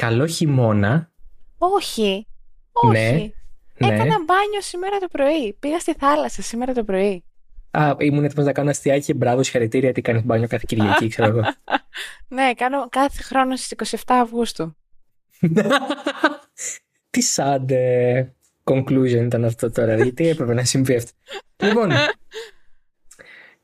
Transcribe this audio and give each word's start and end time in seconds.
καλό 0.00 0.26
χειμώνα. 0.26 1.10
Όχι. 1.58 2.26
Ναι, 2.90 2.98
Όχι. 3.08 3.34
ναι. 3.78 3.86
Έκανα 3.86 4.04
μπάνιο 4.24 4.60
σήμερα 4.60 4.98
το 4.98 5.06
πρωί. 5.12 5.52
Πήγα 5.60 5.78
στη 5.78 5.94
θάλασσα 5.94 6.42
σήμερα 6.42 6.72
το 6.72 6.84
πρωί. 6.84 7.24
Α, 7.70 7.94
ήμουν 7.98 8.24
έτοιμος 8.24 8.44
να 8.44 8.52
κάνω 8.52 8.70
αστιάκι. 8.70 9.14
Μπράβο, 9.14 9.42
συγχαρητήρια. 9.42 9.92
Τι 9.92 10.00
κάνεις 10.00 10.24
μπάνιο 10.24 10.48
κάθε 10.48 10.64
Κυριακή, 10.66 11.08
ξέρω 11.08 11.28
εγώ. 11.28 11.40
Ναι, 12.28 12.52
κάνω 12.54 12.88
κάθε 12.88 13.22
χρόνο 13.22 13.56
στις 13.56 13.90
27 13.96 14.02
Αυγούστου. 14.06 14.76
Τι 17.10 17.20
sad 17.36 17.70
ε, 17.70 18.24
conclusion 18.64 19.22
ήταν 19.24 19.44
αυτό 19.44 19.70
τώρα. 19.70 19.94
Γιατί 19.96 20.28
έπρεπε 20.28 20.54
να 20.54 20.64
συμβεί 20.64 20.96
αυτό. 20.96 21.10
λοιπόν, 21.56 21.90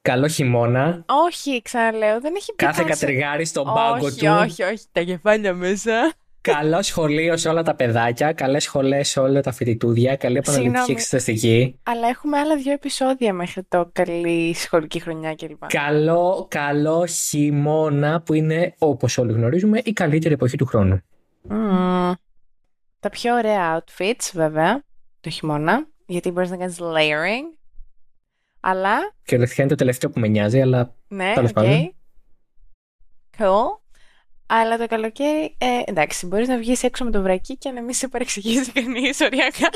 καλό 0.02 0.26
χειμώνα. 0.28 1.04
Όχι, 1.26 1.62
ξαναλέω, 1.62 2.20
δεν 2.20 2.34
έχει 2.36 2.54
πει 2.54 2.64
Κάθε 2.64 2.84
καν 2.86 2.96
σε- 2.96 3.06
κατριγάρι 3.06 3.44
στον 3.44 3.64
πάγκο 3.64 4.06
όχι, 4.06 4.18
του. 4.26 4.26
όχι, 4.40 4.62
όχι, 4.62 4.84
τα 4.92 5.02
κεφάλια 5.02 5.54
μέσα. 5.54 6.12
Καλό 6.52 6.82
σχολείο 6.82 7.36
σε 7.36 7.48
όλα 7.48 7.62
τα 7.62 7.74
παιδάκια. 7.74 8.32
Καλές 8.32 8.62
σχολές 8.62 9.08
σε 9.08 9.20
όλα 9.20 9.40
τα 9.40 9.52
φοιτητούδια. 9.52 10.16
Καλή 10.16 10.36
επαναληπτική 10.36 10.76
Συγγνώμη. 10.78 11.00
εξεταστική. 11.00 11.78
Αλλά 11.82 12.08
έχουμε 12.08 12.38
άλλα 12.38 12.56
δύο 12.56 12.72
επεισόδια 12.72 13.32
μέχρι 13.32 13.62
το 13.62 13.90
καλή 13.92 14.54
σχολική 14.54 15.00
χρονιά 15.00 15.34
κλπ. 15.34 15.66
Καλό, 15.66 16.46
καλό 16.50 17.06
χειμώνα 17.06 18.20
που 18.22 18.34
είναι, 18.34 18.74
όπως 18.78 19.18
όλοι 19.18 19.32
γνωρίζουμε, 19.32 19.80
η 19.84 19.92
καλύτερη 19.92 20.34
εποχή 20.34 20.56
του 20.56 20.66
χρόνου. 20.66 21.00
Μμμ. 21.42 22.12
Τα 23.00 23.10
πιο 23.10 23.34
ωραία 23.34 23.78
outfits, 23.84 24.30
βέβαια, 24.32 24.82
το 25.20 25.30
χειμώνα, 25.30 25.86
γιατί 26.06 26.30
μπορείς 26.30 26.50
να 26.50 26.56
κάνεις 26.56 26.78
layering. 26.80 27.58
Αλλά, 28.60 28.94
Κυριολεκτικά 29.22 29.62
είναι 29.62 29.70
το 29.70 29.76
τελευταίο 29.76 30.10
που 30.10 30.20
με 30.20 30.28
νοιάζει, 30.28 30.60
αλλά 30.60 30.94
ναι, 31.08 31.32
Τέλος 31.34 31.50
οκ. 31.50 31.54
πάντων. 31.54 31.94
Cool. 33.38 33.80
Αλλά 34.46 34.76
το 34.78 34.86
καλοκαίρι, 34.86 35.56
ε, 35.58 35.82
εντάξει, 35.84 36.26
μπορείς 36.26 36.48
να 36.48 36.58
βγεις 36.58 36.82
έξω 36.82 37.04
με 37.04 37.10
το 37.10 37.22
βρακί 37.22 37.56
και 37.56 37.70
να 37.70 37.82
μην 37.82 37.94
σε 37.94 38.08
παρεξηγήσει 38.08 38.72
κανείς 38.72 39.20
οριακά. 39.20 39.68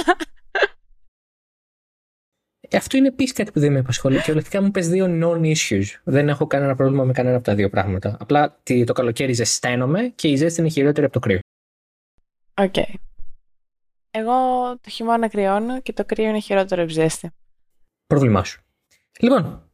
ε, 2.60 2.76
αυτό 2.76 2.96
είναι 2.96 3.08
επίσης 3.08 3.32
κάτι 3.32 3.50
που 3.50 3.60
δεν 3.60 3.72
με 3.72 3.78
απασχολεί. 3.78 4.18
Κυριολεκτικά 4.18 4.62
μου 4.62 4.70
πες 4.70 4.88
δύο 4.88 5.06
non-issues. 5.22 5.84
Δεν 6.04 6.28
έχω 6.28 6.46
κανένα 6.46 6.74
πρόβλημα 6.74 7.04
με 7.04 7.12
κανένα 7.12 7.36
από 7.36 7.44
τα 7.44 7.54
δύο 7.54 7.70
πράγματα. 7.70 8.16
Απλά 8.20 8.60
τι- 8.62 8.84
το 8.84 8.92
καλοκαίρι 8.92 9.32
ζεσταίνομαι 9.32 10.08
και 10.08 10.28
η 10.28 10.36
ζέστη 10.36 10.60
είναι 10.60 10.70
χειρότερη 10.70 11.04
από 11.04 11.12
το 11.12 11.20
κρύο. 11.20 11.38
Οκ. 12.54 12.74
Εγώ 14.10 14.34
το 14.80 14.90
χειμώνα 14.90 15.28
κρυώνω 15.28 15.80
και 15.80 15.92
το 15.92 16.04
κρύο 16.04 16.28
είναι 16.28 16.40
χειρότερο 16.40 16.82
από 16.82 16.90
ζέστη. 16.90 17.30
Πρόβλημά 18.06 18.44
σου. 18.44 18.62
Λοιπόν, 19.20 19.69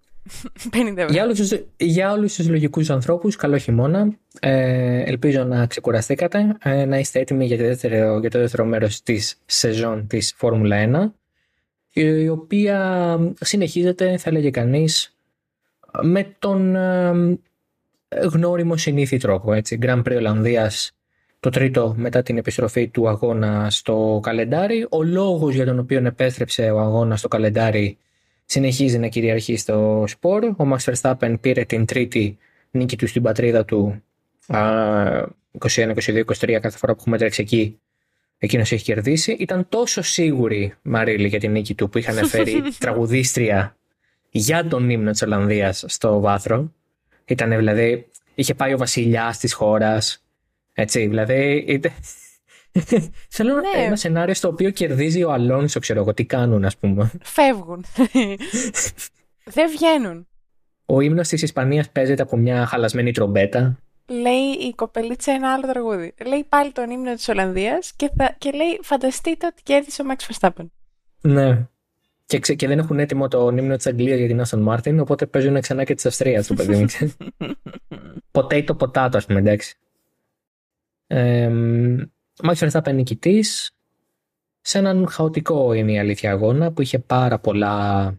50 0.71 0.97
ευρώ. 0.97 1.13
για 1.13 1.25
όλους, 1.25 1.39
τους, 1.39 1.53
για 1.77 2.13
όλους 2.13 2.35
τους 2.35 2.49
λογικούς 2.49 2.91
ανθρώπους, 2.91 3.37
καλό 3.37 3.57
χειμώνα. 3.57 4.19
Ε, 4.41 5.03
ελπίζω 5.03 5.45
να 5.45 5.67
ξεκουραστήκατε, 5.67 6.57
ε, 6.63 6.85
να 6.85 6.99
είστε 6.99 7.19
έτοιμοι 7.19 7.47
για 7.47 7.57
το, 7.57 7.65
δεύτερο, 7.65 8.19
για 8.19 8.31
το 8.31 8.39
δεύτερο 8.39 8.65
μέρος 8.65 9.03
της 9.03 9.43
σεζόν 9.47 10.07
της 10.07 10.35
Φόρμουλα 10.37 10.77
1, 10.77 11.15
η 11.93 12.29
οποία 12.29 13.19
συνεχίζεται, 13.41 14.17
θα 14.17 14.31
έλεγε 14.31 14.51
κανείς, 14.51 15.17
με 16.03 16.37
τον 16.39 16.77
ε, 16.77 17.13
γνώριμο 18.33 18.77
συνήθι 18.77 19.17
τρόπο. 19.17 19.53
Έτσι. 19.53 19.79
Grand 19.83 20.03
Prix 20.03 20.17
Ολλανδίας 20.17 20.91
το 21.41 21.51
τρίτο 21.51 21.95
μετά 21.97 22.23
την 22.23 22.39
επιστροφή 22.39 22.89
του 22.89 23.09
αγώνα 23.09 23.71
στο 23.71 24.21
καλεντάρι. 24.23 24.87
Ο 24.91 25.03
λόγος 25.03 25.55
για 25.55 25.65
τον 25.65 25.79
οποίο 25.79 26.07
επέστρεψε 26.07 26.71
ο 26.71 26.81
αγώνας 26.81 27.19
στο 27.19 27.29
καλεντάρι 27.29 27.99
συνεχίζει 28.47 28.99
να 28.99 29.09
κυριαρχεί 29.09 29.57
στο 29.57 30.05
σπορ. 30.07 30.45
Ο 30.45 30.57
Max 30.57 30.93
Verstappen 30.93 31.37
πήρε 31.41 31.65
την 31.65 31.85
τρίτη 31.85 32.39
νίκη 32.71 32.97
του 32.97 33.07
στην 33.07 33.23
πατρίδα 33.23 33.65
του 33.65 34.03
α, 34.47 34.61
21, 35.59 35.95
22, 35.95 36.25
23 36.25 36.59
κάθε 36.61 36.79
φορά 36.79 36.93
που 36.93 36.99
έχουμε 37.01 37.19
τρέξει 37.19 37.43
εκεί. 37.43 37.79
Εκείνος 38.39 38.73
έχει 38.73 38.85
κερδίσει. 38.85 39.33
Ήταν 39.33 39.67
τόσο 39.69 40.03
σίγουρη 40.03 40.75
Μαρίλη 40.83 41.29
για 41.29 41.39
την 41.39 41.51
νίκη 41.51 41.75
του 41.75 41.89
που 41.89 41.99
είχαν 41.99 42.27
φέρει 42.27 42.63
τραγουδίστρια 42.79 43.77
για 44.31 44.67
τον 44.67 44.91
ύμνο 44.91 45.11
της 45.11 45.23
Ολλανδίας 45.23 45.85
στο 45.87 46.21
βάθρο. 46.21 46.73
Ήταν 47.25 47.49
δηλαδή, 47.57 48.07
είχε 48.35 48.55
πάει 48.55 48.73
ο 48.73 48.77
βασιλιάς 48.77 49.39
της 49.39 49.53
χώρας. 49.53 50.25
Έτσι, 50.73 51.07
δηλαδή. 51.07 51.65
Είτε- 52.77 53.11
Θέλω 53.37 53.55
Ναι. 53.55 53.85
ένα 53.85 53.97
σενάριο 53.97 54.35
στο 54.35 54.49
οποίο 54.49 54.71
κερδίζει 54.71 55.23
ο 55.23 55.33
Αλόνσο, 55.33 55.81
ξέρω 55.81 56.01
εγώ, 56.01 56.15
τι 56.15 56.25
κάνουν, 56.25 56.65
ας 56.65 56.77
πούμε. 56.77 57.11
Φεύγουν. 57.23 57.85
Δεν 59.45 59.71
βγαίνουν. 59.71 60.27
Ο 60.87 61.01
ύμνος 61.01 61.29
της 61.29 61.43
Ισπανίας 61.43 61.91
παίζεται 61.91 62.23
από 62.23 62.37
μια 62.37 62.67
χαλασμένη 62.67 63.13
τρομπέτα. 63.13 63.79
Λέει 64.09 64.69
η 64.69 64.73
κοπελίτσα 64.75 65.33
ένα 65.33 65.53
άλλο 65.53 65.67
τραγούδι. 65.67 66.15
Λέει 66.27 66.45
πάλι 66.49 66.73
τον 66.73 66.91
ύμνο 66.91 67.15
της 67.15 67.29
Ολλανδίας 67.29 67.93
και, 67.97 68.11
θα, 68.17 68.35
και 68.39 68.51
λέει 68.51 68.79
φανταστείτε 68.83 69.47
ότι 69.47 69.63
κέρδισε 69.63 70.03
ο 70.03 70.05
Max 70.09 70.33
Verstappen. 70.33 70.67
Ναι. 71.21 71.67
Και, 72.27 72.39
ξε- 72.39 72.57
και 72.59 72.67
δεν 72.67 72.79
έχουν 72.79 72.99
έτοιμο 72.99 73.29
το 73.29 73.49
ύμνο 73.57 73.77
της 73.77 73.87
Αγγλίας 73.87 74.19
για 74.19 74.27
την 74.27 74.41
Άστον 74.41 74.61
Μάρτιν, 74.63 75.01
οπότε 75.01 75.27
παίζουν 75.27 75.61
ξανά 75.61 75.85
και 75.85 75.95
της 75.95 76.07
Αυστρίας 76.07 76.47
το 76.47 76.55
παιδί 76.55 76.77
μου. 76.77 76.85
ξέρεις. 76.87 77.17
Potato 78.33 78.77
potato, 78.79 79.11
ας 79.13 79.27
πούμε, 79.27 79.39
εντάξει. 79.39 79.77
Ε, 81.07 81.51
Max 82.43 82.55
Verstappen 82.55 82.95
νικητή 82.95 83.45
σε 84.61 84.79
έναν 84.79 85.09
χαοτικό 85.09 85.73
είναι 85.73 85.93
η 85.93 85.99
αλήθεια 85.99 86.31
αγώνα 86.31 86.73
που 86.73 86.83
είχε 86.83 86.99
πάρα 86.99 87.39
πολλά 87.39 88.15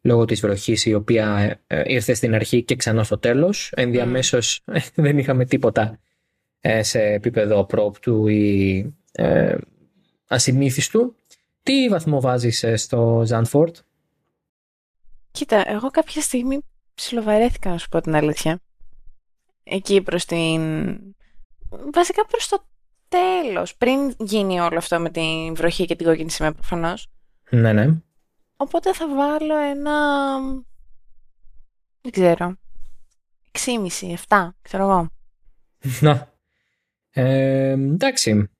λόγω 0.00 0.24
της 0.24 0.40
βροχής 0.40 0.86
η 0.86 0.94
οποία 0.94 1.58
ε, 1.66 1.82
ήρθε 1.86 2.14
στην 2.14 2.34
αρχή 2.34 2.62
και 2.62 2.76
ξανά 2.76 3.04
στο 3.04 3.18
τέλος. 3.18 3.72
Ενδιαμέσως 3.76 4.64
δεν 4.94 5.18
είχαμε 5.18 5.44
τίποτα 5.44 5.98
ε, 6.60 6.82
σε 6.82 7.02
επίπεδο 7.02 7.64
πρόπτου 7.64 8.26
ή 8.26 8.78
ε, 9.12 9.56
ασυνήθιστου. 10.26 11.14
Τι 11.62 11.88
βαθμό 11.88 12.20
βάζεις 12.20 12.62
ε, 12.62 12.76
στο 12.76 13.22
Ζάνφορντ; 13.26 13.76
Κοίτα, 15.30 15.70
εγώ 15.70 15.90
κάποια 15.90 16.22
στιγμή 16.22 16.60
ψιλοβαρέθηκα 16.94 17.70
να 17.70 17.78
σου 17.78 17.88
πω 17.88 18.00
την 18.00 18.14
αλήθεια. 18.14 18.60
Εκεί 19.64 20.02
προς 20.02 20.24
την... 20.24 20.60
Βασικά 21.92 22.26
προς 22.26 22.48
το 22.48 22.64
τέλος, 23.08 23.76
πριν 23.76 24.14
γίνει 24.18 24.60
όλο 24.60 24.78
αυτό 24.78 25.00
με 25.00 25.10
την 25.10 25.54
βροχή 25.54 25.84
και 25.84 25.96
την 25.96 26.06
κόκκινη 26.06 26.30
σημαία 26.30 26.52
προφανώς. 26.52 27.08
Ναι, 27.50 27.72
ναι. 27.72 27.86
Οπότε 28.56 28.94
θα 28.94 29.08
βάλω 29.08 29.56
ένα... 29.56 29.92
Δεν 32.00 32.12
ξέρω. 32.12 32.56
6,5, 33.52 34.14
7, 34.28 34.48
ξέρω 34.62 34.82
εγώ. 34.82 35.08
Να. 36.00 36.32
Ε, 37.10 37.70
εντάξει. 37.70 38.50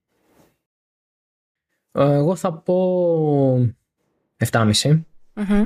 Ε, 1.93 2.13
Εγώ 2.13 2.37
θα 2.37 2.53
πω 2.53 3.75
7,5. 4.51 5.01
Μμμ. 5.35 5.65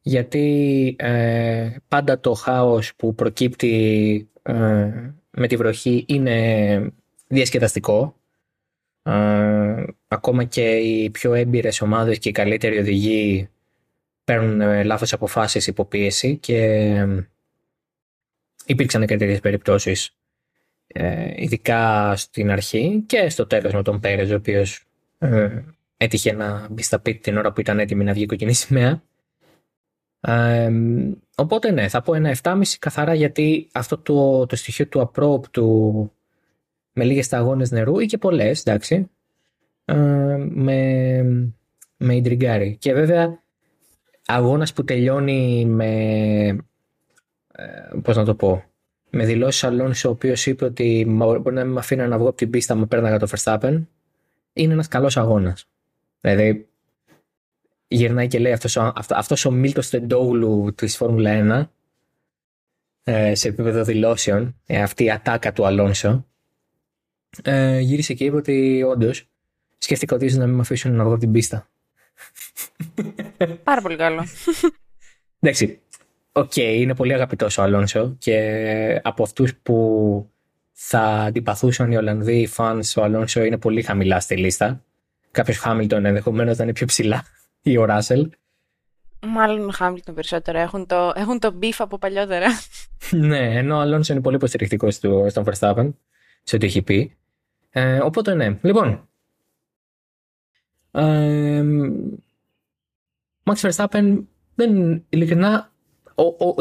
γιατί 0.00 0.96
ε, 0.98 1.76
πάντα 1.88 2.20
το 2.20 2.34
χάος 2.34 2.94
που 2.96 3.14
προκύπτει 3.14 4.30
ε, 4.42 5.12
με 5.30 5.46
τη 5.46 5.56
βροχή 5.56 6.04
είναι 6.08 6.92
διασκεδαστικό. 7.26 8.16
Ε, 9.02 9.84
ακόμα 10.08 10.44
και 10.44 10.76
οι 10.76 11.10
πιο 11.10 11.34
έμπειρες 11.34 11.80
ομάδες 11.80 12.18
και 12.18 12.28
οι 12.28 12.32
καλύτεροι 12.32 12.78
οδηγοί 12.78 13.48
παίρνουν 14.24 14.60
ε, 14.60 14.82
λάθος 14.82 15.12
αποφάσεις 15.12 15.66
υπό 15.66 15.84
πίεση 15.84 16.36
και 16.36 16.64
ε, 16.64 17.28
υπήρξαν 18.66 19.06
και 19.06 19.16
τέτοιες 19.16 19.40
περιπτώσεις 19.40 20.16
ε, 20.86 21.32
ειδικά 21.36 22.12
στην 22.16 22.50
αρχή 22.50 23.02
και 23.06 23.28
στο 23.28 23.46
τέλος 23.46 23.72
με 23.72 23.82
τον 23.82 24.00
Πέρες 24.00 24.30
ο 24.30 24.34
οποίος 24.34 24.84
ε, 25.18 25.62
έτυχε 25.96 26.32
να 26.32 26.68
μπει 26.70 26.82
στα 26.82 26.98
πίτη 26.98 27.18
την 27.18 27.36
ώρα 27.36 27.52
που 27.52 27.60
ήταν 27.60 27.78
έτοιμη 27.78 28.04
να 28.04 28.12
βγει 28.12 28.22
η 28.22 28.26
κοκκινή 28.26 28.52
σημαία. 28.52 29.02
Ε, 30.20 30.70
οπότε 31.36 31.70
ναι, 31.70 31.88
θα 31.88 32.02
πω 32.02 32.14
ένα 32.14 32.36
7,5 32.42 32.62
καθαρά 32.78 33.14
γιατί 33.14 33.68
αυτό 33.72 33.98
το, 33.98 34.46
το 34.46 34.56
στοιχείο 34.56 34.86
του 34.86 35.00
απρόπτου 35.00 36.12
με 36.96 37.04
λίγες 37.04 37.24
σταγόνες 37.26 37.70
νερού 37.70 37.98
ή 37.98 38.06
και 38.06 38.18
πολλές, 38.18 38.60
εντάξει, 38.60 39.10
ε, 39.84 39.94
με, 40.50 41.22
με 41.96 42.14
ιντριγκάρει. 42.16 42.76
Και 42.76 42.92
βέβαια 42.92 43.42
αγώνας 44.26 44.72
που 44.72 44.84
τελειώνει 44.84 45.64
με, 45.64 45.90
ε, 47.52 47.98
πώς 48.02 48.16
να 48.16 48.24
το 48.24 48.34
πω, 48.34 48.64
με 49.10 49.24
δηλώσεις 49.24 49.64
Αλόνσο 49.64 50.08
ο 50.08 50.12
οποίος 50.12 50.46
είπε 50.46 50.64
ότι 50.64 51.04
«Μα 51.08 51.26
μπορεί 51.26 51.54
να 51.54 51.64
μην 51.64 51.72
με 51.72 51.78
αφήνει 51.78 52.06
να 52.08 52.18
βγω 52.18 52.28
από 52.28 52.36
την 52.36 52.50
πίστα 52.50 52.74
μου 52.74 52.88
πέρναγα 52.88 53.18
το 53.18 53.28
Verstappen 53.30 53.82
είναι 54.52 54.72
ένας 54.72 54.88
καλός 54.88 55.16
αγώνας. 55.16 55.68
Δηλαδή 56.20 56.68
γυρνάει 57.88 58.26
και 58.26 58.38
λέει 58.38 58.52
αυτός, 58.52 58.76
ο- 58.76 58.92
αυτό, 58.96 59.14
αυτός 59.16 59.44
ο 59.44 59.50
Μίλτος 59.50 59.90
Τεντόγλου 59.90 60.72
της 60.74 60.96
Φόρμουλα 60.96 61.30
1 61.30 61.70
ε, 63.02 63.34
σε 63.34 63.48
επίπεδο 63.48 63.84
δηλώσεων, 63.84 64.60
ε, 64.66 64.82
αυτή 64.82 65.04
η 65.04 65.10
ατάκα 65.10 65.52
του 65.52 65.66
Αλόνσο 65.66 66.26
ε, 67.42 67.78
γύρισε 67.78 68.14
και 68.14 68.24
είπε 68.24 68.36
ότι 68.36 68.82
όντως 68.82 69.28
σκέφτηκα 69.78 70.14
ότι 70.14 70.24
ίσως 70.24 70.38
να 70.38 70.46
μην 70.46 70.54
με 70.54 70.60
αφήσουν 70.60 70.94
να 70.94 71.04
βγω 71.04 71.12
από 71.12 71.20
την 71.20 71.32
πίστα. 71.32 71.68
Πάρα 73.62 73.80
πολύ 73.80 73.96
καλό. 73.96 74.24
Εντάξει, 75.40 75.80
οκ, 76.32 76.56
είναι 76.56 76.94
πολύ 76.94 77.12
αγαπητός 77.12 77.58
ο 77.58 77.62
Αλόνσο 77.62 78.16
και 78.18 79.00
από 79.02 79.22
αυτούς 79.22 79.54
που 79.54 80.30
θα 80.72 81.00
αντιπαθούσαν 81.00 81.92
οι 81.92 81.96
Ολλανδοί 81.96 82.48
fans, 82.56 82.80
ο 82.96 83.02
Αλόνσο 83.02 83.42
είναι 83.42 83.58
πολύ 83.58 83.82
χαμηλά 83.82 84.20
στη 84.20 84.36
λίστα. 84.36 84.84
Κάποιος 85.30 85.58
Χάμιλτον 85.58 86.04
ενδεχομένως 86.04 86.56
να 86.56 86.64
είναι 86.64 86.72
πιο 86.72 86.86
ψηλά 86.86 87.24
ή 87.62 87.76
ο 87.76 87.84
Ράσελ. 87.84 88.30
Μάλλον 89.26 89.68
ο 89.68 89.72
Χάμιλτον 89.72 90.14
περισσότερο. 90.14 90.58
Έχουν 90.58 90.86
το, 90.86 91.12
έχουν 91.16 91.38
το 91.38 91.58
beef 91.62 91.74
από 91.78 91.98
παλιότερα. 91.98 92.46
ναι, 93.10 93.58
ενώ 93.58 93.76
ο 93.76 93.80
Αλόνσο 93.80 94.12
είναι 94.12 94.22
πολύ 94.22 94.36
υποστηρικτικός 94.36 94.94
στον 95.28 95.44
Verstappen, 95.44 95.92
σε 96.42 96.56
ό,τι 96.56 96.66
έχει 96.66 96.82
πει. 96.82 97.16
Ε, 97.76 97.98
οπότε 97.98 98.34
ναι. 98.34 98.58
Λοιπόν. 98.62 99.08
Ε, 100.90 101.64
Max 103.44 103.70
Verstappen 103.70 104.24
δεν 104.54 105.04
ειλικρινά 105.08 105.72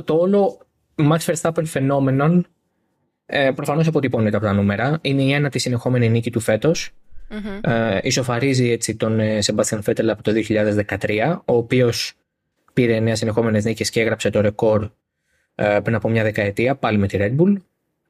το 0.03 0.15
όλο 0.15 0.59
Max 0.95 1.17
Verstappen 1.17 1.63
φαινόμενο 1.65 2.43
ε, 3.25 3.51
προφανώς 3.51 3.87
αποτυπώνεται 3.87 4.35
από 4.35 4.45
τα 4.45 4.53
νούμερα. 4.53 4.99
Είναι 5.01 5.21
η 5.21 5.31
ένατη 5.31 5.59
συνεχόμενη 5.59 6.09
νίκη 6.09 6.31
του 6.31 6.39
φετος 6.39 6.91
Ε, 7.61 7.99
ισοφαρίζει 8.01 8.69
έτσι 8.69 8.95
τον 8.95 9.19
Σεμπάστιαν 9.39 9.81
Φέτελ 9.81 10.09
από 10.09 10.23
το 10.23 10.31
2013, 10.49 11.37
ο 11.45 11.55
οποίος 11.55 12.13
πήρε 12.73 12.99
9 12.99 13.11
συνεχόμενες 13.15 13.65
νίκες 13.65 13.89
και 13.89 14.01
έγραψε 14.01 14.29
το 14.29 14.41
ρεκόρ 14.41 14.89
ε, 15.55 15.79
πριν 15.83 15.95
από 15.95 16.09
μια 16.09 16.23
δεκαετία, 16.23 16.75
πάλι 16.75 16.97
με 16.97 17.07
τη 17.07 17.17
Red 17.21 17.35
Bull. 17.39 17.55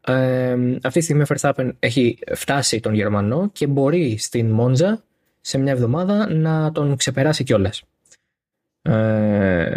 Ε, 0.05 0.51
αυτή 0.83 0.99
τη 0.99 1.01
στιγμή 1.01 1.21
ο 1.21 1.25
Verstappen 1.27 1.71
έχει 1.79 2.19
φτάσει 2.33 2.79
τον 2.79 2.93
Γερμανό 2.93 3.49
και 3.49 3.67
μπορεί 3.67 4.17
στην 4.17 4.51
Μόντζα 4.51 5.03
σε 5.41 5.57
μια 5.57 5.71
εβδομάδα 5.71 6.33
να 6.33 6.71
τον 6.71 6.95
ξεπεράσει 6.95 7.43
κιόλας. 7.43 7.83
Ε, 8.81 9.75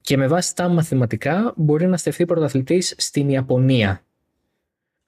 και 0.00 0.16
με 0.16 0.26
βάση 0.26 0.54
τα 0.54 0.68
μαθηματικά 0.68 1.52
μπορεί 1.56 1.86
να 1.86 1.96
στεφθεί 1.96 2.24
πρωταθλητής 2.24 2.94
στην 2.96 3.28
Ιαπωνία 3.28 4.04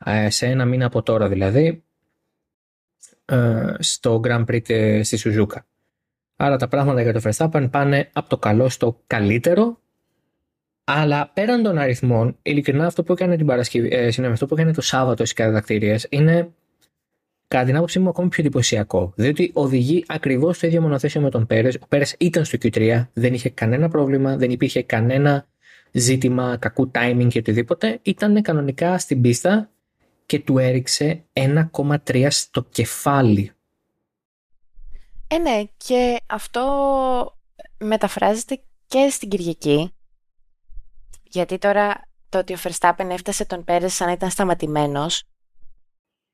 ε, 0.04 0.30
σε 0.30 0.46
ένα 0.46 0.64
μήνα 0.64 0.86
από 0.86 1.02
τώρα 1.02 1.28
δηλαδή 1.28 1.82
ε, 3.24 3.74
στο 3.78 4.20
Grand 4.24 4.44
Prix 4.44 5.00
στη 5.04 5.16
Σουζούκα. 5.16 5.66
Άρα 6.36 6.56
τα 6.56 6.68
πράγματα 6.68 7.02
για 7.02 7.12
το 7.12 7.20
Verstappen 7.24 7.68
πάνε 7.70 8.10
από 8.12 8.28
το 8.28 8.38
καλό 8.38 8.68
στο 8.68 9.00
καλύτερο 9.06 9.80
αλλά 10.88 11.30
πέραν 11.34 11.62
των 11.62 11.78
αριθμών, 11.78 12.36
ειλικρινά 12.42 12.86
αυτό 12.86 13.02
που 13.02 13.12
έκανε 13.12 13.36
την 13.36 13.46
Παρασκευή, 13.46 13.88
ε, 13.92 14.26
αυτό 14.26 14.46
που 14.46 14.54
έκανε 14.54 14.72
το 14.72 14.80
Σάββατο 14.80 15.24
στις 15.24 15.32
κατακτήριε 15.32 15.96
είναι 16.08 16.50
κατά 17.48 17.64
την 17.64 17.76
άποψή 17.76 17.98
μου 17.98 18.08
ακόμη 18.08 18.28
πιο 18.28 18.42
εντυπωσιακό. 18.42 19.12
Διότι 19.16 19.50
οδηγεί 19.54 20.04
ακριβώς 20.06 20.56
στο 20.56 20.66
ίδιο 20.66 20.80
μονοθέσιο 20.80 21.20
με 21.20 21.30
τον 21.30 21.46
Πέρες. 21.46 21.74
Ο 21.74 21.86
Πέρες 21.88 22.14
ήταν 22.18 22.44
στο 22.44 22.58
Q3, 22.62 23.06
δεν 23.12 23.34
είχε 23.34 23.48
κανένα 23.50 23.88
πρόβλημα, 23.88 24.36
δεν 24.36 24.50
υπήρχε 24.50 24.82
κανένα 24.82 25.46
ζήτημα 25.92 26.56
κακού 26.56 26.90
timing 26.94 27.26
και 27.28 27.38
οτιδήποτε. 27.38 27.98
Ήταν 28.02 28.42
κανονικά 28.42 28.98
στην 28.98 29.20
πίστα 29.20 29.70
και 30.26 30.38
του 30.38 30.58
έριξε 30.58 31.22
1,3 31.32 32.26
στο 32.30 32.66
κεφάλι. 32.70 33.50
Ε, 35.28 35.38
ναι, 35.38 35.62
και 35.76 36.16
αυτό 36.26 36.62
μεταφράζεται 37.78 38.60
και 38.86 39.08
στην 39.10 39.28
Κυριακή. 39.28 39.90
Γιατί 41.28 41.58
τώρα 41.58 42.08
το 42.28 42.38
ότι 42.38 42.52
ο 42.54 42.56
Verstappen 42.62 43.08
έφτασε 43.10 43.44
τον 43.44 43.64
Πέρες 43.64 43.94
σαν 43.94 44.06
να 44.06 44.12
ήταν 44.12 44.30
σταματημένος. 44.30 45.22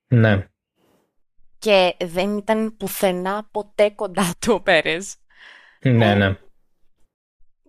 Ναι. 0.07 0.47
Και 1.59 1.95
δεν 2.03 2.37
ήταν 2.37 2.77
πουθενά 2.77 3.47
ποτέ 3.51 3.89
κοντά 3.89 4.33
του 4.39 4.53
ο 4.53 4.61
Πέρες. 4.61 5.15
Ναι, 5.81 6.11
ε, 6.11 6.15
ναι. 6.15 6.37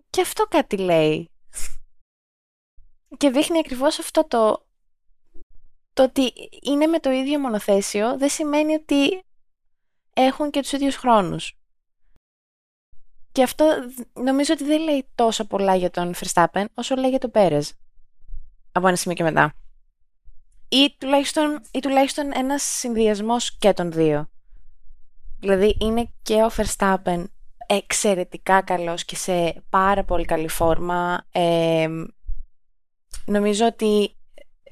Και 0.09 0.21
αυτό 0.21 0.45
κάτι 0.45 0.77
λέει. 0.77 1.29
Και 3.17 3.29
δείχνει 3.29 3.59
ακριβώς 3.59 3.99
αυτό 3.99 4.27
το 4.27 4.65
το 5.93 6.03
ότι 6.03 6.33
είναι 6.61 6.85
με 6.85 6.99
το 6.99 7.09
ίδιο 7.11 7.39
μονοθέσιο 7.39 8.17
δεν 8.17 8.29
σημαίνει 8.29 8.73
ότι 8.73 9.19
έχουν 10.13 10.51
και 10.51 10.61
τους 10.61 10.71
ίδιους 10.71 10.95
χρόνους. 10.95 11.57
Και 13.35 13.43
αυτό 13.43 13.65
νομίζω 14.13 14.53
ότι 14.53 14.63
δεν 14.63 14.81
λέει 14.81 15.07
τόσο 15.15 15.45
πολλά 15.45 15.75
για 15.75 15.89
τον 15.89 16.13
Verstappen 16.15 16.65
όσο 16.73 16.95
λέει 16.95 17.09
για 17.09 17.19
τον 17.19 17.31
Πέρες. 17.31 17.73
Από 18.71 18.87
ένα 18.87 18.95
σημείο 18.95 19.15
και 19.17 19.23
μετά. 19.23 19.53
Ή 20.69 20.95
τουλάχιστον, 20.97 21.61
ή 21.71 21.79
τουλάχιστον 21.79 22.31
ένας 22.33 22.63
συνδυασμός 22.63 23.57
και 23.57 23.73
των 23.73 23.91
δύο. 23.91 24.29
Δηλαδή 25.39 25.77
είναι 25.79 26.11
και 26.21 26.33
ο 26.33 26.49
Verstappen 26.57 27.23
εξαιρετικά 27.67 28.61
καλός 28.61 29.05
και 29.05 29.15
σε 29.15 29.63
πάρα 29.69 30.03
πολύ 30.03 30.25
καλή 30.25 30.47
φόρμα. 30.47 31.25
Ε, 31.31 31.87
νομίζω 33.25 33.65
ότι 33.65 34.15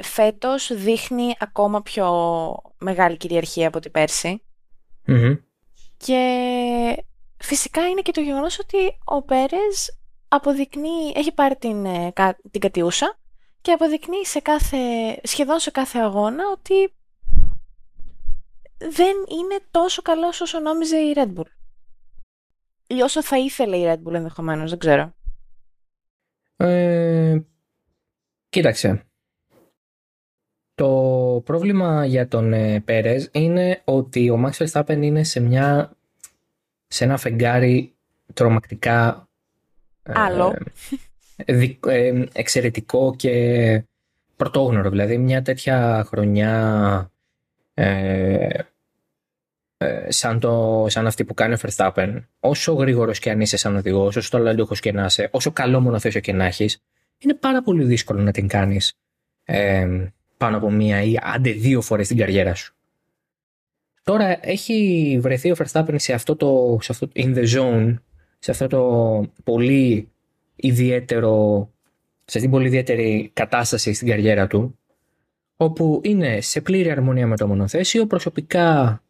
φέτος 0.04 0.72
δείχνει 0.74 1.36
ακόμα 1.40 1.82
πιο 1.82 2.12
μεγάλη 2.78 3.18
κυριαρχία 3.18 3.68
από 3.68 3.80
την 3.80 3.92
περση 3.92 4.44
Και 5.98 7.04
φυσικά 7.44 7.88
είναι 7.88 8.02
και 8.02 8.12
το 8.12 8.22
γεγονός 8.22 8.60
ότι 8.60 8.98
ο 9.04 9.22
Πέρες 9.22 10.00
αποδεικνύει, 10.28 11.14
έχει 11.16 11.34
πάρει 11.34 11.56
την, 11.56 11.86
ε, 11.86 12.14
την 12.52 12.62
κατιούσα 12.62 13.18
και 13.62 13.72
αποδεικνύει 13.72 14.26
σε 14.26 14.40
κάθε, 14.40 14.78
σχεδόν 15.24 15.60
σε 15.60 15.72
κάθε 15.72 16.00
αγώνα 16.00 16.44
ότι 16.52 16.94
δεν 18.78 19.16
είναι 19.40 19.60
τόσο 19.72 20.02
καλός 20.02 20.42
όσο 20.42 20.60
νόμιζε 20.60 20.98
η 20.98 21.14
Red 21.16 21.34
Bull. 21.34 21.48
Ή 22.88 23.02
όσο 23.02 23.24
θα 23.24 23.38
ήθελε 23.38 23.78
η 23.78 23.84
Red 23.88 24.08
Bull 24.08 24.14
ενδεχομένως, 24.14 24.70
δεν 24.70 24.80
ξέρω. 24.80 25.14
Ε, 26.56 27.40
κοίταξε. 28.50 29.06
Το 30.76 31.42
πρόβλημα 31.46 32.06
για 32.06 32.28
τον 32.28 32.54
ε, 32.54 32.80
Πέρες 32.80 33.30
είναι 33.32 33.82
ότι 33.84 34.30
ο 34.30 34.46
Max 34.46 34.66
Verstappen 34.66 35.02
είναι 35.02 35.24
σε, 35.24 35.40
μια, 35.40 35.98
σε 36.94 37.04
ένα 37.04 37.18
φεγγάρι 37.18 37.94
τρομακτικά 38.34 39.28
ε, 40.04 40.12
Άλλο. 40.16 40.58
Ε, 41.46 42.24
εξαιρετικό 42.34 43.16
και 43.16 43.84
πρωτόγνωρο. 44.36 44.90
Δηλαδή 44.90 45.18
μια 45.18 45.42
τέτοια 45.42 46.06
χρονιά 46.08 47.12
σαν, 50.08 50.40
το, 50.40 50.86
σαν 50.90 51.08
αυτή 51.08 51.26
που 51.26 51.34
κάνει 51.34 51.54
ο 51.54 51.58
Verstappen, 51.62 52.24
όσο 52.40 52.74
γρήγορος 52.74 53.20
και 53.20 53.30
αν 53.30 53.42
είσαι 53.42 53.58
σαν 53.58 53.76
οδηγός, 53.76 54.16
όσο 54.16 54.30
ταλαντούχος 54.30 54.80
και 54.80 54.92
να 54.92 55.06
είσαι, 55.06 55.30
όσο 55.32 55.52
καλό 55.52 55.80
μονοθέσιο 55.80 56.20
και 56.20 56.34
να 56.34 56.46
έχεις, 56.46 56.82
είναι 57.18 57.34
πάρα 57.34 57.64
πολύ 57.64 57.84
δύσκολο 57.84 58.22
να 58.22 58.32
την 58.32 58.48
κάνεις 58.48 58.94
πάνω 60.38 60.58
από 60.58 60.72
μία 60.72 61.02
ή 61.02 61.16
άντε 61.22 61.52
δύο 61.52 61.82
φορές 61.82 62.06
στην 62.06 62.18
καριέρα 62.18 62.54
σου. 62.54 62.73
Τώρα 64.04 64.38
έχει 64.42 65.18
βρεθεί 65.22 65.52
ο 65.52 65.56
Verstappen 65.58 65.96
σε 65.96 66.14
αυτό 66.14 66.36
το, 66.36 66.78
σε 66.82 66.92
αυτό, 66.92 67.08
in 67.16 67.36
the 67.36 67.48
zone, 67.58 67.96
σε 68.40 68.52
αυτό 68.52 68.68
το 68.68 69.32
πολύ 69.44 70.10
ιδιαίτερο, 70.56 71.70
σε 72.26 72.38
αυτή 72.38 72.50
πολύ 72.50 72.68
ιδιαίτερη 72.68 73.32
κατάσταση 73.34 73.94
στην 73.94 74.08
καριέρα 74.08 74.48
του, 74.48 74.80
όπου 75.58 76.02
είναι 76.04 76.42
σε 76.42 76.62
πλήρη 76.62 76.92
αρμονία 76.92 77.28
με 77.28 77.38
το 77.38 77.48
μονοθέσιο, 77.48 78.06
προσωπικά 78.06 79.02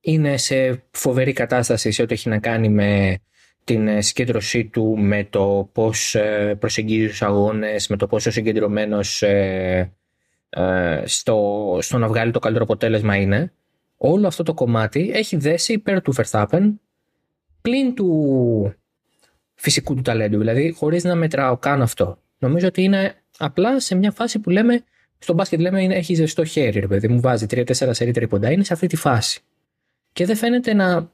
είναι 0.00 0.36
σε 0.36 0.82
φοβερή 0.90 1.32
κατάσταση 1.32 1.90
σε 1.90 2.02
ό,τι 2.02 2.14
έχει 2.14 2.28
να 2.28 2.38
κάνει 2.38 2.68
με 2.68 3.18
την 3.64 4.02
συγκέντρωσή 4.02 4.64
του, 4.64 4.98
με 4.98 5.24
το 5.24 5.68
πώς 5.72 6.14
ε, 6.14 6.56
προσεγγίζει 6.58 7.08
τους 7.08 7.22
αγώνες, 7.22 7.88
με 7.88 7.96
το 7.96 8.06
πόσο 8.06 8.30
συγκεντρωμένος 8.30 9.22
ε, 9.22 9.92
ε, 10.50 11.02
στο, 11.04 11.78
στο 11.80 11.98
να 11.98 12.08
βγάλει 12.08 12.30
το 12.30 12.38
καλύτερο 12.38 12.64
αποτέλεσμα 12.64 13.16
είναι 13.16 13.52
όλο 14.02 14.26
αυτό 14.26 14.42
το 14.42 14.54
κομμάτι 14.54 15.10
έχει 15.14 15.36
δέσει 15.36 15.72
υπέρ 15.72 16.02
του 16.02 16.14
Verstappen 16.16 16.72
πλην 17.60 17.94
του 17.94 18.74
φυσικού 19.54 19.94
του 19.94 20.02
ταλέντου, 20.02 20.38
δηλαδή 20.38 20.70
χωρίς 20.70 21.04
να 21.04 21.14
μετράω 21.14 21.56
καν 21.56 21.82
αυτό. 21.82 22.18
Νομίζω 22.38 22.66
ότι 22.66 22.82
είναι 22.82 23.14
απλά 23.38 23.80
σε 23.80 23.94
μια 23.94 24.10
φάση 24.10 24.38
που 24.38 24.50
λέμε, 24.50 24.84
στο 25.18 25.34
μπάσκετ 25.34 25.60
λέμε 25.60 25.82
είναι, 25.82 25.94
έχει 25.94 26.14
ζεστό 26.14 26.44
χέρι, 26.44 26.80
ρε 26.80 26.86
παιδί 26.86 27.08
μου 27.08 27.20
βάζει 27.20 27.46
3-4 27.50 27.72
σερί 27.90 28.12
τρίποντα, 28.12 28.50
είναι 28.50 28.64
σε 28.64 28.72
αυτή 28.72 28.86
τη 28.86 28.96
φάση. 28.96 29.40
Και 30.12 30.26
δεν 30.26 30.36
φαίνεται 30.36 30.74
να, 30.74 31.10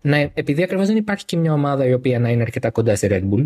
να 0.00 0.16
επειδή 0.16 0.62
ακριβώς 0.62 0.86
δεν 0.86 0.96
υπάρχει 0.96 1.24
και 1.24 1.36
μια 1.36 1.52
ομάδα 1.52 1.86
η 1.86 1.92
οποία 1.92 2.18
να 2.18 2.28
είναι 2.28 2.42
αρκετά 2.42 2.70
κοντά 2.70 2.96
στη 2.96 3.08
Red 3.10 3.30
Bull, 3.30 3.44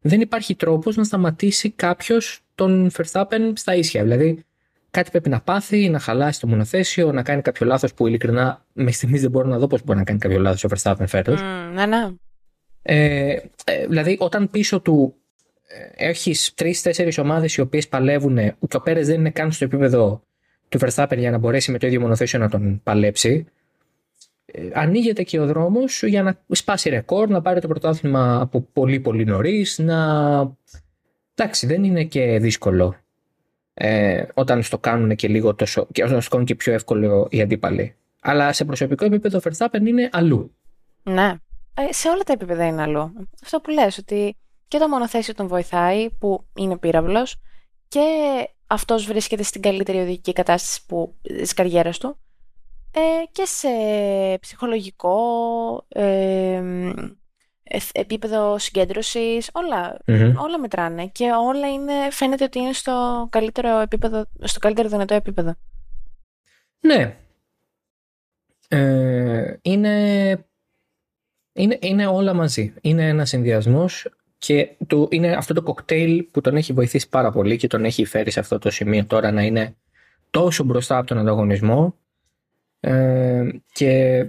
δεν 0.00 0.20
υπάρχει 0.20 0.54
τρόπος 0.54 0.96
να 0.96 1.04
σταματήσει 1.04 1.70
κάποιος 1.70 2.40
τον 2.54 2.90
Verstappen 2.96 3.52
στα 3.54 3.74
ίσια. 3.74 4.02
Δηλαδή, 4.02 4.44
κάτι 4.98 5.10
πρέπει 5.10 5.28
να 5.28 5.40
πάθει, 5.40 5.88
να 5.88 5.98
χαλάσει 5.98 6.40
το 6.40 6.46
μονοθέσιο, 6.46 7.12
να 7.12 7.22
κάνει 7.22 7.42
κάποιο 7.42 7.66
λάθος 7.66 7.94
που 7.94 8.06
ειλικρινά 8.06 8.64
με 8.72 8.90
στιγμής 8.90 9.20
δεν 9.20 9.30
μπορώ 9.30 9.48
να 9.48 9.58
δω 9.58 9.66
πώς 9.66 9.84
μπορεί 9.84 9.98
να 9.98 10.04
κάνει 10.04 10.18
κάποιο 10.18 10.38
λάθος 10.38 10.64
ο 10.64 10.68
Verstappen 10.74 11.04
φέτος. 11.06 11.40
Mm, 11.40 11.74
ναι, 11.74 11.86
ναι. 11.86 12.08
Ε, 12.82 13.36
ε, 13.64 13.86
δηλαδή, 13.88 14.16
όταν 14.20 14.50
πίσω 14.50 14.80
του 14.80 15.14
ε, 15.96 16.08
έχεις 16.08 16.54
τρει-τέσσερι 16.54 17.12
ομάδες 17.18 17.56
οι 17.56 17.60
οποίες 17.60 17.88
παλεύουν 17.88 18.36
και 18.68 18.76
ο 18.76 18.80
Πέρες 18.80 19.06
δεν 19.06 19.18
είναι 19.18 19.30
καν 19.30 19.52
στο 19.52 19.64
επίπεδο 19.64 20.22
του 20.68 20.78
Verstappen 20.80 21.16
για 21.16 21.30
να 21.30 21.38
μπορέσει 21.38 21.70
με 21.70 21.78
το 21.78 21.86
ίδιο 21.86 22.00
μονοθέσιο 22.00 22.38
να 22.38 22.48
τον 22.48 22.80
παλέψει, 22.82 23.46
ε, 24.44 24.68
ανοίγεται 24.72 25.22
και 25.22 25.40
ο 25.40 25.46
δρόμος 25.46 26.02
για 26.02 26.22
να 26.22 26.44
σπάσει 26.48 26.88
ρεκόρ, 26.88 27.28
να 27.28 27.42
πάρει 27.42 27.60
το 27.60 27.68
πρωτάθλημα 27.68 28.40
από 28.40 28.60
πολύ 28.72 29.00
πολύ 29.00 29.24
νωρίς, 29.24 29.78
να. 29.78 30.56
Εντάξει, 31.34 31.66
δεν 31.66 31.84
είναι 31.84 32.04
και 32.04 32.38
δύσκολο 32.38 32.96
ε, 33.80 34.24
όταν 34.34 34.62
στο 34.62 34.78
κάνουν 34.78 35.16
και 35.16 35.28
λίγο 35.28 35.54
τόσο, 35.54 35.86
και 35.92 36.04
όταν 36.04 36.20
στο 36.20 36.30
κάνουν 36.30 36.46
και 36.46 36.54
πιο 36.54 36.72
εύκολο 36.72 37.26
οι 37.30 37.40
αντίπαλοι. 37.40 37.94
Αλλά 38.20 38.52
σε 38.52 38.64
προσωπικό 38.64 39.04
επίπεδο 39.04 39.38
ο 39.38 39.40
Verstappen 39.44 39.86
είναι 39.86 40.08
αλλού. 40.12 40.54
Ναι. 41.02 41.34
Ε, 41.74 41.92
σε 41.92 42.08
όλα 42.08 42.22
τα 42.22 42.32
επίπεδα 42.32 42.66
είναι 42.66 42.82
αλλού. 42.82 43.12
Αυτό 43.42 43.60
που 43.60 43.70
λες, 43.70 43.98
ότι 43.98 44.36
και 44.68 44.78
το 44.78 44.88
μονοθέσιο 44.88 45.34
τον 45.34 45.46
βοηθάει, 45.46 46.10
που 46.10 46.46
είναι 46.56 46.78
πύραυλος, 46.78 47.36
και 47.88 48.00
αυτός 48.66 49.06
βρίσκεται 49.06 49.42
στην 49.42 49.62
καλύτερη 49.62 49.98
οδηγική 49.98 50.32
κατάσταση 50.32 50.86
που, 50.86 51.14
της 51.22 51.52
καριέρας 51.52 51.98
του, 51.98 52.18
ε, 52.90 53.00
και 53.32 53.44
σε 53.44 53.68
ψυχολογικό, 54.40 55.18
ε, 55.88 56.62
επίπεδο 57.92 58.58
συγκέντρωσης, 58.58 59.50
όλα 60.36 60.58
μετράνε 60.60 61.06
και 61.06 61.24
όλα 61.24 61.72
είναι, 61.72 61.92
φαίνεται 62.10 62.44
ότι 62.44 62.58
είναι 62.58 62.72
στο 62.72 63.26
καλύτερο, 63.30 63.78
επίπεδο, 63.78 64.24
στο 64.40 64.58
καλύτερο 64.58 64.88
δυνατό 64.88 65.14
επίπεδο. 65.14 65.54
Ναι. 66.80 67.16
Ε, 68.68 69.56
είναι, 69.62 70.30
είναι, 71.52 71.78
είναι 71.80 72.06
όλα 72.06 72.34
μαζί. 72.34 72.74
Είναι 72.80 73.08
ένα 73.08 73.24
συνδυασμός 73.24 74.08
και 74.38 74.76
το, 74.86 75.08
είναι 75.10 75.32
αυτό 75.32 75.54
το 75.54 75.62
κοκτέιλ 75.62 76.22
που 76.22 76.40
τον 76.40 76.56
έχει 76.56 76.72
βοηθήσει 76.72 77.08
πάρα 77.08 77.30
πολύ 77.30 77.56
και 77.56 77.66
τον 77.66 77.84
έχει 77.84 78.04
φέρει 78.04 78.30
σε 78.30 78.40
αυτό 78.40 78.58
το 78.58 78.70
σημείο 78.70 79.04
τώρα 79.04 79.32
να 79.32 79.42
είναι 79.42 79.76
τόσο 80.30 80.64
μπροστά 80.64 80.96
από 80.96 81.06
τον 81.06 81.18
ανταγωνισμό 81.18 81.94
ε, 82.80 83.48
και 83.72 84.26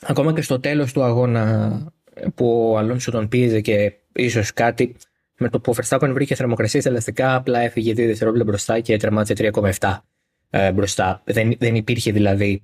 ακόμα 0.00 0.32
και 0.32 0.42
στο 0.42 0.60
τέλος 0.60 0.92
του 0.92 1.02
αγώνα 1.02 1.92
που 2.34 2.70
ο 2.70 2.78
Αλόνσο 2.78 3.10
τον 3.10 3.28
πίεζε 3.28 3.60
και 3.60 3.92
ίσως 4.12 4.52
κάτι 4.52 4.96
με 5.38 5.48
το 5.48 5.60
που 5.60 5.72
ο 5.76 5.82
Verstappen 5.82 6.10
βρήκε 6.12 6.34
θερμοκρασία 6.34 6.80
στα 6.80 6.90
ελαστικά, 6.90 7.34
απλά 7.34 7.60
έφυγε 7.60 7.92
2 7.92 7.96
δευτερόλεπτα 7.96 8.44
μπροστά 8.44 8.80
και 8.80 8.96
τερμάτισε 8.96 9.50
3,7 9.54 9.98
ε, 10.50 10.72
μπροστά. 10.72 11.22
Δεν, 11.24 11.54
δεν 11.58 11.74
υπήρχε 11.74 12.12
δηλαδή 12.12 12.62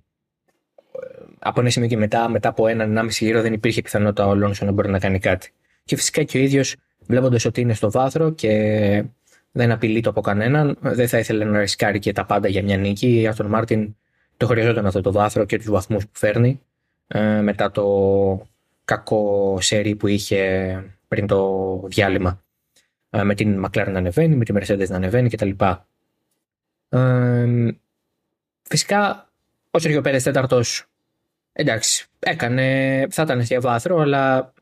από 1.39 1.61
ένα 1.61 1.71
σημείο 1.71 1.89
και 1.89 1.97
μετά, 1.97 2.29
μετά 2.29 2.49
από 2.49 2.67
έναν 2.67 2.91
ενάμιση 2.91 3.25
γύρο, 3.25 3.43
δεν 3.43 3.53
υπήρχε 3.53 3.83
πιθανότητα 3.83 4.27
ο 4.27 4.31
Αλόνσο 4.31 4.65
να 4.65 4.73
μπορεί 4.73 4.89
να 4.91 4.99
κάνει 4.99 5.19
κάτι. 5.19 5.53
Και 5.85 5.97
φυσικά 5.97 6.23
και 6.23 6.39
ο 6.39 6.41
ίδιος, 6.41 6.77
βλέποντας 7.07 7.45
ότι 7.45 7.61
είναι 7.61 7.75
στο 7.75 7.91
βάθρο 7.91 8.31
και 8.31 9.05
δεν 9.53 9.71
απειλεί 9.71 10.01
το 10.01 10.11
από 10.11 10.21
κανέναν, 10.21 10.79
δεν 10.81 11.09
θα 11.09 11.19
ήθελε 11.19 11.45
να 11.45 11.59
ρισκάρει 11.59 11.99
και 11.99 12.13
τα 12.13 12.25
πάντα 12.25 12.49
για 12.49 12.63
μια 12.63 12.77
νίκη. 12.77 13.21
Η 13.21 13.27
Άστον 13.27 13.47
Μάρτιν 13.47 13.97
το 14.37 14.47
χρειαζόταν 14.47 14.87
αυτό 14.87 15.01
το 15.01 15.13
βάθρο 15.13 15.45
και 15.45 15.57
τους 15.57 15.71
βαθμούς 15.71 16.05
που 16.05 16.13
φέρνει 16.13 16.61
ε, 17.07 17.41
μετά 17.41 17.71
το 17.71 17.83
κακό 18.89 19.59
σερί 19.61 19.97
που 19.97 20.07
είχε 20.07 20.83
πριν 21.09 21.27
το 21.27 21.83
διάλειμμα. 21.87 22.43
Ε, 23.11 23.23
με 23.23 23.35
την 23.35 23.65
McLaren 23.65 23.89
να 23.91 23.99
ανεβαίνει, 23.99 24.37
με 24.37 24.45
τη 24.45 24.53
Mercedes 24.57 24.89
να 24.89 24.97
ανεβαίνει 24.97 25.29
κτλ. 25.29 25.51
Ε, 26.89 27.47
φυσικά 28.63 29.33
ο 29.71 29.79
Σέργιο 29.79 30.01
Πέρες 30.01 30.23
τέταρτος 30.23 30.87
εντάξει, 31.53 32.07
έκανε, 32.19 33.07
θα 33.11 33.23
ήταν 33.23 33.45
σε 33.45 33.59
βάθρο, 33.59 33.99
αλλά 33.99 34.53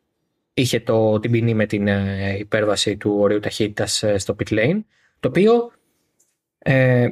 είχε 0.55 0.81
το, 0.81 1.21
την 1.21 1.31
ποινή 1.31 1.55
με 1.55 1.67
την 1.67 1.89
ε, 1.89 2.37
υπέρβαση 2.39 2.97
του 2.97 3.17
ορίου 3.19 3.41
ταχύτητας 3.41 4.03
ε, 4.03 4.19
στο 4.19 4.37
pit 4.39 4.53
lane, 4.53 4.81
το 5.21 5.29
οποίο 5.29 5.73
ε, 6.59 7.09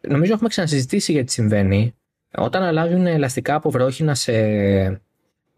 νομίζω 0.00 0.32
έχουμε 0.32 0.48
ξανασυζητήσει 0.48 1.12
γιατί 1.12 1.32
συμβαίνει. 1.32 1.94
Όταν 2.36 2.62
αλλάζουν 2.62 3.06
ελαστικά 3.06 3.54
από 3.54 3.70
βρόχινα 3.70 4.14
σε 4.14 4.32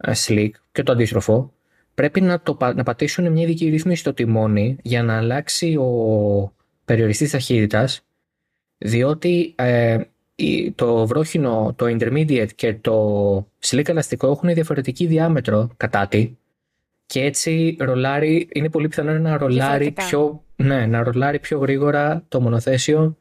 slick 0.05 0.49
και 0.71 0.83
το 0.83 0.91
αντίστροφο, 0.91 1.53
πρέπει 1.93 2.21
να, 2.21 2.41
το, 2.41 2.57
να 2.75 2.83
πατήσουν 2.83 3.31
μια 3.31 3.43
ειδική 3.43 3.69
ρύθμιση 3.69 3.99
στο 3.99 4.13
τιμόνι 4.13 4.77
για 4.81 5.03
να 5.03 5.17
αλλάξει 5.17 5.75
ο 5.75 6.53
περιοριστής 6.85 7.31
ταχύτητας, 7.31 8.01
διότι 8.77 9.53
ε, 9.57 9.97
το 10.75 11.07
βρόχινο, 11.07 11.73
το 11.77 11.85
intermediate 11.85 12.53
και 12.55 12.73
το 12.73 13.47
slick 13.65 13.89
ελαστικό 13.89 14.31
έχουν 14.31 14.53
διαφορετική 14.53 15.05
διάμετρο 15.05 15.69
κατά 15.77 16.07
τη 16.07 16.35
και 17.05 17.21
έτσι 17.21 17.77
ρολάρει, 17.79 18.49
είναι 18.53 18.69
πολύ 18.69 18.87
πιθανό 18.87 19.13
να 19.13 19.37
ρολάρει, 19.37 19.91
πιο, 19.91 20.43
ναι, 20.55 20.85
να 20.85 21.03
ρολάρει 21.03 21.39
πιο 21.39 21.59
γρήγορα 21.59 22.23
το 22.27 22.41
μονοθέσιο 22.41 23.17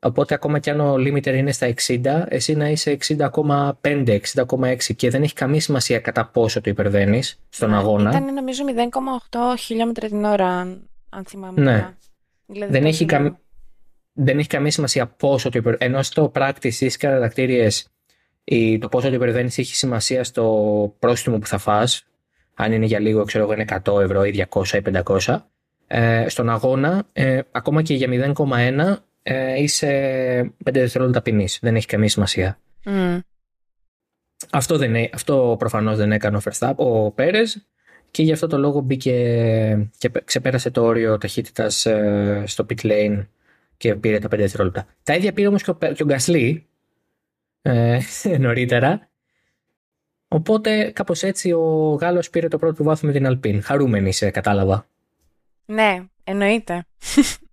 Οπότε 0.00 0.34
ακόμα 0.34 0.58
κι 0.58 0.70
αν 0.70 0.80
ο 0.80 0.94
limiter 0.94 1.34
είναι 1.34 1.52
στα 1.52 1.74
60, 1.86 2.24
εσύ 2.28 2.54
να 2.54 2.68
είσαι 2.68 2.96
60,5, 3.06 3.72
60,6 3.80 4.76
και 4.96 5.10
δεν 5.10 5.22
έχει 5.22 5.34
καμία 5.34 5.60
σημασία 5.60 5.98
κατά 6.00 6.26
πόσο 6.26 6.60
το 6.60 6.70
υπερβαίνεις 6.70 7.40
στον 7.48 7.70
ναι, 7.70 7.76
αγώνα. 7.76 8.10
Ήταν 8.10 8.34
νομίζω 8.34 8.62
0,8 9.30 9.38
χιλιόμετρα 9.58 10.08
την 10.08 10.24
ώρα, 10.24 10.50
αν 11.08 11.24
θυμάμαι. 11.26 11.60
Ναι. 11.60 11.94
Δηλαδή, 12.46 12.72
δεν, 12.72 12.84
έχει 12.84 13.04
καμ... 13.04 13.34
δεν 14.12 14.38
έχει 14.38 14.48
καμία 14.48 14.70
σημασία 14.70 15.06
πόσο 15.06 15.50
το 15.50 15.58
υπερβαίνει. 15.58 15.92
Ενώ 15.92 16.02
στο 16.02 16.28
πράκτη 16.28 16.70
στι 16.70 16.86
κατατακτήριε 16.86 17.68
το 18.80 18.88
πόσο 18.88 19.08
το 19.08 19.14
υπερβαίνεις 19.14 19.58
έχει 19.58 19.74
σημασία 19.74 20.24
στο 20.24 20.94
πρόστιμο 20.98 21.38
που 21.38 21.46
θα 21.46 21.58
φας. 21.58 22.06
Αν 22.54 22.72
είναι 22.72 22.86
για 22.86 22.98
λίγο, 22.98 23.24
ξέρω 23.24 23.44
εγώ, 23.44 23.52
είναι 23.52 23.64
100 23.84 24.00
ευρώ 24.00 24.24
ή 24.24 24.46
200 24.50 24.66
ή 24.66 24.82
500. 25.04 25.38
Ε, 25.86 26.28
στον 26.28 26.50
αγώνα, 26.50 27.06
ε, 27.12 27.40
ακόμα 27.50 27.82
και 27.82 27.94
για 27.94 28.34
0,1 28.36 28.96
ε, 29.30 29.62
είσαι 29.62 30.52
5 30.64 30.72
δευτερόλεπτα 30.72 31.22
ποινή. 31.22 31.48
Δεν 31.60 31.76
έχει 31.76 31.86
καμία 31.86 32.08
σημασία. 32.08 32.58
Mm. 32.84 33.20
Αυτό, 34.50 34.76
δεν, 34.76 34.94
αυτό 35.14 35.56
προφανώς 35.58 35.96
δεν 35.96 36.12
έκανε 36.12 36.36
ο 36.36 36.40
Verstappen, 36.44 36.74
ο 36.76 37.10
Πέρες 37.10 37.66
και 38.10 38.22
γι' 38.22 38.32
αυτό 38.32 38.46
το 38.46 38.58
λόγο 38.58 38.80
μπήκε 38.80 39.90
και 39.98 40.10
ξεπέρασε 40.24 40.70
το 40.70 40.84
όριο 40.84 41.18
ταχύτητας 41.18 41.86
ε, 41.86 42.42
στο 42.46 42.66
pit 42.68 42.86
lane 42.86 43.26
και 43.76 43.94
πήρε 43.94 44.18
τα 44.18 44.26
5 44.26 44.30
δευτερόλεπτα. 44.30 44.86
Τα 45.02 45.14
ίδια 45.14 45.32
πήρε 45.32 45.48
όμως 45.48 45.62
και 45.62 45.70
ο, 45.70 45.74
και 45.74 46.02
ο 46.02 46.06
Γκασλή 46.06 46.66
ε, 47.62 47.98
νωρίτερα. 48.38 49.08
Οπότε 50.28 50.90
κάπως 50.90 51.22
έτσι 51.22 51.52
ο 51.52 51.98
Γάλλος 52.00 52.30
πήρε 52.30 52.48
το 52.48 52.58
πρώτο 52.58 52.84
βάθμο 52.84 53.08
με 53.08 53.14
την 53.14 53.26
Αλπίν. 53.26 53.62
Χαρούμενη 53.62 54.12
σε 54.12 54.30
κατάλαβα. 54.30 54.86
Ναι, 55.64 56.04
εννοείται. 56.24 56.86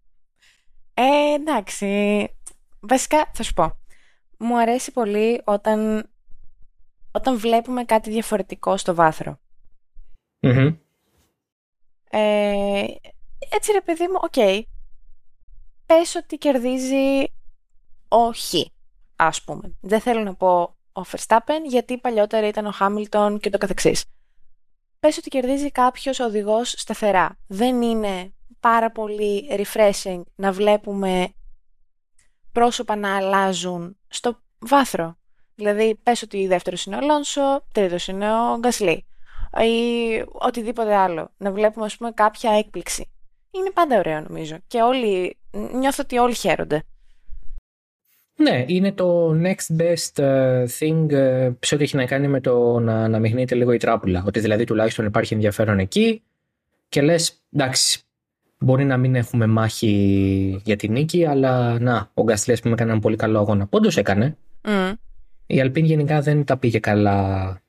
Ε, 0.97 1.33
εντάξει. 1.33 2.27
Βασικά, 2.79 3.29
θα 3.33 3.43
σου 3.43 3.53
πω. 3.53 3.77
Μου 4.37 4.59
αρέσει 4.59 4.91
πολύ 4.91 5.41
όταν, 5.45 6.09
όταν 7.11 7.37
βλέπουμε 7.37 7.83
κάτι 7.83 8.09
διαφορετικό 8.09 8.77
στο 8.77 8.95
βάθρο 8.95 9.39
Ε, 12.09 12.85
έτσι 13.49 13.71
ρε 13.71 13.81
παιδί 13.81 14.07
μου, 14.07 14.19
OK. 14.21 14.33
Okay. 14.35 14.61
Πες 15.85 16.15
ότι 16.15 16.37
κερδίζει 16.37 17.23
ο 18.07 18.31
Χ, 18.31 18.53
ας 19.15 19.43
πούμε. 19.43 19.75
Δεν 19.81 19.99
θέλω 19.99 20.23
να 20.23 20.35
πω 20.35 20.61
ο 20.93 21.01
Verstappen, 21.11 21.61
γιατί 21.67 21.97
παλιότερα 21.97 22.47
ήταν 22.47 22.65
ο 22.65 22.71
Χάμιλτον 22.71 23.39
και 23.39 23.49
ούτω 23.49 23.57
καθεξής. 23.57 24.05
Πες 25.05 25.17
ότι 25.17 25.29
κερδίζει 25.29 25.71
κάποιος 25.71 26.19
οδηγός 26.19 26.73
σταθερά. 26.77 27.37
Δεν 27.47 27.81
είναι 27.81 28.33
πάρα 28.59 28.91
πολύ 28.91 29.47
refreshing 29.51 30.21
να 30.35 30.51
βλέπουμε 30.51 31.33
πρόσωπα 32.51 32.95
να 32.95 33.15
αλλάζουν 33.15 33.97
στο 34.07 34.41
βάθρο. 34.59 35.17
Δηλαδή, 35.55 35.95
πες 36.03 36.21
ότι 36.21 36.47
δεύτερος 36.47 36.85
είναι 36.85 36.95
ο 36.95 37.01
Λόνσο, 37.01 37.65
τρίτος 37.71 38.07
είναι 38.07 38.33
ο 38.33 38.57
Γκασλή 38.57 39.05
ή 39.61 40.23
οτιδήποτε 40.31 40.95
άλλο. 40.95 41.33
Να 41.37 41.51
βλέπουμε, 41.51 41.85
ας 41.85 41.97
πούμε, 41.97 42.11
κάποια 42.11 42.51
έκπληξη. 42.51 43.11
Είναι 43.51 43.71
πάντα 43.71 43.97
ωραίο, 43.97 44.21
νομίζω. 44.21 44.57
Και 44.67 44.81
όλοι, 44.81 45.39
νιώθω 45.51 46.03
ότι 46.03 46.17
όλοι 46.17 46.33
χαίρονται. 46.33 46.83
Ναι, 48.35 48.63
είναι 48.67 48.91
το 48.91 49.31
next 49.41 49.81
best 49.81 50.23
ε, 50.23 50.65
thing 50.79 51.11
ε, 51.11 51.51
σε 51.59 51.75
ό,τι 51.75 51.83
έχει 51.83 51.95
να 51.95 52.05
κάνει 52.05 52.27
με 52.27 52.41
το 52.41 52.79
να 52.79 53.03
αναμειγνύεται 53.03 53.55
λίγο 53.55 53.71
η 53.71 53.77
τράπουλα. 53.77 54.23
Ότι 54.27 54.39
δηλαδή 54.39 54.63
τουλάχιστον 54.63 55.05
υπάρχει 55.05 55.33
ενδιαφέρον 55.33 55.79
εκεί 55.79 56.21
και 56.89 57.01
λες, 57.01 57.43
εντάξει, 57.53 58.05
Μπορεί 58.59 58.83
να 58.85 58.97
μην 58.97 59.15
έχουμε 59.15 59.45
μάχη 59.45 60.61
για 60.63 60.75
την 60.75 60.91
νίκη, 60.91 61.25
αλλά 61.25 61.79
να, 61.79 62.11
ο 62.13 62.23
Γκαστλή, 62.23 62.53
ας 62.53 62.59
πούμε, 62.61 62.73
έκανε 62.73 62.91
ένα 62.91 62.99
πολύ 62.99 63.15
καλό 63.15 63.39
αγώνα. 63.39 63.67
Πόντω 63.67 63.89
έκανε. 63.95 64.37
Mm. 64.61 64.93
Η 65.45 65.61
Αλπίν 65.61 65.85
γενικά 65.85 66.21
δεν 66.21 66.43
τα 66.43 66.57
πήγε 66.57 66.79
καλά. 66.79 67.59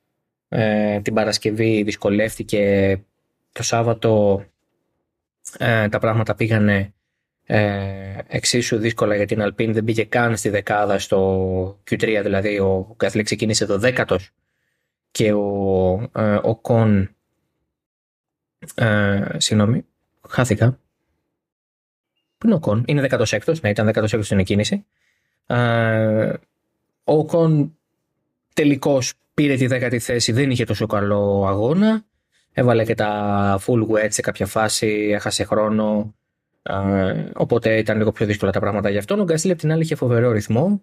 Ε, 0.49 1.01
την 1.01 1.15
Παρασκευή 1.15 1.83
δυσκολεύτηκε. 1.83 3.01
Το 3.53 3.63
Σάββατο 3.63 4.43
ε, 5.59 5.89
τα 5.89 5.99
πράγματα 5.99 6.35
πήγανε 6.35 6.95
ε, 7.47 8.19
εξίσου 8.27 8.79
δύσκολα 8.79 9.17
για 9.17 9.27
την 9.27 9.43
Αλπίν. 9.43 9.73
Δεν 9.73 9.85
πήγε 9.85 10.05
καν 10.05 10.37
στη 10.37 10.49
δεκάδα 10.49 10.99
στο 10.99 11.81
Q3, 11.91 12.21
δηλαδή 12.23 12.59
ο 12.59 12.95
Γκαστλή 12.97 13.23
ξεκίνησε 13.23 13.67
το 13.67 13.79
δέκατο 13.79 14.19
και 15.11 15.33
ο, 15.33 16.11
ε, 16.17 16.39
ο 16.43 16.57
Κον. 16.57 17.17
Ε, 18.75 19.23
συγγνώμη, 19.37 19.85
χάθηκα. 20.29 20.79
Πού 22.39 22.47
είναι 22.47 22.55
ο 22.55 22.59
Κον, 22.59 22.85
είναι 22.87 23.09
16ο, 23.11 23.61
ναι, 23.61 23.71
ήταν 23.71 23.91
16ο 23.95 24.21
στην 24.23 24.39
εκκίνηση. 24.39 24.87
ο 27.05 27.25
Κον 27.25 27.77
τελικώς 28.55 29.15
πήρε 29.35 29.55
τη 29.55 29.67
δέκατη 29.67 29.99
θέση, 29.99 30.33
δεν 30.33 30.51
είχε 30.51 30.65
τόσο 30.65 30.87
καλό 30.87 31.47
αγώνα. 31.47 32.05
Έβαλε 32.53 32.85
και 32.85 32.95
τα 32.95 33.61
full 33.67 33.87
wet 33.87 34.07
σε 34.09 34.21
κάποια 34.21 34.47
φάση, 34.47 35.09
έχασε 35.13 35.45
χρόνο. 35.45 36.15
Οπότε 37.35 37.79
ήταν 37.79 37.97
λίγο 37.97 38.13
πιο 38.13 38.27
δύσκολα 38.27 38.53
τα 38.53 38.61
πράγματα 38.61 38.91
για 38.91 38.99
αυτόν. 38.99 39.21
Ο 39.21 39.25
Γκαστήλ 39.25 39.51
απ' 39.51 39.59
την 39.59 39.73
άλλη 39.73 39.83
είχε 39.83 39.95
φοβερό 39.95 40.33
ρυθμό. 40.33 40.83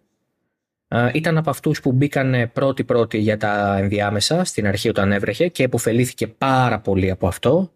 ήταν 1.13 1.37
από 1.37 1.49
αυτούς 1.49 1.81
που 1.81 1.91
μπήκαν 1.91 2.51
πρώτοι-πρώτοι 2.53 3.17
για 3.17 3.37
τα 3.37 3.77
ενδιάμεσα 3.77 4.43
στην 4.43 4.67
αρχή 4.67 4.89
όταν 4.89 5.11
έβρεχε 5.11 5.47
και 5.47 5.63
επωφελήθηκε 5.63 6.27
πάρα 6.27 6.79
πολύ 6.79 7.09
από 7.09 7.27
αυτό 7.27 7.71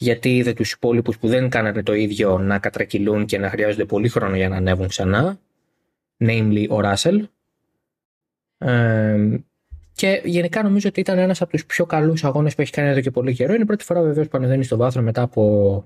γιατί 0.00 0.36
είδε 0.36 0.52
τους 0.52 0.72
υπόλοιπους 0.72 1.18
που 1.18 1.28
δεν 1.28 1.48
κάνανε 1.48 1.82
το 1.82 1.94
ίδιο 1.94 2.38
να 2.38 2.58
κατρακυλούν 2.58 3.26
και 3.26 3.38
να 3.38 3.50
χρειάζονται 3.50 3.84
πολύ 3.84 4.08
χρόνο 4.08 4.36
για 4.36 4.48
να 4.48 4.56
ανέβουν 4.56 4.88
ξανά, 4.88 5.38
namely 6.18 6.66
ο 6.68 6.80
Ράσελ. 6.80 7.28
και 9.92 10.22
γενικά 10.24 10.62
νομίζω 10.62 10.88
ότι 10.88 11.00
ήταν 11.00 11.18
ένας 11.18 11.42
από 11.42 11.50
τους 11.50 11.66
πιο 11.66 11.86
καλούς 11.86 12.24
αγώνες 12.24 12.54
που 12.54 12.60
έχει 12.60 12.72
κάνει 12.72 12.88
εδώ 12.88 13.00
και 13.00 13.10
πολύ 13.10 13.34
καιρό. 13.34 13.52
Είναι 13.52 13.62
η 13.62 13.66
πρώτη 13.66 13.84
φορά 13.84 14.02
βεβαίως 14.02 14.28
που 14.28 14.36
ανεβαίνει 14.36 14.64
στο 14.64 14.76
βάθρο 14.76 15.02
μετά 15.02 15.22
από 15.22 15.84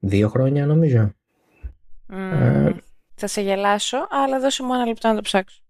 δύο 0.00 0.28
χρόνια 0.28 0.66
νομίζω. 0.66 1.14
Mm, 2.12 2.72
θα 3.14 3.26
σε 3.26 3.40
γελάσω, 3.40 3.96
αλλά 4.10 4.40
δώσε 4.40 4.62
μου 4.62 4.74
ένα 4.74 4.86
λεπτό 4.86 5.08
να 5.08 5.14
το 5.14 5.20
ψάξω. 5.20 5.60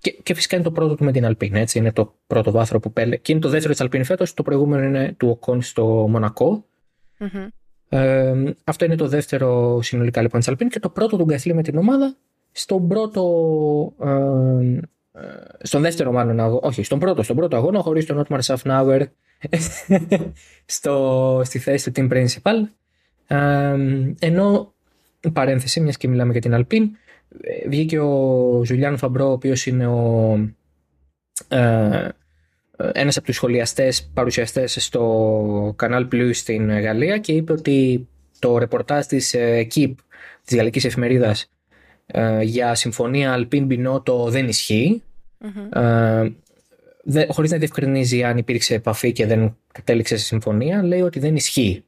Και, 0.00 0.10
και 0.10 0.34
φυσικά 0.34 0.56
είναι 0.56 0.64
το 0.64 0.70
πρώτο 0.72 0.94
του 0.94 1.04
με 1.04 1.12
την 1.12 1.24
Αλπίν. 1.24 1.54
Έτσι. 1.54 1.78
Είναι 1.78 1.92
το 1.92 2.14
πρώτο 2.26 2.50
βάθρο 2.50 2.80
που 2.80 2.92
πέλε. 2.92 3.16
Και 3.16 3.32
είναι 3.32 3.40
το 3.40 3.48
δεύτερο 3.48 3.72
της 3.72 3.82
Αλπίν 3.82 4.04
φέτος. 4.04 4.34
Το 4.34 4.42
προηγούμενο 4.42 4.84
είναι 4.84 5.14
του 5.16 5.28
Οκόν 5.28 5.62
στο 5.62 5.84
μονακο 5.84 6.64
Ε, 7.88 8.34
αυτό 8.64 8.84
είναι 8.84 8.96
το 8.96 9.08
δεύτερο 9.08 9.82
συνολικά 9.82 10.22
λοιπόν 10.22 10.40
της 10.40 10.48
Αλπίν. 10.48 10.68
Και 10.68 10.80
το 10.80 10.88
πρώτο 10.88 11.16
του 11.16 11.24
Γκαθλή 11.24 11.54
με 11.54 11.62
την 11.62 11.78
ομάδα 11.78 12.16
στον 12.52 12.88
πρώτο. 12.88 13.94
Ε, 14.00 14.08
ε, 15.12 15.28
στον 15.62 15.82
δεύτερο 15.82 16.12
μάλλον 16.12 16.40
αγώνα. 16.40 16.66
Όχι, 16.66 16.82
στον 16.82 16.98
πρώτο, 16.98 17.22
στον 17.22 17.36
πρώτο 17.36 17.56
αγώνα 17.56 17.80
χωρίς 17.80 18.06
τον 18.06 18.18
Ότμαρ 18.18 18.42
Σαφνάουερ 18.42 19.02
στο, 20.76 21.40
στη 21.44 21.58
θέση 21.58 21.90
του 21.90 22.00
team 22.00 22.12
principal. 22.12 22.56
Ε, 23.36 23.76
ενώ 24.18 24.72
παρένθεση, 25.32 25.80
μιας 25.80 25.96
και 25.96 26.08
μιλάμε 26.08 26.32
για 26.32 26.40
την 26.40 26.54
Alpine, 26.54 26.90
βγήκε 27.68 27.98
ο 27.98 28.62
Ζουλιάν 28.64 28.96
Φαμπρό, 28.96 29.28
ο 29.28 29.32
οποίος 29.32 29.66
είναι 29.66 29.86
ο, 29.86 30.34
ε, 31.48 32.08
ένας 32.92 33.16
από 33.16 33.26
τους 33.26 33.34
σχολιαστές, 33.34 34.10
παρουσιαστές 34.14 34.76
στο 34.84 35.76
Canal 35.78 36.08
Plus 36.12 36.30
στην 36.32 36.80
Γαλλία 36.80 37.18
και 37.18 37.32
είπε 37.32 37.52
ότι 37.52 38.08
το 38.38 38.58
ρεπορτάζ 38.58 39.06
της 39.06 39.36
Équipe, 39.68 39.98
της 40.44 40.56
γαλλικής 40.56 40.84
εφημερίδας, 40.84 41.50
ε, 42.12 42.42
για 42.42 42.74
συμφωνία 42.74 43.32
Alpine 43.32 43.66
Μπινότο 43.66 44.30
δεν 44.30 44.48
ισχύει. 44.48 45.02
Mm-hmm. 45.44 45.82
Ε, 45.82 46.30
δε, 47.04 47.26
χωρίς 47.28 47.50
να 47.50 47.56
διευκρινίζει 47.56 48.24
αν 48.24 48.36
υπήρξε 48.38 48.74
επαφή 48.74 49.12
και 49.12 49.26
δεν 49.26 49.56
κατέληξε 49.72 50.16
σε 50.16 50.24
συμφωνία, 50.24 50.82
λέει 50.82 51.00
ότι 51.00 51.18
δεν 51.18 51.36
ισχύει. 51.36 51.84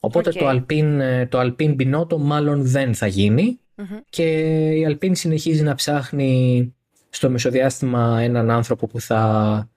Οπότε 0.00 0.30
το 0.30 0.48
Alpine, 0.48 0.98
ε, 1.00 1.26
το 1.26 1.40
Alpine 1.40 1.76
Binotto 1.76 2.16
μάλλον 2.16 2.62
δεν 2.62 2.94
θα 2.94 3.06
γινει 3.06 3.60
και 4.08 4.24
η 4.70 4.86
Alpine 4.88 5.16
συνεχίζει 5.16 5.62
να 5.62 5.74
ψάχνει 5.74 6.74
στο 7.10 7.30
μεσοδιάστημα 7.30 8.20
έναν 8.20 8.50
άνθρωπο 8.50 8.86
που 8.86 9.00
θα 9.00 9.68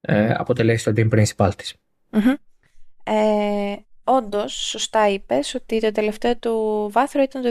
ε, 0.00 0.32
αποτελέσει 0.36 0.84
το 0.84 0.92
Alpine 0.96 1.08
Principal 1.10 1.50
της. 1.56 1.74
Mm-hmm. 2.10 2.34
Ε, 3.04 3.76
όντως, 4.04 4.52
σωστά 4.52 5.08
είπες 5.08 5.54
ότι 5.54 5.80
το 5.80 5.92
τελευταίο 5.92 6.36
του 6.36 6.88
βάθρο 6.92 7.22
ήταν 7.22 7.42
το 7.42 7.48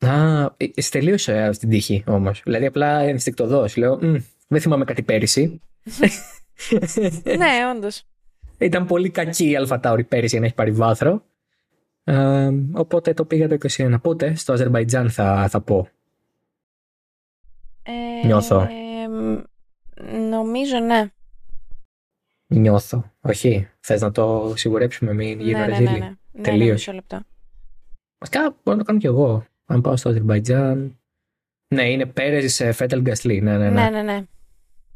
2021. 0.00 0.08
Α, 0.08 0.42
ε, 0.56 0.66
τελείωσε 0.90 1.52
στην 1.52 1.68
τύχη 1.68 2.04
όμως. 2.06 2.42
Δηλαδή 2.44 2.66
απλά 2.66 2.98
ενστικτοδός. 3.00 3.76
Λέω, 3.76 3.98
δεν 4.48 4.60
θυμάμαι 4.60 4.84
κάτι 4.84 5.02
πέρυσι. 5.02 5.60
ναι, 7.38 7.70
όντως. 7.76 8.04
Ήταν 8.58 8.86
πολύ 8.86 9.10
κακή 9.10 9.50
η 9.50 9.56
Αλφατάουρη 9.56 10.04
πέρυσι 10.04 10.30
για 10.30 10.40
να 10.40 10.46
έχει 10.46 10.54
πάρει 10.54 10.70
βάθρο. 10.70 11.22
Ε, 12.04 12.50
οπότε 12.72 13.14
το 13.14 13.24
πήγα 13.24 13.48
το 13.48 13.56
21. 13.68 13.94
Πότε 14.02 14.34
στο 14.34 14.52
Αζερβαϊτζάν 14.52 15.10
θα, 15.10 15.48
θα 15.48 15.60
πω. 15.60 15.88
Ε, 17.82 18.26
Νιώθω. 18.26 18.68
νομίζω 20.30 20.78
ναι. 20.78 21.10
Νιώθω. 22.46 23.12
Όχι. 23.20 23.68
Θες 23.80 24.00
να 24.00 24.10
το 24.10 24.52
σιγουρέψουμε, 24.56 25.12
μην 25.12 25.40
γίνει 25.40 25.58
ναι, 25.58 25.66
ναι, 25.66 25.78
ναι, 25.78 25.90
ναι. 25.90 26.16
Τελείως. 26.42 26.66
Ναι, 26.66 26.72
μισό 26.72 26.92
λεπτό. 26.92 27.20
Βασικά 28.18 28.40
μπορώ 28.40 28.76
να 28.76 28.78
το 28.78 28.84
κάνω 28.84 28.98
κι 28.98 29.06
εγώ. 29.06 29.44
Αν 29.66 29.80
πάω 29.80 29.96
στο 29.96 30.08
Αζερβαϊτζάν. 30.08 30.98
Ναι, 31.74 31.90
είναι 31.90 32.06
Πέρε 32.06 32.48
σε 32.48 32.72
Φέτελ 32.72 33.00
Γκασλή. 33.00 33.40
Ναι, 33.40 33.58
ναι, 33.58 33.70
ναι. 33.70 33.82
ναι, 33.82 33.90
ναι, 33.90 34.02
ναι. 34.02 34.24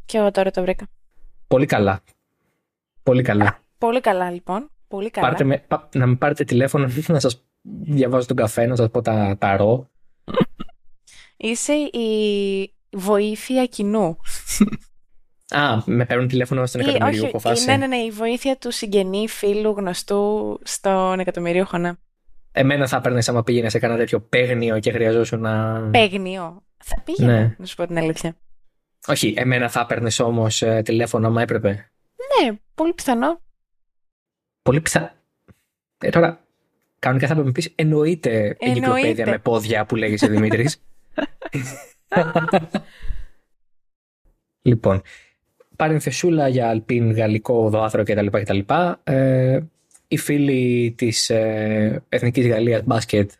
Και 0.04 0.18
εγώ 0.18 0.30
τώρα 0.30 0.50
το 0.50 0.62
βρήκα. 0.62 0.86
Πολύ 1.46 1.66
καλά. 1.66 2.02
Πολύ 3.02 3.22
καλά. 3.22 3.61
Πολύ 3.82 4.00
καλά, 4.00 4.30
λοιπόν. 4.30 4.70
Πολύ 4.88 5.10
καλά. 5.10 5.28
Πάρτε 5.28 5.44
με, 5.44 5.64
να 5.94 6.06
με 6.06 6.14
πάρετε 6.14 6.44
τηλέφωνο 6.44 6.88
να 7.06 7.20
σας 7.20 7.44
διαβάζω 7.82 8.26
τον 8.26 8.36
καφέ, 8.36 8.66
να 8.66 8.76
σας 8.76 8.90
πω 8.90 9.00
τα, 9.00 9.36
τα 9.38 9.56
ρο. 9.56 9.90
Είσαι 11.36 11.72
η 11.72 12.74
βοήθεια 12.90 13.66
κοινού. 13.66 14.16
Α, 15.60 15.82
με 15.84 16.04
παίρνουν 16.04 16.28
τηλέφωνο 16.28 16.66
στον 16.66 16.80
εκατομμυρίο 16.80 17.38
φάση. 17.38 17.66
Ναι, 17.66 17.76
ναι, 17.76 17.86
ναι, 17.86 17.96
η 17.96 18.10
βοήθεια 18.10 18.56
του 18.56 18.70
συγγενή, 18.70 19.28
φίλου, 19.28 19.70
γνωστού 19.70 20.58
στον 20.62 21.20
εκατομμυρίο 21.20 21.64
χωνά. 21.64 21.98
Εμένα 22.52 22.86
θα 22.86 22.96
έπαιρνες 22.96 23.28
άμα 23.28 23.42
πήγαινες 23.42 23.72
σε 23.72 23.78
κανένα 23.78 23.98
τέτοιο 23.98 24.20
παίγνιο 24.20 24.78
και 24.78 24.92
χρειαζόσουν 24.92 25.40
να. 25.40 25.82
Παίγνιο. 25.90 26.62
Θα 26.84 27.02
πήγαινε, 27.04 27.32
ναι. 27.32 27.54
να 27.58 27.66
σου 27.66 27.76
πω 27.76 27.86
την 27.86 27.98
αλήθεια. 27.98 28.36
Όχι, 29.06 29.34
εμένα 29.36 29.68
θα 29.68 29.80
έπαιρνες 29.80 30.18
όμως 30.20 30.62
ε, 30.62 30.82
τηλέφωνο 30.84 31.26
άμα 31.26 31.42
έπρεπε. 31.42 31.68
Ναι, 31.68 32.58
πολύ 32.74 32.92
πιθανό. 32.92 33.40
Πολύ 34.62 34.80
πιθανό. 34.80 35.10
Ε, 35.98 36.10
τώρα, 36.10 36.44
κανονικά 36.98 37.26
θα 37.26 37.34
με 37.34 37.52
πεις 37.52 37.72
εννοείται 37.74 38.56
εγκυκλοπαίδεια 38.58 39.26
με 39.26 39.38
πόδια 39.38 39.86
που 39.86 39.96
λέγεσαι 39.96 40.26
Δημήτρης. 40.26 40.82
λοιπόν, 44.62 45.02
παρενθεσούλα 45.76 46.48
για 46.48 46.68
αλπίν, 46.68 47.12
γαλλικό 47.12 47.68
δωάθρο 47.68 48.02
κτλ. 48.02 48.26
κτλ. 48.26 48.58
Ε, 49.04 49.60
οι 50.08 50.16
φίλοι 50.16 50.94
της 50.96 51.30
ε, 51.30 52.02
Εθνικής 52.08 52.46
Γαλλίας 52.46 52.82
μπάσκετ 52.84 53.30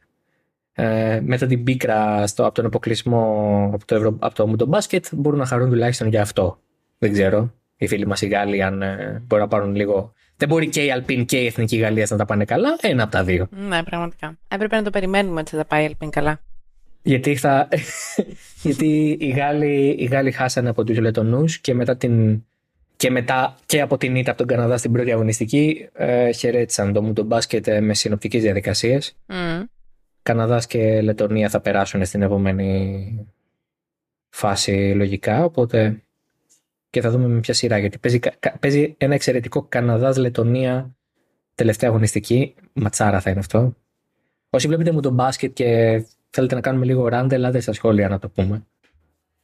ε, 0.73 1.21
μετά 1.25 1.47
την 1.47 1.65
πίκρα 1.65 2.27
στο, 2.27 2.45
από 2.45 2.55
τον 2.55 2.67
αποκλεισμό 2.67 3.71
από 3.75 3.87
το, 3.87 3.95
Ευρω... 3.95 4.17
από 4.19 4.57
το 4.57 4.67
μπάσκετ 4.67 5.07
μπορούν 5.13 5.39
να 5.39 5.47
χαρούν 5.47 5.69
τουλάχιστον 5.69 6.09
για 6.09 6.23
αυτό. 6.23 6.59
Δεν 6.99 7.13
ξέρω 7.13 7.53
οι 7.77 7.87
φίλοι 7.87 8.07
μας 8.07 8.23
οι 8.23 8.27
Γάλλοι, 8.27 8.63
αν 8.63 8.83
ε, 8.83 9.23
μπορούν 9.27 9.45
να 9.45 9.51
πάρουν 9.51 9.75
λίγο. 9.75 10.13
Δεν 10.43 10.51
μπορεί 10.51 10.69
και 10.69 10.85
η 10.85 10.91
Αλπίν 10.91 11.25
και 11.25 11.37
η 11.37 11.47
Εθνική 11.47 11.77
Γαλλία 11.77 12.07
να 12.11 12.17
τα 12.17 12.25
πάνε 12.25 12.45
καλά. 12.45 12.77
Ένα 12.81 13.03
από 13.03 13.13
τα 13.13 13.25
δύο. 13.25 13.49
Ναι, 13.51 13.83
πραγματικά. 13.83 14.39
Έπρεπε 14.49 14.77
να 14.77 14.83
το 14.83 14.91
περιμένουμε 14.91 15.41
ότι 15.41 15.57
θα 15.57 15.65
πάει 15.65 15.83
η 15.83 15.87
Αλπίν 15.87 16.11
καλά. 16.11 16.41
Γιατί, 17.03 17.37
θα... 17.37 17.69
Γιατί 18.63 19.17
οι, 19.21 19.29
Γάλλοι, 19.29 19.97
οι 19.99 20.05
Γάλλοι 20.05 20.31
χάσανε 20.31 20.69
από 20.69 20.85
τους 20.85 20.99
Λετωνούς 20.99 21.59
και 21.59 21.75
μετά 21.75 21.97
την. 21.97 22.45
Και 22.97 23.11
μετά 23.11 23.57
και 23.67 23.81
από 23.81 23.97
την 23.99 24.17
ήττα 24.17 24.31
από 24.31 24.39
τον 24.39 24.49
Καναδά 24.57 24.77
στην 24.77 24.93
πρώτη 24.93 25.13
αγωνιστική 25.13 25.89
ε, 25.93 26.33
χαιρέτησαν 26.33 26.93
το 26.93 27.03
μου 27.03 27.13
το 27.13 27.25
μπάσκετ 27.25 27.67
ε, 27.67 27.81
με 27.81 27.95
συνοπτικές 27.95 28.43
διαδικασίες. 28.43 29.17
Mm. 29.27 29.65
Καναδάς 30.23 30.67
και 30.67 31.01
Λετωνία 31.01 31.49
θα 31.49 31.61
περάσουν 31.61 32.05
στην 32.05 32.23
επόμενη 32.23 33.27
φάση 34.29 34.93
λογικά. 34.97 35.45
Οπότε 35.45 36.03
και 36.93 37.01
θα 37.01 37.11
δούμε 37.11 37.27
με 37.27 37.41
ποια 37.41 37.55
σειρά. 37.55 37.79
Γιατί 37.79 37.99
παίζει, 37.99 38.19
παίζει 38.61 38.95
ένα 38.99 39.15
εξαιρετικό 39.15 39.63
Καναδά-Λετωνία 39.69 40.97
τελευταία 41.55 41.91
αγωνιστική. 41.91 42.55
Ματσάρα 42.73 43.21
θα 43.21 43.31
είναι 43.31 43.39
αυτό. 43.39 43.77
Όσοι 44.51 44.67
βλέπετε 44.67 44.93
μου 44.93 45.01
τον 45.01 45.15
μπάσκετ 45.15 45.53
και 45.53 46.03
θέλετε 46.31 46.55
να 46.55 46.61
κάνουμε 46.61 46.85
λίγο 46.85 47.09
ράντε, 47.09 47.35
ελάτε 47.35 47.61
στα 47.61 47.73
σχόλια 47.73 48.09
να 48.09 48.19
το 48.19 48.29
πούμε. 48.29 48.67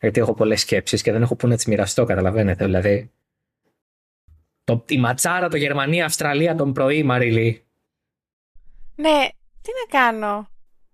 Γιατί 0.01 0.21
έχω 0.21 0.35
πολλές 0.35 0.61
σκέψεις 0.61 1.03
και 1.03 1.13
δεν 1.13 1.23
έχω 1.23 1.37
που 1.37 1.49
να 1.49 1.55
τις 1.55 1.67
μοιραστώ, 1.67 2.05
καταλαβαίνετε. 2.05 2.65
Δηλαδή. 2.65 3.11
Το, 4.65 4.85
η 4.89 4.99
ματσάρα, 4.99 5.49
το 5.49 5.57
Γερμανία-Αυστραλία 5.57 6.55
τον 6.55 6.73
πρωί, 6.73 7.03
Μαριλή. 7.03 7.65
Ναι, 8.95 9.29
τι 9.63 9.71
να 9.71 10.01
κάνω; 10.01 10.49